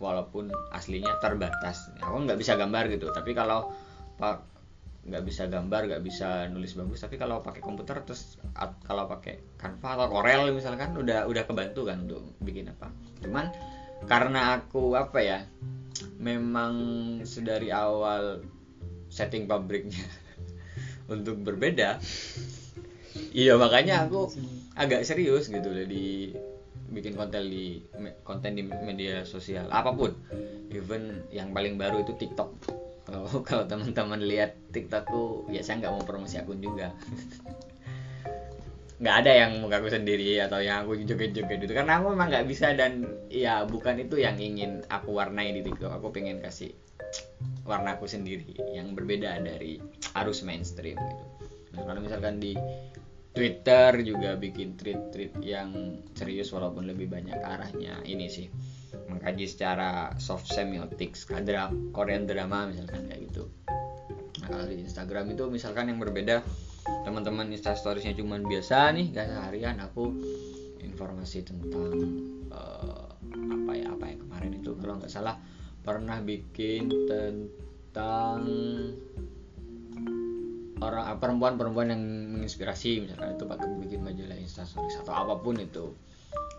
Walaupun 0.02 0.50
aslinya 0.74 1.18
terbatas. 1.22 1.90
Aku 2.02 2.26
nggak 2.26 2.38
bisa 2.38 2.58
gambar 2.58 2.90
gitu 2.90 3.10
tapi 3.14 3.34
kalau 3.34 3.70
pak 4.18 4.46
nggak 5.04 5.24
bisa 5.26 5.44
gambar 5.52 5.84
nggak 5.84 6.02
bisa 6.06 6.48
nulis 6.48 6.72
bagus 6.80 7.04
tapi 7.04 7.20
kalau 7.20 7.44
pakai 7.44 7.60
komputer 7.60 8.00
terus 8.08 8.40
kalau 8.88 9.04
pakai 9.04 9.36
Canva 9.60 10.00
atau 10.00 10.08
Corel 10.08 10.48
misalkan 10.56 10.96
udah 10.96 11.28
udah 11.28 11.44
kebantu 11.44 11.84
kan 11.86 12.08
untuk 12.08 12.34
bikin 12.40 12.72
apa. 12.72 12.88
Cuman 13.20 13.52
karena 14.08 14.58
aku 14.60 14.96
apa 14.96 15.20
ya 15.20 15.40
memang 16.18 16.74
sedari 17.24 17.68
awal 17.68 18.44
setting 19.12 19.44
pabriknya 19.44 20.04
untuk 21.14 21.38
berbeda 21.44 22.00
iya 23.34 23.54
makanya 23.54 24.06
aku 24.06 24.30
agak 24.74 25.06
serius 25.06 25.46
gitu 25.46 25.70
loh 25.70 25.86
di 25.86 26.34
bikin 26.94 27.18
konten 27.18 27.50
di 27.50 27.82
konten 28.22 28.54
di 28.54 28.62
media 28.86 29.26
sosial 29.26 29.66
apa 29.70 29.90
pun. 29.90 30.14
Even 30.74 31.22
yang 31.30 31.54
paling 31.54 31.78
baru 31.78 32.02
itu 32.02 32.14
TikTok. 32.18 32.50
Kalau 33.04 33.44
kalau 33.44 33.64
teman-teman 33.68 34.16
lihat 34.24 34.56
TikTokku 34.72 35.52
ya 35.52 35.60
saya 35.60 35.84
nggak 35.84 35.92
mau 35.92 36.04
promosi 36.08 36.40
akun 36.40 36.56
juga. 36.64 36.88
Nggak 39.04 39.16
ada 39.20 39.32
yang 39.44 39.60
muka 39.60 39.82
aku 39.82 39.92
sendiri 39.92 40.40
atau 40.40 40.64
yang 40.64 40.88
aku 40.88 40.96
joget-joget 41.04 41.68
gitu. 41.68 41.76
Karena 41.76 42.00
aku 42.00 42.16
memang 42.16 42.32
nggak 42.32 42.48
bisa 42.48 42.72
dan 42.72 43.04
ya 43.28 43.68
bukan 43.68 44.00
itu 44.00 44.16
yang 44.16 44.40
ingin 44.40 44.80
aku 44.88 45.20
warnai 45.20 45.52
di 45.52 45.60
TikTok. 45.60 46.00
Aku 46.00 46.16
pengen 46.16 46.40
kasih 46.40 46.72
warna 47.68 48.00
aku 48.00 48.08
sendiri 48.08 48.56
yang 48.72 48.96
berbeda 48.96 49.36
dari 49.44 49.84
arus 50.16 50.40
mainstream 50.40 50.96
gitu. 50.96 51.24
Nah, 51.76 51.82
kalau 51.84 52.00
misalkan 52.00 52.40
di 52.40 52.56
Twitter 53.34 53.90
juga 54.06 54.38
bikin 54.38 54.78
tweet-tweet 54.78 55.42
yang 55.42 55.98
serius 56.14 56.54
walaupun 56.54 56.86
lebih 56.86 57.10
banyak 57.10 57.34
arahnya. 57.34 57.98
Ini 58.06 58.30
sih 58.30 58.46
mengkaji 59.10 59.50
secara 59.50 60.14
soft 60.22 60.46
semiotics 60.46 61.26
kadra 61.26 61.66
Korean 61.90 62.30
drama 62.30 62.70
misalkan 62.70 63.10
kayak 63.10 63.26
gitu. 63.26 63.50
Nah 64.38 64.46
kalau 64.54 64.70
di 64.70 64.86
Instagram 64.86 65.34
itu 65.34 65.50
misalkan 65.50 65.90
yang 65.90 65.98
berbeda 65.98 66.46
teman-teman 67.02 67.50
instastoriesnya 67.50 68.14
cuman 68.14 68.46
biasa 68.46 68.94
nih 68.94 69.10
gak 69.10 69.26
seharian 69.26 69.82
aku 69.82 70.14
informasi 70.78 71.42
tentang 71.42 71.90
eh, 72.54 73.08
apa 73.34 73.72
ya 73.74 73.88
apa 73.98 74.04
yang 74.14 74.20
kemarin 74.30 74.52
itu. 74.62 74.70
Kalau 74.78 74.94
nggak 75.02 75.10
salah 75.10 75.34
pernah 75.82 76.22
bikin 76.22 76.86
tentang 77.10 78.46
orang 80.82 81.18
perempuan-perempuan 81.22 81.94
yang 81.94 82.02
menginspirasi 82.34 83.06
misalkan 83.06 83.38
itu 83.38 83.44
pakai 83.46 83.66
bikin 83.78 84.00
majalah 84.02 84.38
instastories 84.38 84.98
atau 85.04 85.14
apa 85.14 85.38
pun 85.38 85.54
itu. 85.60 85.94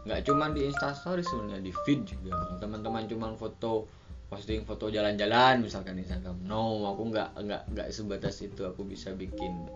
Nggak 0.08 0.22
cuma 0.30 0.54
di 0.54 0.70
instastories 0.70 1.28
sebenarnya 1.28 1.66
di 1.66 1.74
feed 1.84 2.08
juga. 2.08 2.38
Teman-teman 2.62 3.10
cuma 3.10 3.34
foto 3.36 3.90
posting 4.32 4.64
foto 4.64 4.88
jalan-jalan 4.88 5.60
misalkan 5.66 6.00
Instagram. 6.00 6.40
No 6.48 6.88
aku 6.88 7.12
nggak 7.12 7.30
nggak 7.44 7.62
nggak 7.76 7.88
sebatas 7.92 8.40
itu 8.40 8.64
aku 8.64 8.88
bisa 8.88 9.12
bikin. 9.12 9.68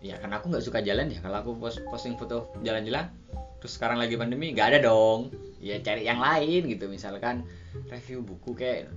Ya 0.00 0.16
karena 0.20 0.40
aku 0.40 0.48
nggak 0.48 0.64
suka 0.64 0.80
jalan 0.80 1.12
ya. 1.12 1.20
Kalau 1.20 1.36
aku 1.44 1.50
post- 1.60 1.84
posting 1.90 2.16
foto 2.16 2.48
jalan-jalan 2.64 3.12
terus 3.60 3.80
sekarang 3.80 3.96
lagi 4.00 4.16
pandemi 4.16 4.56
nggak 4.56 4.76
ada 4.76 4.78
dong. 4.88 5.34
Ya 5.60 5.80
cari 5.84 6.08
yang 6.08 6.20
lain 6.20 6.70
gitu. 6.70 6.88
Misalkan 6.88 7.44
review 7.92 8.24
buku 8.24 8.56
kayak 8.56 8.88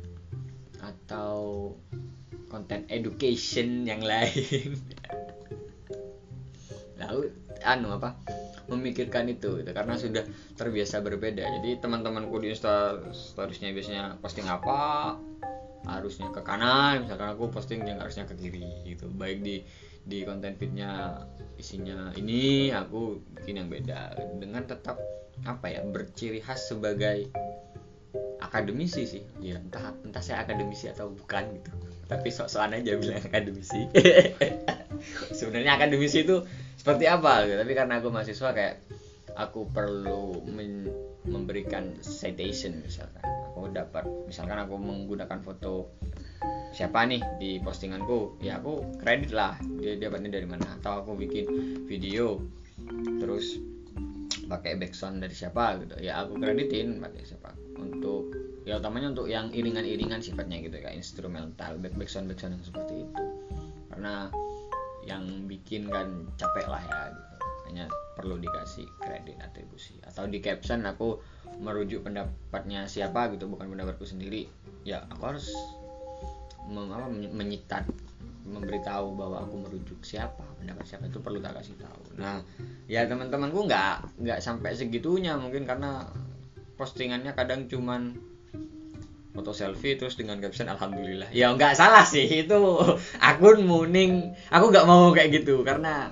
atau 0.78 1.74
konten 2.48 2.88
education 2.88 3.84
yang 3.84 4.02
lain. 4.04 4.80
Lalu 6.98 7.32
anu 7.64 7.95
apa? 8.00 8.18
Memikirkan 8.68 9.32
itu 9.32 9.64
gitu, 9.64 9.72
karena 9.72 9.95
sudah 9.95 10.28
terbiasa 10.60 11.00
berbeda. 11.00 11.39
Jadi 11.39 11.80
teman-temanku 11.80 12.36
di 12.43 12.52
insta 12.52 13.00
storiesnya 13.16 13.72
biasanya 13.72 14.20
posting 14.20 14.48
apa? 14.48 15.16
Harusnya 15.88 16.28
ke 16.36 16.43
kanan. 16.43 17.08
Misalkan 17.08 17.32
aku 17.32 17.48
posting 17.48 17.88
yang 17.88 18.04
harusnya 18.04 18.28
ke 18.28 18.36
kiri 18.36 18.68
gitu. 18.84 19.08
Baik 19.08 19.39
di 19.39 19.64
di 20.08 20.24
konten 20.24 20.56
feednya 20.56 21.24
isinya 21.60 22.12
ini 22.20 22.72
aku 22.76 23.24
bikin 23.39 23.64
yang 23.64 23.70
beda. 23.72 24.20
Dengan 24.36 24.68
tetap 24.68 25.00
apa 25.48 25.72
ya 25.72 25.88
berciri 25.88 26.43
khas 26.43 26.68
sebagai 26.68 27.32
akademisi 28.43 29.08
sih. 29.08 29.24
Ya 29.39 29.64
entah 29.64 29.95
entah 30.04 30.20
saya 30.20 30.43
akademisi 30.43 30.91
atau 30.91 31.08
bukan 31.08 31.56
gitu 31.56 31.72
tapi 32.08 32.32
sok-sokan 32.32 32.80
aja 32.80 32.95
bilang 32.95 33.20
akademisi. 33.20 33.91
Sebenarnya 35.38 35.76
akademisi 35.76 36.24
itu 36.24 36.43
seperti 36.80 37.05
apa 37.05 37.43
gitu. 37.43 37.60
Tapi 37.60 37.74
karena 37.76 37.99
aku 37.99 38.08
mahasiswa 38.10 38.49
kayak 38.55 38.76
aku 39.36 39.68
perlu 39.70 40.39
memberikan 41.28 41.99
citation 41.99 42.80
misalkan. 42.80 43.22
Aku 43.51 43.68
dapat 43.76 44.08
misalkan 44.26 44.58
aku 44.58 44.80
menggunakan 44.80 45.43
foto 45.43 45.91
siapa 46.72 47.10
nih 47.10 47.22
di 47.41 47.58
postinganku 47.60 48.39
ya 48.39 48.64
aku 48.64 49.03
kredit 49.03 49.36
lah. 49.36 49.60
Dia 49.84 49.99
dapatnya 49.99 50.39
dari 50.39 50.47
mana? 50.47 50.80
Atau 50.80 51.03
aku 51.03 51.12
bikin 51.20 51.45
video 51.86 52.39
terus 53.20 53.60
pakai 54.47 54.80
backsound 54.80 55.20
dari 55.20 55.36
siapa 55.36 55.76
gitu. 55.84 55.99
Ya 55.99 56.24
aku 56.24 56.39
kreditin 56.39 57.03
pakai 57.03 57.28
siapa. 57.28 57.51
Untuk 57.76 58.47
ya 58.68 58.84
utamanya 58.84 59.15
untuk 59.15 59.32
yang 59.32 59.47
iringan-iringan 59.55 60.20
sifatnya 60.20 60.59
gitu 60.59 60.84
kayak 60.84 60.99
instrumental 60.99 61.80
back 61.80 61.95
backsound 61.95 62.28
backsound 62.28 62.59
yang 62.59 62.65
seperti 62.68 63.07
itu. 63.07 63.24
Karena 63.88 64.28
yang 65.07 65.24
bikin 65.47 65.88
kan 65.88 66.28
capek 66.36 66.68
lah 66.68 66.84
ya 66.84 66.99
gitu. 67.15 67.36
Hanya 67.72 67.86
perlu 68.20 68.36
dikasih 68.36 68.84
kredit 68.99 69.39
atribusi. 69.39 69.95
Atau 70.03 70.28
di 70.28 70.43
caption 70.43 70.84
aku 70.84 71.15
merujuk 71.63 72.03
pendapatnya 72.03 72.91
siapa 72.91 73.32
gitu 73.32 73.47
bukan 73.47 73.72
pendapatku 73.72 74.03
sendiri. 74.03 74.51
Ya 74.84 75.07
aku 75.07 75.24
harus 75.24 75.47
mem- 76.68 76.91
apa, 76.91 77.07
menyi- 77.07 77.32
menyitat 77.32 77.88
memberitahu 78.47 79.15
bahwa 79.15 79.43
aku 79.43 79.55
merujuk 79.63 79.99
siapa 80.03 80.43
pendapat 80.59 80.84
siapa 80.88 81.07
itu 81.07 81.24
perlu 81.24 81.39
tak 81.39 81.55
kasih 81.63 81.76
tahu. 81.80 82.20
Nah 82.20 82.43
ya 82.91 83.07
teman-temanku 83.07 83.63
nggak 83.63 84.20
nggak 84.24 84.39
sampai 84.43 84.76
segitunya 84.76 85.39
mungkin 85.39 85.63
karena 85.63 86.03
postingannya 86.76 87.32
kadang 87.32 87.68
cuman 87.68 88.15
foto 89.38 89.54
selfie 89.54 89.94
terus 90.02 90.18
dengan 90.18 90.42
caption 90.42 90.66
alhamdulillah. 90.66 91.30
Ya 91.30 91.54
nggak 91.54 91.78
salah 91.78 92.02
sih 92.10 92.26
itu 92.26 92.58
akun 93.22 93.70
muning. 93.70 94.34
Aku 94.50 94.74
nggak 94.74 94.90
mau 94.90 95.14
kayak 95.14 95.46
gitu 95.46 95.62
karena 95.62 96.10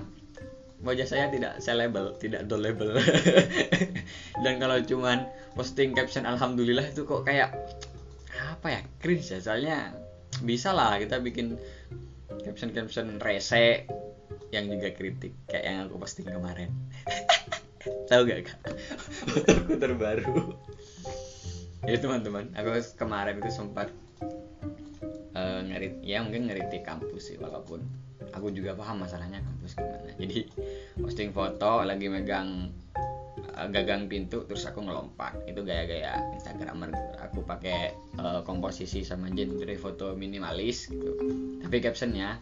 wajah 0.86 1.10
saya 1.10 1.26
tidak 1.34 1.58
sellable 1.58 2.14
tidak 2.22 2.46
dollable 2.46 2.94
dan 4.46 4.54
kalau 4.62 4.78
cuman 4.78 5.26
posting 5.58 5.90
caption 5.96 6.22
alhamdulillah 6.22 6.86
itu 6.86 7.02
kok 7.02 7.26
kayak 7.26 7.50
apa 8.30 8.66
ya 8.70 8.80
cringe 9.02 9.26
ya? 9.34 9.42
Soalnya 9.42 9.78
bisa 10.46 10.70
lah 10.70 10.94
kita 11.02 11.18
bikin 11.18 11.58
caption 12.46 12.70
caption 12.70 13.18
rese 13.18 13.90
yang 14.54 14.70
juga 14.70 14.94
kritik 14.94 15.34
kayak 15.50 15.64
yang 15.66 15.78
aku 15.90 15.98
posting 15.98 16.30
kemarin. 16.30 16.70
Tahu 18.10 18.22
gak 18.26 18.50
kak? 18.50 18.58
Fotoku 19.30 19.74
terbaru 19.78 20.58
jadi 21.84 21.98
teman-teman. 22.04 22.54
Aku 22.56 22.72
kemarin 22.96 23.42
itu 23.42 23.50
sempat 23.52 23.92
uh, 25.36 25.60
ngerit 25.66 26.00
ya 26.00 26.24
mungkin 26.24 26.48
ngeritik 26.48 26.88
kampus 26.88 27.34
sih 27.34 27.36
walaupun 27.36 27.84
aku 28.32 28.48
juga 28.52 28.72
paham 28.72 29.04
masalahnya 29.04 29.44
kampus 29.44 29.76
gimana. 29.76 30.10
Jadi 30.16 30.48
posting 30.96 31.30
foto 31.36 31.84
lagi 31.84 32.08
megang 32.08 32.72
uh, 33.56 33.68
gagang 33.68 34.08
pintu 34.08 34.44
terus 34.48 34.64
aku 34.64 34.80
ngelompat. 34.84 35.44
Itu 35.44 35.62
gaya-gaya 35.62 36.32
instagramer. 36.32 36.92
Gitu. 36.92 37.12
aku 37.20 37.42
pakai 37.44 37.92
uh, 38.22 38.40
komposisi 38.46 39.04
sama 39.04 39.28
genre 39.28 39.74
foto 39.76 40.16
minimalis 40.16 40.88
gitu. 40.88 41.12
Tapi 41.60 41.76
captionnya 41.84 42.40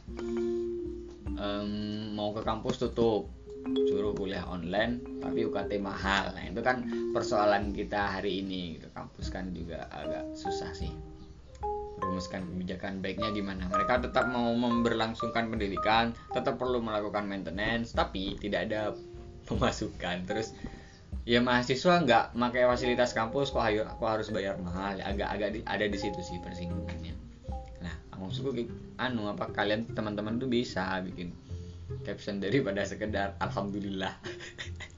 um, 1.38 1.70
mau 2.14 2.30
ke 2.30 2.42
kampus 2.46 2.78
tutup. 2.78 3.30
Suruh 3.64 4.12
kuliah 4.12 4.44
online 4.44 5.00
tapi 5.24 5.48
UKT 5.48 5.80
mahal. 5.80 6.36
Nah 6.36 6.44
itu 6.44 6.60
kan 6.60 6.84
persoalan 7.16 7.72
kita 7.72 8.20
hari 8.20 8.44
ini 8.44 8.76
ke 8.76 8.92
kampus 9.24 9.32
kan 9.32 9.56
juga 9.56 9.88
agak 9.88 10.36
susah 10.36 10.68
sih. 10.76 10.92
Rumuskan 11.96 12.44
kebijakan 12.44 13.00
baiknya 13.00 13.32
gimana. 13.32 13.64
Mereka 13.72 14.04
tetap 14.04 14.28
mau 14.28 14.52
memberlangsungkan 14.52 15.48
pendidikan 15.48 16.12
tetap 16.36 16.60
perlu 16.60 16.84
melakukan 16.84 17.24
maintenance 17.24 17.96
tapi 17.96 18.36
tidak 18.36 18.68
ada 18.68 18.92
pemasukan. 19.48 20.28
Terus 20.28 20.52
ya 21.24 21.40
mahasiswa 21.40 22.04
nggak 22.04 22.36
pakai 22.36 22.68
fasilitas 22.68 23.16
kampus 23.16 23.48
kok 23.48 23.64
ayo 23.64 23.88
aku 23.88 24.04
harus 24.04 24.28
bayar 24.28 24.60
mahal? 24.60 25.00
Agak 25.00 25.32
agak 25.32 25.48
di, 25.56 25.60
ada 25.64 25.88
di 25.88 25.96
situ 25.96 26.20
sih 26.20 26.36
persinggungannya. 26.44 27.16
Nah 27.80 27.96
maksudku 28.20 28.52
anu 29.00 29.32
apa 29.32 29.48
kalian 29.56 29.88
teman-teman 29.96 30.36
tuh 30.36 30.52
bisa 30.52 31.00
bikin 31.00 31.32
caption 32.04 32.44
daripada 32.44 32.84
sekedar 32.84 33.40
alhamdulillah 33.40 34.12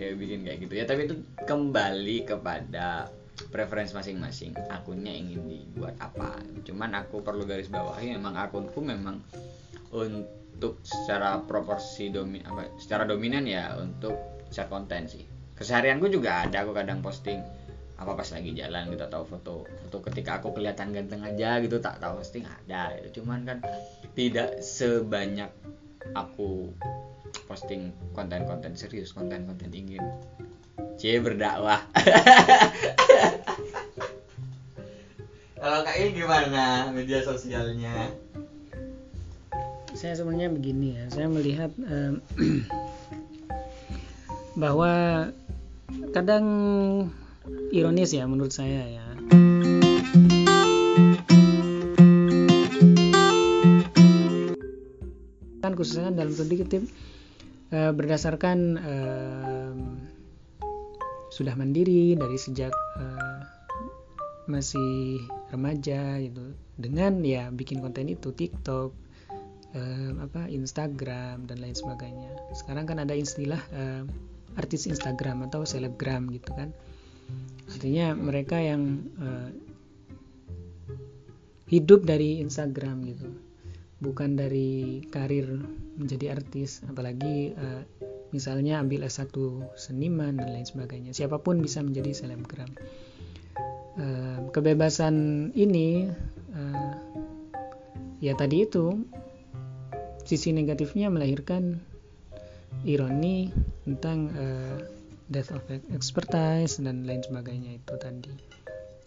ya 0.00 0.16
bikin 0.16 0.48
kayak 0.48 0.58
gitu. 0.64 0.72
Ya 0.80 0.84
tapi 0.88 1.04
itu 1.04 1.20
kembali 1.44 2.24
kepada 2.24 3.12
preferensi 3.52 3.92
masing-masing. 3.92 4.56
Akunnya 4.72 5.12
ingin 5.12 5.44
dibuat 5.44 5.96
apa. 6.00 6.40
Cuman 6.64 6.96
aku 6.96 7.20
perlu 7.20 7.44
garis 7.44 7.68
bawahi 7.68 8.16
memang 8.16 8.36
akunku 8.36 8.80
memang 8.80 9.20
untuk 9.92 10.80
secara 10.84 11.40
proporsi 11.44 12.08
domi 12.08 12.40
apa 12.44 12.72
secara 12.80 13.04
dominan 13.04 13.44
ya 13.44 13.76
untuk 13.76 14.16
share 14.48 14.68
konten 14.68 15.04
sih. 15.08 15.24
Keseharianku 15.56 16.08
juga 16.08 16.48
ada 16.48 16.64
aku 16.64 16.72
kadang 16.72 17.04
posting 17.04 17.40
apa 18.00 18.16
pas 18.16 18.32
lagi 18.32 18.56
jalan 18.56 18.88
gitu 18.88 19.04
tahu 19.12 19.24
foto 19.28 19.68
foto 19.68 19.96
ketika 20.08 20.40
aku 20.40 20.56
kelihatan 20.56 20.88
ganteng 20.88 21.20
aja 21.20 21.60
gitu 21.60 21.84
tak 21.84 22.00
tahu 22.00 22.24
posting 22.24 22.48
ada 22.48 22.96
gitu. 22.96 23.20
Cuman 23.20 23.44
kan 23.44 23.58
tidak 24.16 24.64
sebanyak 24.64 25.52
aku 26.16 26.72
posting 27.48 27.90
konten-konten 28.14 28.74
serius 28.78 29.10
konten-konten 29.14 29.70
ingin. 29.74 30.02
C 31.00 31.16
berdakwah. 31.18 31.80
Kalau 35.60 35.84
kak 35.84 35.92
ini 36.00 36.16
gimana 36.16 36.88
media 36.88 37.20
sosialnya? 37.20 38.08
Saya 39.92 40.16
sebenarnya 40.16 40.48
begini 40.48 40.96
ya 40.96 41.04
saya 41.12 41.28
melihat 41.28 41.68
um, 41.84 42.24
bahwa 44.62 45.28
kadang 46.16 46.46
ironis 47.68 48.16
ya 48.16 48.24
menurut 48.24 48.56
saya 48.56 48.88
ya. 48.88 49.06
Kan 55.60 55.76
khususnya 55.76 56.08
dalam 56.16 56.32
tanda 56.32 56.54
kutip 56.56 56.88
uh, 57.74 57.92
berdasarkan 57.94 58.58
uh, 58.78 59.74
sudah 61.30 61.54
mandiri 61.54 62.18
dari 62.18 62.38
sejak 62.38 62.74
uh, 62.74 63.42
masih 64.50 65.22
remaja 65.54 66.18
gitu. 66.18 66.54
Dengan 66.74 67.22
ya 67.22 67.48
bikin 67.54 67.78
konten 67.78 68.10
itu 68.10 68.34
TikTok 68.34 69.10
apa 70.18 70.50
Instagram 70.50 71.46
dan 71.46 71.62
lain 71.62 71.78
sebagainya. 71.78 72.34
Sekarang 72.58 72.90
kan 72.90 72.98
ada 72.98 73.14
istilah 73.14 73.62
artis 74.58 74.90
Instagram 74.90 75.46
atau 75.46 75.62
selebgram 75.62 76.26
gitu 76.34 76.50
kan. 76.58 76.74
Artinya 77.70 78.18
mereka 78.18 78.58
yang 78.58 79.06
uh, 79.22 79.46
hidup 81.70 82.02
dari 82.02 82.42
Instagram 82.42 83.06
gitu 83.06 83.49
bukan 84.00 84.36
dari 84.36 85.04
karir 85.12 85.60
menjadi 86.00 86.40
artis 86.40 86.80
apalagi 86.88 87.52
uh, 87.54 87.84
misalnya 88.32 88.80
ambil 88.80 89.04
S1 89.04 89.36
seniman 89.76 90.40
dan 90.40 90.48
lain 90.50 90.66
sebagainya. 90.66 91.12
Siapa 91.12 91.38
pun 91.42 91.60
bisa 91.60 91.84
menjadi 91.84 92.16
selebgram. 92.16 92.72
Uh, 94.00 94.48
kebebasan 94.56 95.50
ini 95.52 96.08
uh, 96.56 96.92
ya 98.24 98.32
tadi 98.32 98.64
itu 98.64 99.04
sisi 100.24 100.54
negatifnya 100.54 101.10
melahirkan 101.12 101.82
ironi 102.86 103.50
tentang 103.84 104.30
uh, 104.32 104.78
death 105.28 105.52
of 105.52 105.62
expertise 105.92 106.80
dan 106.80 107.04
lain 107.04 107.20
sebagainya 107.20 107.76
itu 107.82 107.94
tadi. 107.98 108.32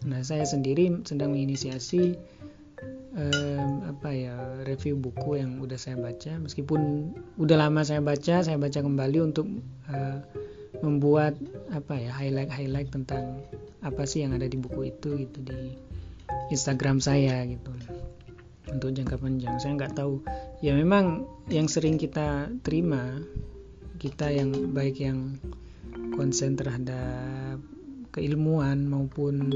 Nah 0.04 0.20
saya 0.20 0.44
sendiri 0.44 1.04
sedang 1.08 1.32
menginisiasi 1.32 2.16
um, 3.14 3.70
apa 3.88 4.10
ya 4.10 4.36
review 4.66 4.98
buku 4.98 5.40
yang 5.40 5.62
udah 5.62 5.78
saya 5.78 5.96
baca. 5.96 6.38
Meskipun 6.42 7.12
udah 7.38 7.56
lama 7.56 7.86
saya 7.86 8.02
baca 8.02 8.42
saya 8.42 8.58
baca 8.58 8.78
kembali 8.82 9.18
untuk 9.22 9.46
uh, 9.90 10.18
membuat 10.82 11.38
apa 11.70 11.96
ya 11.96 12.10
highlight 12.12 12.50
highlight 12.50 12.90
tentang 12.90 13.40
apa 13.80 14.02
sih 14.04 14.26
yang 14.26 14.34
ada 14.34 14.50
di 14.50 14.58
buku 14.58 14.90
itu 14.90 15.24
gitu 15.24 15.38
di 15.40 15.78
Instagram 16.50 16.98
saya 16.98 17.46
gitu. 17.46 17.70
Untuk 18.68 18.90
jangka 18.96 19.20
panjang. 19.20 19.60
Saya 19.60 19.76
nggak 19.76 19.94
tahu. 19.94 20.24
Ya 20.64 20.74
memang 20.74 21.28
yang 21.52 21.70
sering 21.70 22.00
kita 22.00 22.50
terima 22.64 23.22
kita 24.02 24.28
yang 24.28 24.74
baik 24.74 25.00
yang 25.00 25.38
konsen 26.12 26.58
terhadap 26.58 27.56
keilmuan 28.14 28.86
maupun 28.86 29.50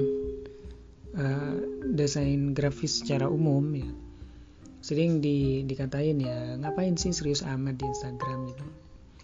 uh, 1.17 1.57
desain 1.89 2.53
grafis 2.53 3.01
secara 3.01 3.31
umum 3.31 3.65
ya. 3.73 3.89
Sering 4.85 5.21
di 5.21 5.65
dikatain 5.65 6.19
ya 6.21 6.57
ngapain 6.61 6.97
sih 6.97 7.13
serius 7.13 7.45
amat 7.45 7.81
di 7.81 7.85
Instagram? 7.89 8.39
gitu. 8.53 8.65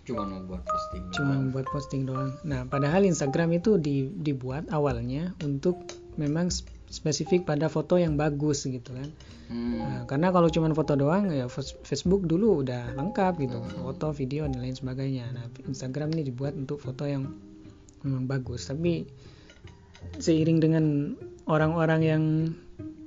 Cuma 0.04 0.28
membuat 0.28 0.68
posting 0.68 1.04
cuma 1.16 1.32
membuat 1.40 1.66
posting 1.72 2.02
doang. 2.04 2.36
Nah 2.44 2.68
padahal 2.68 3.08
Instagram 3.08 3.56
itu 3.56 3.80
di, 3.80 4.12
dibuat 4.12 4.68
awalnya 4.68 5.32
untuk 5.40 5.80
memang 6.20 6.52
spesifik 6.92 7.48
pada 7.48 7.66
foto 7.72 7.96
yang 7.96 8.14
bagus 8.14 8.68
gitu 8.68 8.92
kan. 8.92 9.08
Hmm. 9.44 9.76
nah, 9.76 10.02
karena 10.08 10.32
kalau 10.32 10.48
cuma 10.48 10.72
foto 10.72 10.96
doang 10.96 11.28
ya 11.28 11.52
Facebook 11.84 12.24
dulu 12.24 12.64
udah 12.64 12.96
lengkap 12.96 13.40
gitu. 13.40 13.58
Hmm. 13.60 13.88
foto 13.88 14.12
video 14.12 14.44
dan 14.44 14.60
lain 14.60 14.76
sebagainya. 14.76 15.32
Nah 15.32 15.44
Instagram 15.64 16.12
ini 16.16 16.28
dibuat 16.28 16.52
untuk 16.52 16.84
foto 16.84 17.08
yang 17.08 17.32
memang 18.04 18.28
bagus. 18.28 18.68
Tapi 18.68 19.08
seiring 20.20 20.58
dengan 20.60 20.84
orang-orang 21.44 22.00
yang 22.02 22.22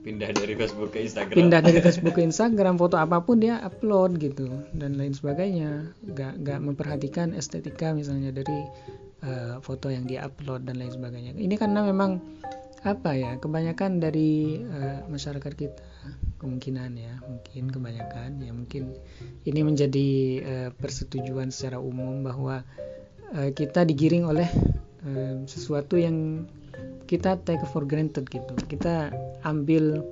pindah 0.08 0.32
dari 0.32 0.56
Facebook 0.56 0.96
ke 0.96 1.04
Instagram. 1.04 1.36
pindah 1.36 1.60
dari 1.60 1.80
Facebook 1.86 2.16
ke 2.16 2.24
Instagram 2.24 2.80
foto 2.80 2.96
apa 2.96 3.20
pun 3.20 3.44
dia 3.44 3.60
upload 3.60 4.16
gitu 4.24 4.48
dan 4.72 4.96
lain 4.96 5.12
sebagainya. 5.12 5.92
Gak 6.16 6.48
gak 6.48 6.60
memperhatikan 6.64 7.36
estetika 7.36 7.92
misalnya 7.92 8.32
dari 8.32 8.60
uh, 9.28 9.60
foto 9.60 9.92
yang 9.92 10.08
dia 10.08 10.24
upload 10.24 10.64
dan 10.64 10.80
lain 10.80 10.96
sebagainya. 10.96 11.36
Ini 11.36 11.56
karena 11.60 11.84
memang 11.84 12.24
apa 12.88 13.18
ya 13.20 13.36
kebanyakan 13.36 14.00
dari 14.00 14.64
uh, 14.64 15.04
masyarakat 15.12 15.52
kita 15.52 15.84
kemungkinan 16.38 16.94
ya 16.96 17.20
mungkin 17.26 17.74
kebanyakan 17.74 18.40
ya 18.40 18.54
mungkin 18.54 18.96
ini 19.44 19.60
menjadi 19.66 20.10
uh, 20.46 20.70
persetujuan 20.78 21.50
secara 21.50 21.82
umum 21.82 22.22
bahwa 22.22 22.62
uh, 23.34 23.50
kita 23.52 23.84
digiring 23.84 24.24
oleh 24.24 24.48
uh, 25.04 25.44
sesuatu 25.50 25.98
yang 25.98 26.48
kita 27.08 27.40
take 27.42 27.64
for 27.72 27.88
granted 27.88 28.28
gitu. 28.28 28.54
Kita 28.68 29.10
ambil 29.48 30.04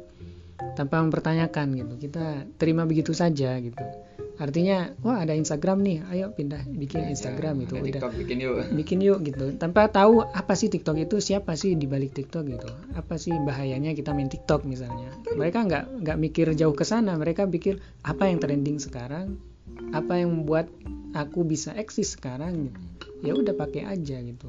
tanpa 0.80 1.04
mempertanyakan 1.04 1.76
gitu. 1.76 1.94
Kita 2.08 2.48
terima 2.56 2.88
begitu 2.88 3.12
saja 3.12 3.60
gitu. 3.60 3.84
Artinya 4.36 4.92
wah 5.00 5.24
ada 5.24 5.32
Instagram 5.32 5.80
nih 5.80 5.98
ayo 6.12 6.28
pindah 6.36 6.68
bikin 6.68 7.08
ya, 7.08 7.16
Instagram 7.16 7.64
gitu. 7.64 7.80
udah. 7.80 8.12
Bikin 8.12 8.38
yuk. 8.44 8.56
Bikin 8.80 9.00
yuk 9.00 9.20
gitu. 9.24 9.56
Tanpa 9.56 9.88
tahu 9.88 10.28
apa 10.28 10.60
sih 10.60 10.68
TikTok 10.68 11.00
itu 11.00 11.24
siapa 11.24 11.56
sih 11.56 11.80
di 11.80 11.88
balik 11.88 12.12
TikTok 12.12 12.44
gitu. 12.52 12.68
Apa 13.00 13.16
sih 13.16 13.32
bahayanya 13.32 13.96
kita 13.96 14.12
main 14.12 14.28
TikTok 14.28 14.68
misalnya. 14.68 15.08
Mereka 15.32 15.64
nggak 15.72 15.84
nggak 16.04 16.18
mikir 16.20 16.52
jauh 16.52 16.76
ke 16.76 16.84
sana. 16.84 17.16
Mereka 17.16 17.48
pikir 17.48 17.80
apa 18.04 18.28
yang 18.28 18.44
trending 18.44 18.84
sekarang? 18.84 19.40
Apa 19.96 20.20
yang 20.20 20.36
membuat 20.36 20.68
aku 21.16 21.48
bisa 21.48 21.72
eksis 21.72 22.20
sekarang 22.20 22.68
gitu? 22.68 22.80
Ya 23.24 23.32
udah 23.40 23.56
pakai 23.56 23.88
aja 23.88 24.20
gitu. 24.20 24.48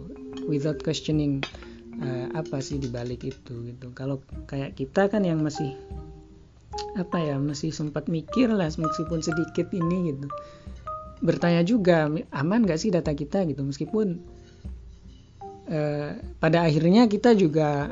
Without 0.51 0.83
questioning 0.83 1.47
uh, 2.01 2.27
apa 2.37 2.61
sih 2.61 2.77
dibalik 2.81 3.25
itu 3.25 3.55
gitu. 3.73 3.93
Kalau 3.93 4.21
kayak 4.49 4.77
kita 4.77 5.09
kan 5.09 5.25
yang 5.25 5.41
masih 5.41 5.77
apa 6.97 7.17
ya 7.21 7.37
masih 7.41 7.73
sempat 7.73 8.09
mikir 8.09 8.53
lah 8.53 8.69
meskipun 8.69 9.21
sedikit 9.25 9.69
ini 9.73 10.13
gitu. 10.13 10.29
Bertanya 11.25 11.65
juga 11.65 12.09
aman 12.37 12.69
gak 12.69 12.81
sih 12.81 12.93
data 12.93 13.17
kita? 13.17 13.49
Gitu. 13.49 13.65
Meskipun 13.65 14.21
eh, 15.73 16.21
pada 16.37 16.69
akhirnya 16.69 17.09
kita 17.09 17.33
juga 17.33 17.89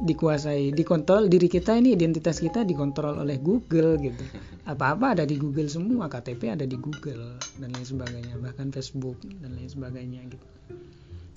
dikuasai 0.00 0.72
dikontrol 0.72 1.28
diri 1.28 1.50
kita 1.50 1.76
ini 1.76 1.92
identitas 1.92 2.40
kita 2.40 2.64
dikontrol 2.64 3.20
oleh 3.22 3.38
Google 3.38 3.98
gitu. 4.00 4.24
Apa-apa 4.66 5.18
ada 5.18 5.24
di 5.26 5.38
Google 5.38 5.70
semua 5.70 6.10
KTP 6.10 6.54
ada 6.54 6.66
di 6.66 6.78
Google 6.78 7.38
dan 7.58 7.70
lain 7.74 7.86
sebagainya 7.86 8.34
bahkan 8.42 8.70
Facebook 8.74 9.18
dan 9.42 9.54
lain 9.54 9.70
sebagainya 9.70 10.22
gitu 10.30 10.46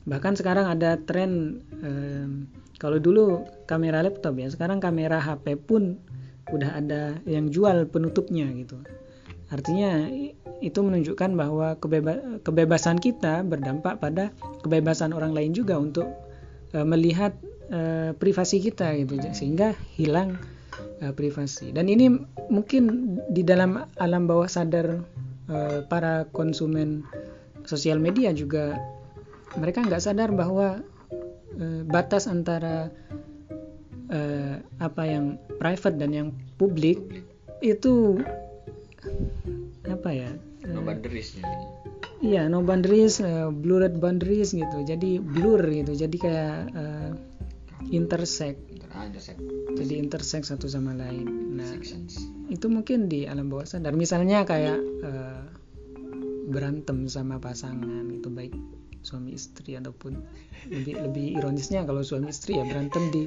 bahkan 0.03 0.35
sekarang 0.35 0.67
ada 0.67 0.99
tren 0.99 1.63
em, 1.79 2.47
kalau 2.79 2.99
dulu 2.99 3.47
kamera 3.63 4.03
laptop 4.03 4.35
ya 4.35 4.51
sekarang 4.51 4.83
kamera 4.83 5.23
HP 5.23 5.55
pun 5.63 5.95
udah 6.51 6.75
ada 6.75 7.01
yang 7.23 7.47
jual 7.47 7.87
penutupnya 7.87 8.51
gitu. 8.51 8.75
Artinya 9.47 10.11
itu 10.59 10.79
menunjukkan 10.79 11.31
bahwa 11.39 11.77
kebeba- 11.79 12.41
kebebasan 12.43 12.99
kita 12.99 13.45
berdampak 13.47 14.01
pada 14.01 14.35
kebebasan 14.65 15.15
orang 15.15 15.31
lain 15.31 15.55
juga 15.55 15.79
untuk 15.79 16.07
eh, 16.75 16.83
melihat 16.83 17.31
eh, 17.71 18.11
privasi 18.17 18.59
kita 18.59 18.91
gitu 18.99 19.19
sehingga 19.31 19.77
hilang 19.95 20.35
eh, 20.99 21.13
privasi. 21.15 21.71
Dan 21.71 21.87
ini 21.87 22.11
mungkin 22.51 23.15
di 23.31 23.45
dalam 23.45 23.87
alam 24.01 24.23
bawah 24.27 24.49
sadar 24.49 24.99
eh, 25.47 25.79
para 25.87 26.27
konsumen 26.35 27.05
sosial 27.63 28.01
media 28.03 28.35
juga 28.35 28.75
mereka 29.57 29.85
nggak 29.85 30.03
sadar 30.03 30.29
bahwa 30.33 30.81
eh, 31.57 31.81
batas 31.85 32.25
antara 32.25 32.89
eh, 34.09 34.55
apa 34.81 35.03
yang 35.05 35.37
private 35.57 35.97
dan 35.97 36.11
yang 36.13 36.29
publik 36.57 37.25
itu 37.63 38.19
apa 39.87 40.09
ya 40.11 40.31
eh, 40.63 40.71
no 40.73 40.81
boundaries. 40.83 41.37
Iya, 42.23 42.47
no 42.47 42.63
boundaries, 42.63 43.19
uh, 43.19 43.51
blurred 43.51 43.99
boundaries 43.99 44.55
gitu. 44.55 44.87
Jadi 44.87 45.19
blur 45.19 45.59
gitu. 45.67 45.91
Jadi 45.91 46.15
kayak 46.15 46.71
uh, 46.71 47.11
intersect. 47.91 48.63
Intersect 48.95 49.43
Jadi 49.75 49.99
intersect 49.99 50.47
satu 50.47 50.71
sama 50.71 50.95
lain. 50.95 51.27
Nah, 51.59 51.67
sections 51.67 52.15
itu 52.47 52.71
mungkin 52.71 53.11
di 53.11 53.27
alam 53.27 53.51
bawah 53.51 53.67
sadar. 53.67 53.91
Misalnya 53.91 54.47
kayak 54.47 54.79
uh, 55.03 55.43
berantem 56.47 57.11
sama 57.11 57.43
pasangan 57.43 58.07
gitu, 58.07 58.31
baik 58.31 58.55
suami 59.03 59.35
istri 59.35 59.75
ataupun 59.75 60.15
lebih 60.71 60.95
lebih 61.03 61.25
ironisnya 61.37 61.83
kalau 61.83 62.01
suami 62.01 62.31
istri 62.31 62.55
ya 62.57 62.63
berantem 62.63 63.11
di 63.11 63.23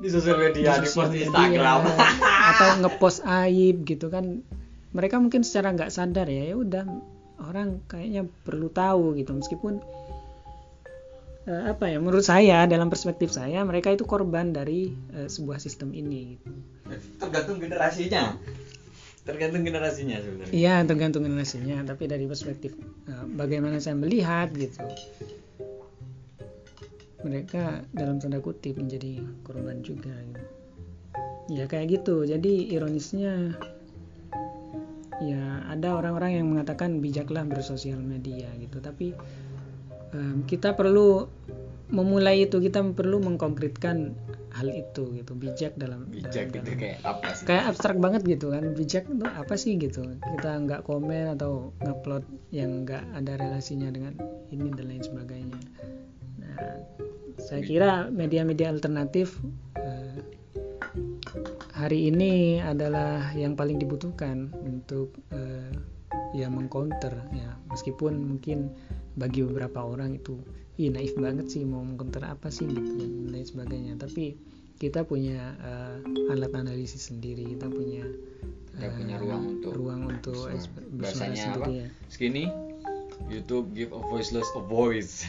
di 0.00 0.08
sosial 0.08 0.40
media 0.40 0.80
di 0.80 0.88
sosial 0.88 1.12
media, 1.12 1.76
atau 2.54 2.68
ngepost 2.80 3.20
aib 3.44 3.84
gitu 3.84 4.08
kan. 4.08 4.40
Mereka 4.90 5.22
mungkin 5.22 5.46
secara 5.46 5.70
nggak 5.70 5.92
sadar 5.92 6.26
ya 6.26 6.50
ya 6.50 6.56
udah 6.58 6.82
orang 7.46 7.84
kayaknya 7.86 8.26
perlu 8.46 8.72
tahu 8.72 9.14
gitu. 9.20 9.36
Meskipun 9.36 9.78
eh, 11.50 11.62
apa 11.72 11.90
ya 11.90 11.98
menurut 11.98 12.24
saya 12.24 12.64
dalam 12.70 12.88
perspektif 12.88 13.34
saya 13.34 13.62
mereka 13.66 13.92
itu 13.92 14.06
korban 14.06 14.54
dari 14.54 14.92
eh, 15.14 15.28
sebuah 15.28 15.58
sistem 15.58 15.90
ini 15.96 16.36
gitu. 16.36 16.48
tergantung 17.22 17.58
generasinya 17.62 18.34
tergantung 19.24 19.62
generasinya 19.68 20.16
sebenarnya. 20.18 20.52
Iya 20.52 20.74
tergantung 20.88 21.22
generasinya 21.28 21.84
tapi 21.84 22.08
dari 22.08 22.24
perspektif 22.24 22.72
eh, 23.08 23.24
bagaimana 23.36 23.76
saya 23.78 23.96
melihat 23.96 24.48
gitu. 24.56 24.80
Mereka 27.20 27.84
dalam 27.92 28.16
tanda 28.16 28.40
kutip 28.40 28.80
menjadi 28.80 29.20
korban 29.44 29.84
juga. 29.84 30.12
Gitu. 30.12 30.44
ya 31.50 31.64
kayak 31.66 32.00
gitu. 32.00 32.24
Jadi 32.24 32.72
ironisnya 32.72 33.58
ya 35.20 35.42
ada 35.68 35.98
orang-orang 36.00 36.40
yang 36.40 36.46
mengatakan 36.48 37.02
bijaklah 37.04 37.44
bersosial 37.44 38.00
media 38.00 38.48
gitu. 38.56 38.80
Tapi 38.80 39.12
em, 40.16 40.46
kita 40.48 40.72
perlu 40.72 41.28
memulai 41.90 42.46
itu 42.46 42.62
kita 42.62 42.82
perlu 42.94 43.18
mengkonkretkan 43.22 44.14
hal 44.50 44.68
itu 44.70 45.14
gitu. 45.14 45.32
Bijak 45.38 45.78
dalam 45.78 46.10
bijak 46.10 46.50
dalam- 46.50 46.66
gitu 46.66 46.70
kayak 46.78 46.98
apa 47.06 47.28
sih? 47.34 47.44
kayak 47.46 47.64
abstrak 47.70 47.98
banget 47.98 48.22
gitu 48.26 48.50
kan. 48.50 48.62
Bijak 48.74 49.04
itu 49.06 49.26
apa 49.26 49.54
sih 49.54 49.78
gitu. 49.78 50.02
Kita 50.06 50.50
nggak 50.66 50.82
komen 50.86 51.34
atau 51.38 51.74
ngupload 51.82 52.24
yang 52.50 52.86
nggak 52.86 53.04
ada 53.14 53.32
relasinya 53.38 53.90
dengan 53.90 54.14
ini 54.50 54.70
dan 54.74 54.86
lain 54.90 55.04
sebagainya. 55.04 55.58
Nah 56.42 56.58
saya 57.40 57.62
kira 57.64 58.10
media-media 58.10 58.70
alternatif 58.70 59.38
eh, 59.78 60.18
hari 61.74 62.10
ini 62.12 62.60
adalah 62.60 63.32
yang 63.34 63.54
paling 63.54 63.78
dibutuhkan 63.78 64.50
untuk 64.62 65.14
eh, 65.30 65.72
ya 66.34 66.46
mengcounter 66.50 67.26
ya. 67.34 67.54
Meskipun 67.70 68.18
mungkin 68.18 68.74
bagi 69.18 69.42
beberapa 69.42 69.82
orang 69.82 70.18
itu 70.18 70.38
ih 70.80 70.88
naif 70.88 71.12
banget 71.20 71.52
sih 71.52 71.62
mau 71.68 71.84
mengcounter 71.84 72.24
apa 72.24 72.48
sih 72.48 72.64
gitu 72.64 72.96
dan 72.96 73.28
lain 73.28 73.44
sebagainya 73.44 74.00
tapi 74.00 74.40
kita 74.80 75.04
punya 75.04 75.52
eh, 75.60 76.32
alat 76.32 76.56
analisis 76.56 77.12
sendiri 77.12 77.44
kita 77.52 77.68
punya 77.68 78.08
Kita 78.72 78.88
eh, 78.88 78.92
punya 78.96 79.20
ruang 79.20 79.44
untuk 79.60 79.72
ruang 79.76 80.00
untuk 80.08 80.48
bersuara. 80.48 81.04
Bahasanya 81.04 81.36
apa? 81.36 81.44
sendiri 81.44 81.72
ya 81.76 81.88
Segini 82.08 82.44
YouTube 83.28 83.76
give 83.76 83.92
a 83.92 84.00
voiceless 84.08 84.48
a 84.56 84.62
voice. 84.64 85.28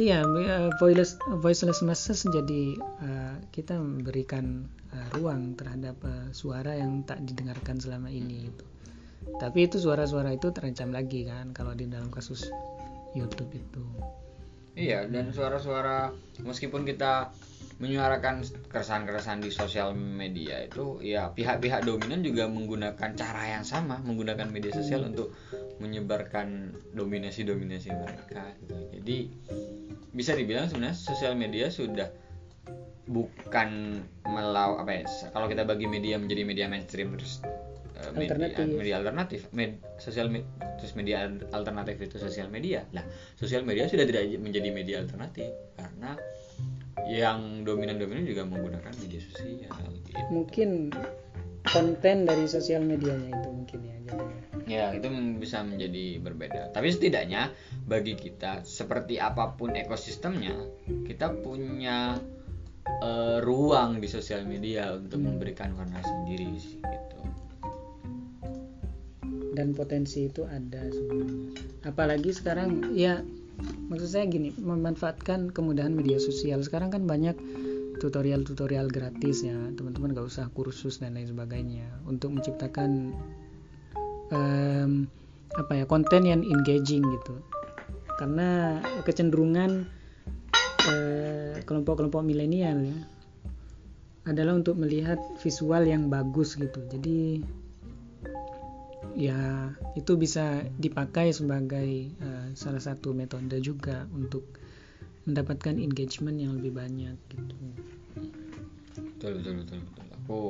Iya, 0.00 0.24
uh, 0.24 0.72
voiceless 0.80 1.20
voiceless 1.44 1.84
message 1.84 2.24
jadi 2.32 2.72
uh, 3.04 3.36
kita 3.52 3.76
memberikan 3.76 4.64
uh, 4.96 5.08
ruang 5.20 5.52
terhadap 5.60 6.00
uh, 6.00 6.32
suara 6.32 6.72
yang 6.72 7.04
tak 7.04 7.20
didengarkan 7.28 7.76
selama 7.76 8.08
ini 8.08 8.48
gitu. 8.48 8.64
Tapi 9.36 9.68
itu 9.68 9.76
suara-suara 9.76 10.32
itu 10.32 10.48
terancam 10.56 10.88
lagi 10.88 11.28
kan 11.28 11.52
kalau 11.52 11.76
di 11.76 11.84
dalam 11.84 12.08
kasus 12.08 12.48
YouTube 13.12 13.52
itu. 13.52 13.84
Iya, 14.80 15.04
dan 15.04 15.28
suara-suara 15.36 16.08
meskipun 16.40 16.88
kita 16.88 17.28
menyuarakan 17.80 18.44
keresahan-keresahan 18.68 19.40
di 19.40 19.48
sosial 19.48 19.96
media 19.96 20.60
itu 20.60 21.00
ya 21.00 21.32
pihak-pihak 21.32 21.88
dominan 21.88 22.20
juga 22.20 22.44
menggunakan 22.44 23.16
cara 23.16 23.56
yang 23.56 23.64
sama 23.64 23.96
menggunakan 24.04 24.52
media 24.52 24.68
sosial 24.68 25.08
untuk 25.08 25.32
menyebarkan 25.80 26.76
dominasi-dominasi 26.92 27.88
mereka. 27.96 28.52
Jadi 28.92 29.32
bisa 30.12 30.36
dibilang 30.36 30.68
sebenarnya 30.68 30.92
sosial 30.92 31.32
media 31.40 31.72
sudah 31.72 32.12
bukan 33.08 34.00
melau 34.28 34.76
apa 34.76 35.02
ya 35.02 35.04
kalau 35.32 35.48
kita 35.48 35.64
bagi 35.64 35.88
media 35.88 36.20
menjadi 36.20 36.42
media 36.44 36.66
mainstream 36.68 37.16
terus 37.16 37.40
eh, 38.00 38.12
media 38.16 38.34
Alternatif. 38.34 38.76
media 38.76 38.94
alternatif 38.96 39.40
med- 39.52 39.80
sosial 40.00 40.32
me- 40.32 40.48
terus 40.80 40.96
media 40.96 41.28
al- 41.28 41.44
alternatif 41.52 42.00
itu 42.00 42.16
sosial 42.16 42.48
media 42.48 42.88
lah 42.96 43.04
sosial 43.36 43.62
media 43.62 43.84
sudah 43.86 44.08
tidak 44.08 44.24
menjadi 44.40 44.68
media 44.72 44.96
alternatif 45.04 45.48
karena 45.76 46.16
yang 47.08 47.66
dominan-dominan 47.66 48.24
juga 48.24 48.46
menggunakan 48.46 48.92
media 49.02 49.20
sosial 49.24 49.72
gitu. 50.04 50.20
Mungkin 50.30 50.94
konten 51.66 52.16
dari 52.28 52.46
sosial 52.46 52.84
medianya 52.86 53.34
itu 53.34 53.48
mungkin 53.50 53.78
ya 53.82 53.96
jadinya. 54.06 54.38
Ya, 54.70 54.86
itu 54.94 55.08
bisa 55.42 55.66
menjadi 55.66 56.22
berbeda. 56.22 56.70
Tapi 56.70 56.94
setidaknya 56.94 57.50
bagi 57.90 58.14
kita 58.14 58.62
seperti 58.62 59.18
apa 59.18 59.58
pun 59.58 59.74
ekosistemnya, 59.74 60.54
kita 61.08 61.34
punya 61.42 62.20
eh, 63.02 63.38
ruang 63.42 63.98
di 63.98 64.06
sosial 64.06 64.46
media 64.46 64.94
untuk 64.94 65.18
memberikan 65.18 65.74
warna 65.74 65.98
sendiri 66.04 66.46
sih 66.62 66.78
gitu. 66.78 67.18
Dan 69.54 69.74
potensi 69.74 70.30
itu 70.30 70.46
ada 70.46 70.86
sebenarnya. 70.90 71.50
Apalagi 71.86 72.30
sekarang 72.30 72.94
ya 72.94 73.22
maksud 73.90 74.08
saya 74.08 74.24
gini, 74.30 74.54
memanfaatkan 74.56 75.52
kemudahan 75.52 75.92
media 75.92 76.16
sosial. 76.16 76.62
Sekarang 76.64 76.88
kan 76.94 77.04
banyak 77.04 77.36
tutorial-tutorial 78.00 78.88
gratis 78.88 79.44
ya, 79.44 79.56
teman-teman 79.76 80.16
gak 80.16 80.26
usah 80.26 80.48
kursus 80.56 81.04
dan 81.04 81.18
lain 81.18 81.28
sebagainya 81.28 81.84
untuk 82.08 82.32
menciptakan 82.32 83.12
em, 84.32 85.04
apa 85.52 85.72
ya 85.76 85.84
konten 85.84 86.24
yang 86.24 86.40
engaging 86.40 87.04
gitu. 87.04 87.34
Karena 88.16 88.80
kecenderungan 89.04 89.84
eh, 90.88 91.60
kelompok-kelompok 91.68 92.24
milenial 92.24 92.80
ya 92.80 92.98
adalah 94.28 94.56
untuk 94.56 94.76
melihat 94.76 95.20
visual 95.40 95.84
yang 95.84 96.08
bagus 96.08 96.56
gitu. 96.56 96.80
Jadi 96.88 97.44
ya 99.14 99.72
itu 99.98 100.14
bisa 100.14 100.62
dipakai 100.78 101.34
sebagai 101.34 102.14
eh, 102.14 102.48
salah 102.54 102.82
satu 102.82 103.14
metode 103.14 103.58
juga 103.62 104.06
untuk 104.14 104.46
mendapatkan 105.28 105.76
engagement 105.76 106.38
yang 106.40 106.56
lebih 106.58 106.72
banyak 106.74 107.16
gitu. 107.30 107.56
Betul, 109.20 109.32
betul, 109.40 109.54
betul, 109.62 109.78
betul. 109.84 110.06
Aku 110.24 110.40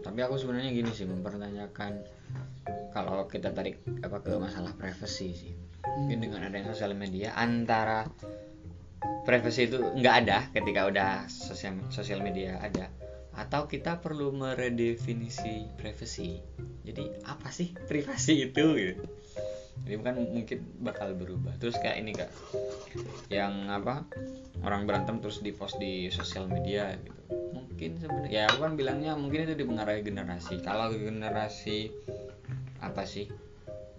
tapi 0.00 0.20
aku 0.24 0.40
sebenarnya 0.40 0.70
gini 0.72 0.90
sih 0.94 1.04
mempertanyakan 1.04 2.04
kalau 2.94 3.26
kita 3.26 3.50
tarik 3.52 3.82
apa 4.00 4.22
ke 4.22 4.32
masalah 4.38 4.72
privacy 4.78 5.34
sih. 5.34 5.54
Mungkin 5.84 6.24
dengan 6.24 6.48
adanya 6.48 6.72
sosial 6.72 6.96
media 6.96 7.36
antara 7.36 8.08
privacy 9.24 9.68
itu 9.68 9.80
nggak 9.80 10.14
ada 10.24 10.38
ketika 10.52 10.88
udah 10.88 11.10
sosial 11.28 11.76
sosial 11.88 12.20
media 12.20 12.60
ada 12.60 12.88
atau 13.34 13.66
kita 13.66 13.98
perlu 13.98 14.30
meredefinisi 14.30 15.66
privacy. 15.78 16.38
Jadi 16.86 17.10
apa 17.26 17.50
sih 17.50 17.74
privasi 17.86 18.50
itu 18.50 18.64
gitu? 18.78 19.04
ini 19.84 20.00
kan 20.00 20.16
mungkin 20.16 20.58
bakal 20.80 21.12
berubah. 21.12 21.52
Terus 21.60 21.76
kayak 21.76 21.96
ini 22.00 22.12
kak. 22.16 22.30
Yang 23.28 23.54
apa? 23.68 23.94
Orang 24.64 24.88
berantem 24.88 25.20
terus 25.20 25.44
di 25.44 25.52
post 25.52 25.76
di 25.76 26.08
sosial 26.08 26.48
media 26.48 26.96
gitu. 26.96 27.20
Mungkin 27.52 28.00
sebenarnya 28.00 28.32
ya 28.32 28.42
aku 28.48 28.64
kan 28.64 28.72
bilangnya 28.80 29.12
mungkin 29.18 29.44
itu 29.44 29.54
dipengaruhi 29.60 30.00
generasi. 30.00 30.62
Kalau 30.64 30.88
generasi 30.94 31.92
apa 32.80 33.04
sih? 33.04 33.28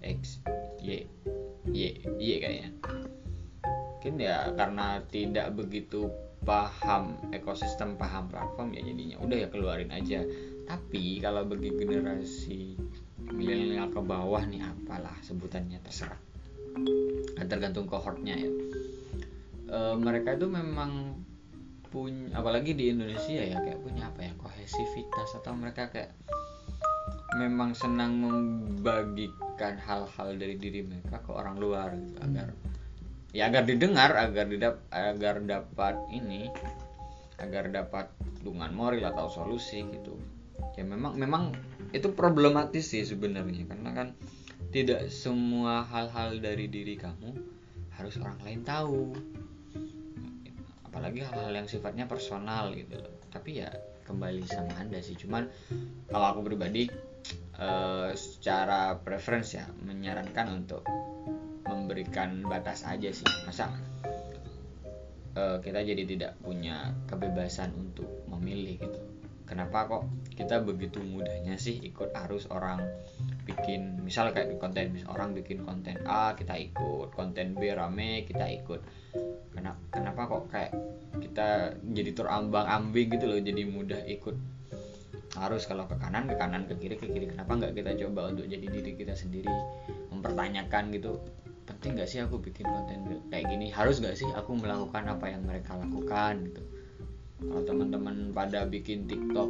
X 0.02 0.42
Y 0.82 1.06
Y 1.70 1.80
Y 2.18 2.30
kayaknya. 2.42 2.72
Mungkin 3.66 4.14
ya 4.22 4.54
karena 4.58 5.02
tidak 5.10 5.54
begitu 5.54 6.10
paham 6.46 7.18
ekosistem 7.34 7.98
paham 7.98 8.30
platform 8.30 8.78
ya 8.78 8.82
jadinya. 8.86 9.18
Udah 9.20 9.38
ya 9.44 9.48
keluarin 9.50 9.92
aja. 9.92 10.22
Tapi 10.66 11.20
kalau 11.20 11.46
bagi 11.46 11.74
generasi 11.74 12.78
milenial 13.34 13.90
ke 13.90 14.02
bawah 14.02 14.46
nih 14.46 14.62
apalah 14.62 15.18
sebutannya 15.26 15.82
terserah. 15.82 16.22
Tergantung 17.50 17.90
kohortnya 17.90 18.38
ya. 18.38 18.50
E, 19.66 19.78
mereka 19.98 20.38
itu 20.38 20.46
memang 20.46 21.18
punya 21.90 22.38
apalagi 22.38 22.76
di 22.76 22.92
Indonesia 22.92 23.40
ya 23.40 23.58
kayak 23.62 23.80
punya 23.82 24.12
apa 24.12 24.28
ya 24.28 24.34
kohesivitas 24.36 25.40
atau 25.40 25.56
mereka 25.56 25.88
kayak 25.90 26.12
memang 27.40 27.76
senang 27.76 28.20
membagikan 28.20 29.80
hal-hal 29.80 30.36
dari 30.36 30.56
diri 30.60 30.84
mereka 30.84 31.24
ke 31.24 31.32
orang 31.32 31.56
luar 31.60 31.96
gitu, 31.96 32.20
agar 32.24 32.48
ya 33.36 33.52
agar 33.52 33.68
didengar 33.68 34.16
agar 34.16 34.48
didap 34.48 34.80
agar 34.96 35.44
dapat 35.44 36.00
ini 36.08 36.48
agar 37.36 37.68
dapat 37.68 38.08
dukungan 38.48 38.72
moral 38.72 39.04
atau 39.12 39.28
solusi 39.28 39.84
gitu. 39.92 40.16
Ya 40.80 40.88
memang 40.88 41.20
memang 41.20 41.52
itu 41.92 42.16
problematis 42.16 42.96
sih 42.96 43.04
sebenarnya 43.04 43.68
karena 43.68 43.92
kan 43.92 44.08
tidak 44.72 45.12
semua 45.12 45.84
hal-hal 45.84 46.40
dari 46.40 46.72
diri 46.72 46.96
kamu 46.96 47.36
harus 48.00 48.16
orang 48.24 48.40
lain 48.40 48.62
tahu. 48.64 49.12
Apalagi 50.88 51.28
hal-hal 51.28 51.52
yang 51.52 51.68
sifatnya 51.68 52.08
personal 52.08 52.72
gitu. 52.72 53.04
Tapi 53.36 53.60
ya 53.60 53.72
kembali 54.08 54.48
sama 54.48 54.80
anda 54.80 55.04
sih. 55.04 55.20
Cuman 55.20 55.52
kalau 56.08 56.40
aku 56.40 56.48
pribadi 56.48 56.88
uh, 57.60 58.16
secara 58.16 58.96
preference 59.04 59.60
ya 59.60 59.68
menyarankan 59.84 60.64
untuk 60.64 60.88
memberikan 61.68 62.46
batas 62.46 62.86
aja 62.86 63.10
sih. 63.12 63.28
Masa 63.46 63.74
uh, 65.36 65.58
kita 65.62 65.84
jadi 65.84 66.04
tidak 66.08 66.32
punya 66.42 66.96
kebebasan 67.06 67.76
untuk 67.76 68.08
memilih 68.32 68.80
gitu. 68.80 69.00
Kenapa 69.46 69.86
kok 69.86 70.10
kita 70.34 70.66
begitu 70.66 71.06
mudahnya 71.06 71.62
sih 71.62 71.78
ikut 71.78 72.18
arus 72.26 72.50
orang 72.50 72.82
bikin 73.46 74.02
misal 74.02 74.34
kayak 74.34 74.58
konten 74.58 74.98
orang 75.06 75.38
bikin 75.38 75.62
konten 75.62 76.02
A 76.10 76.34
kita 76.34 76.58
ikut 76.58 77.14
konten 77.14 77.54
B 77.54 77.70
rame 77.70 78.26
kita 78.26 78.50
ikut. 78.50 78.82
Kenapa 79.54 79.80
kenapa 79.94 80.22
kok 80.26 80.44
kayak 80.50 80.74
kita 81.22 81.78
jadi 81.94 82.12
terambang 82.18 82.66
ambing 82.66 83.14
gitu 83.14 83.30
loh 83.30 83.38
jadi 83.38 83.62
mudah 83.70 84.02
ikut 84.10 84.36
harus 85.36 85.68
kalau 85.68 85.86
ke 85.86 86.00
kanan 86.00 86.26
ke 86.32 86.36
kanan 86.40 86.64
ke 86.66 86.74
kiri 86.80 86.96
ke 86.96 87.12
kiri 87.12 87.28
kenapa 87.28 87.60
nggak 87.60 87.76
kita 87.76 87.92
coba 88.08 88.34
untuk 88.34 88.50
jadi 88.50 88.66
diri 88.66 88.98
kita 88.98 89.14
sendiri? 89.14 89.52
Mempertanyakan 90.10 90.90
gitu 90.96 91.22
penting 91.66 91.98
nggak 91.98 92.10
sih 92.10 92.22
aku 92.22 92.38
bikin 92.42 92.66
konten 92.66 93.22
kayak 93.34 93.46
gini? 93.50 93.74
Harus 93.74 93.98
nggak 94.02 94.16
sih 94.18 94.30
aku 94.34 94.54
melakukan 94.58 95.06
apa 95.10 95.26
yang 95.30 95.42
mereka 95.46 95.74
lakukan 95.76 96.46
gitu? 96.50 96.62
Kalau 97.42 97.64
teman-teman 97.68 98.32
pada 98.32 98.64
bikin 98.64 99.10
TikTok 99.10 99.50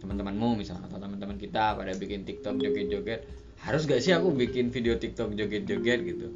teman-temanmu 0.00 0.60
misalnya 0.60 0.86
atau 0.86 1.00
teman-teman 1.00 1.40
kita 1.40 1.74
pada 1.74 1.92
bikin 1.96 2.22
TikTok 2.22 2.60
joget-joget 2.60 3.26
harus 3.56 3.88
gak 3.88 4.04
sih 4.04 4.12
aku 4.12 4.30
bikin 4.36 4.68
video 4.68 4.94
TikTok 5.00 5.32
joget-joget 5.32 6.04
gitu? 6.04 6.28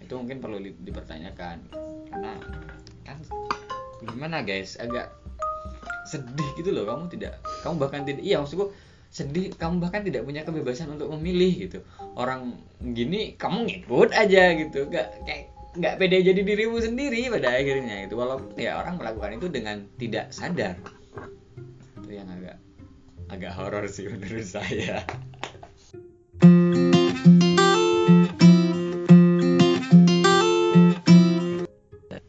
Itu 0.00 0.12
mungkin 0.16 0.40
perlu 0.40 0.58
dipertanyakan. 0.58 1.70
Karena 2.10 2.32
kan 3.04 3.20
gimana 4.02 4.42
guys? 4.42 4.80
Agak 4.80 5.14
sedih 6.10 6.48
gitu 6.58 6.74
loh 6.74 6.88
kamu 6.90 7.06
tidak 7.12 7.38
kamu 7.62 7.74
bahkan 7.78 8.02
tidak 8.02 8.26
iya 8.26 8.42
maksudku 8.42 8.74
sedih 9.10 9.50
kamu 9.58 9.82
bahkan 9.82 10.06
tidak 10.06 10.22
punya 10.22 10.46
kebebasan 10.46 10.94
untuk 10.94 11.10
memilih 11.18 11.66
gitu. 11.66 11.78
Orang 12.14 12.62
gini 12.78 13.34
kamu 13.34 13.66
ngikut 13.66 14.14
aja 14.14 14.54
gitu. 14.54 14.86
Gak 14.86 15.26
kayak 15.26 15.50
nggak 15.70 16.02
pede 16.02 16.26
jadi 16.26 16.40
dirimu 16.42 16.82
sendiri 16.82 17.30
pada 17.30 17.54
akhirnya 17.54 18.06
itu 18.06 18.14
walaupun 18.18 18.58
ya 18.58 18.78
orang 18.78 18.98
melakukan 18.98 19.38
itu 19.38 19.46
dengan 19.50 19.76
tidak 19.98 20.30
sadar. 20.30 20.78
Itu 21.98 22.10
yang 22.10 22.30
agak 22.30 22.56
agak 23.30 23.52
horor 23.58 23.84
sih 23.90 24.06
menurut 24.06 24.46
saya. 24.46 25.02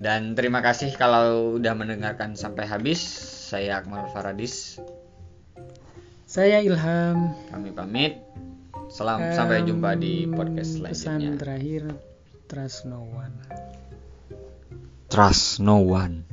Dan 0.02 0.34
terima 0.34 0.66
kasih 0.66 0.98
kalau 0.98 1.62
udah 1.62 1.78
mendengarkan 1.78 2.34
sampai 2.34 2.66
habis. 2.66 3.30
Saya 3.52 3.84
Akmal 3.84 4.08
Faradis 4.16 4.80
saya 6.32 6.64
Ilham. 6.64 7.36
Kami 7.52 7.76
pamit. 7.76 8.16
Selam 8.88 9.20
um, 9.20 9.36
sampai 9.36 9.68
jumpa 9.68 10.00
di 10.00 10.24
podcast 10.32 10.80
selanjutnya. 10.80 11.36
Pesan 11.36 11.36
terakhir 11.36 11.82
trust 12.48 12.88
no 12.88 13.04
one. 13.04 13.36
Trust 15.12 15.60
no 15.60 15.84
one. 15.84 16.31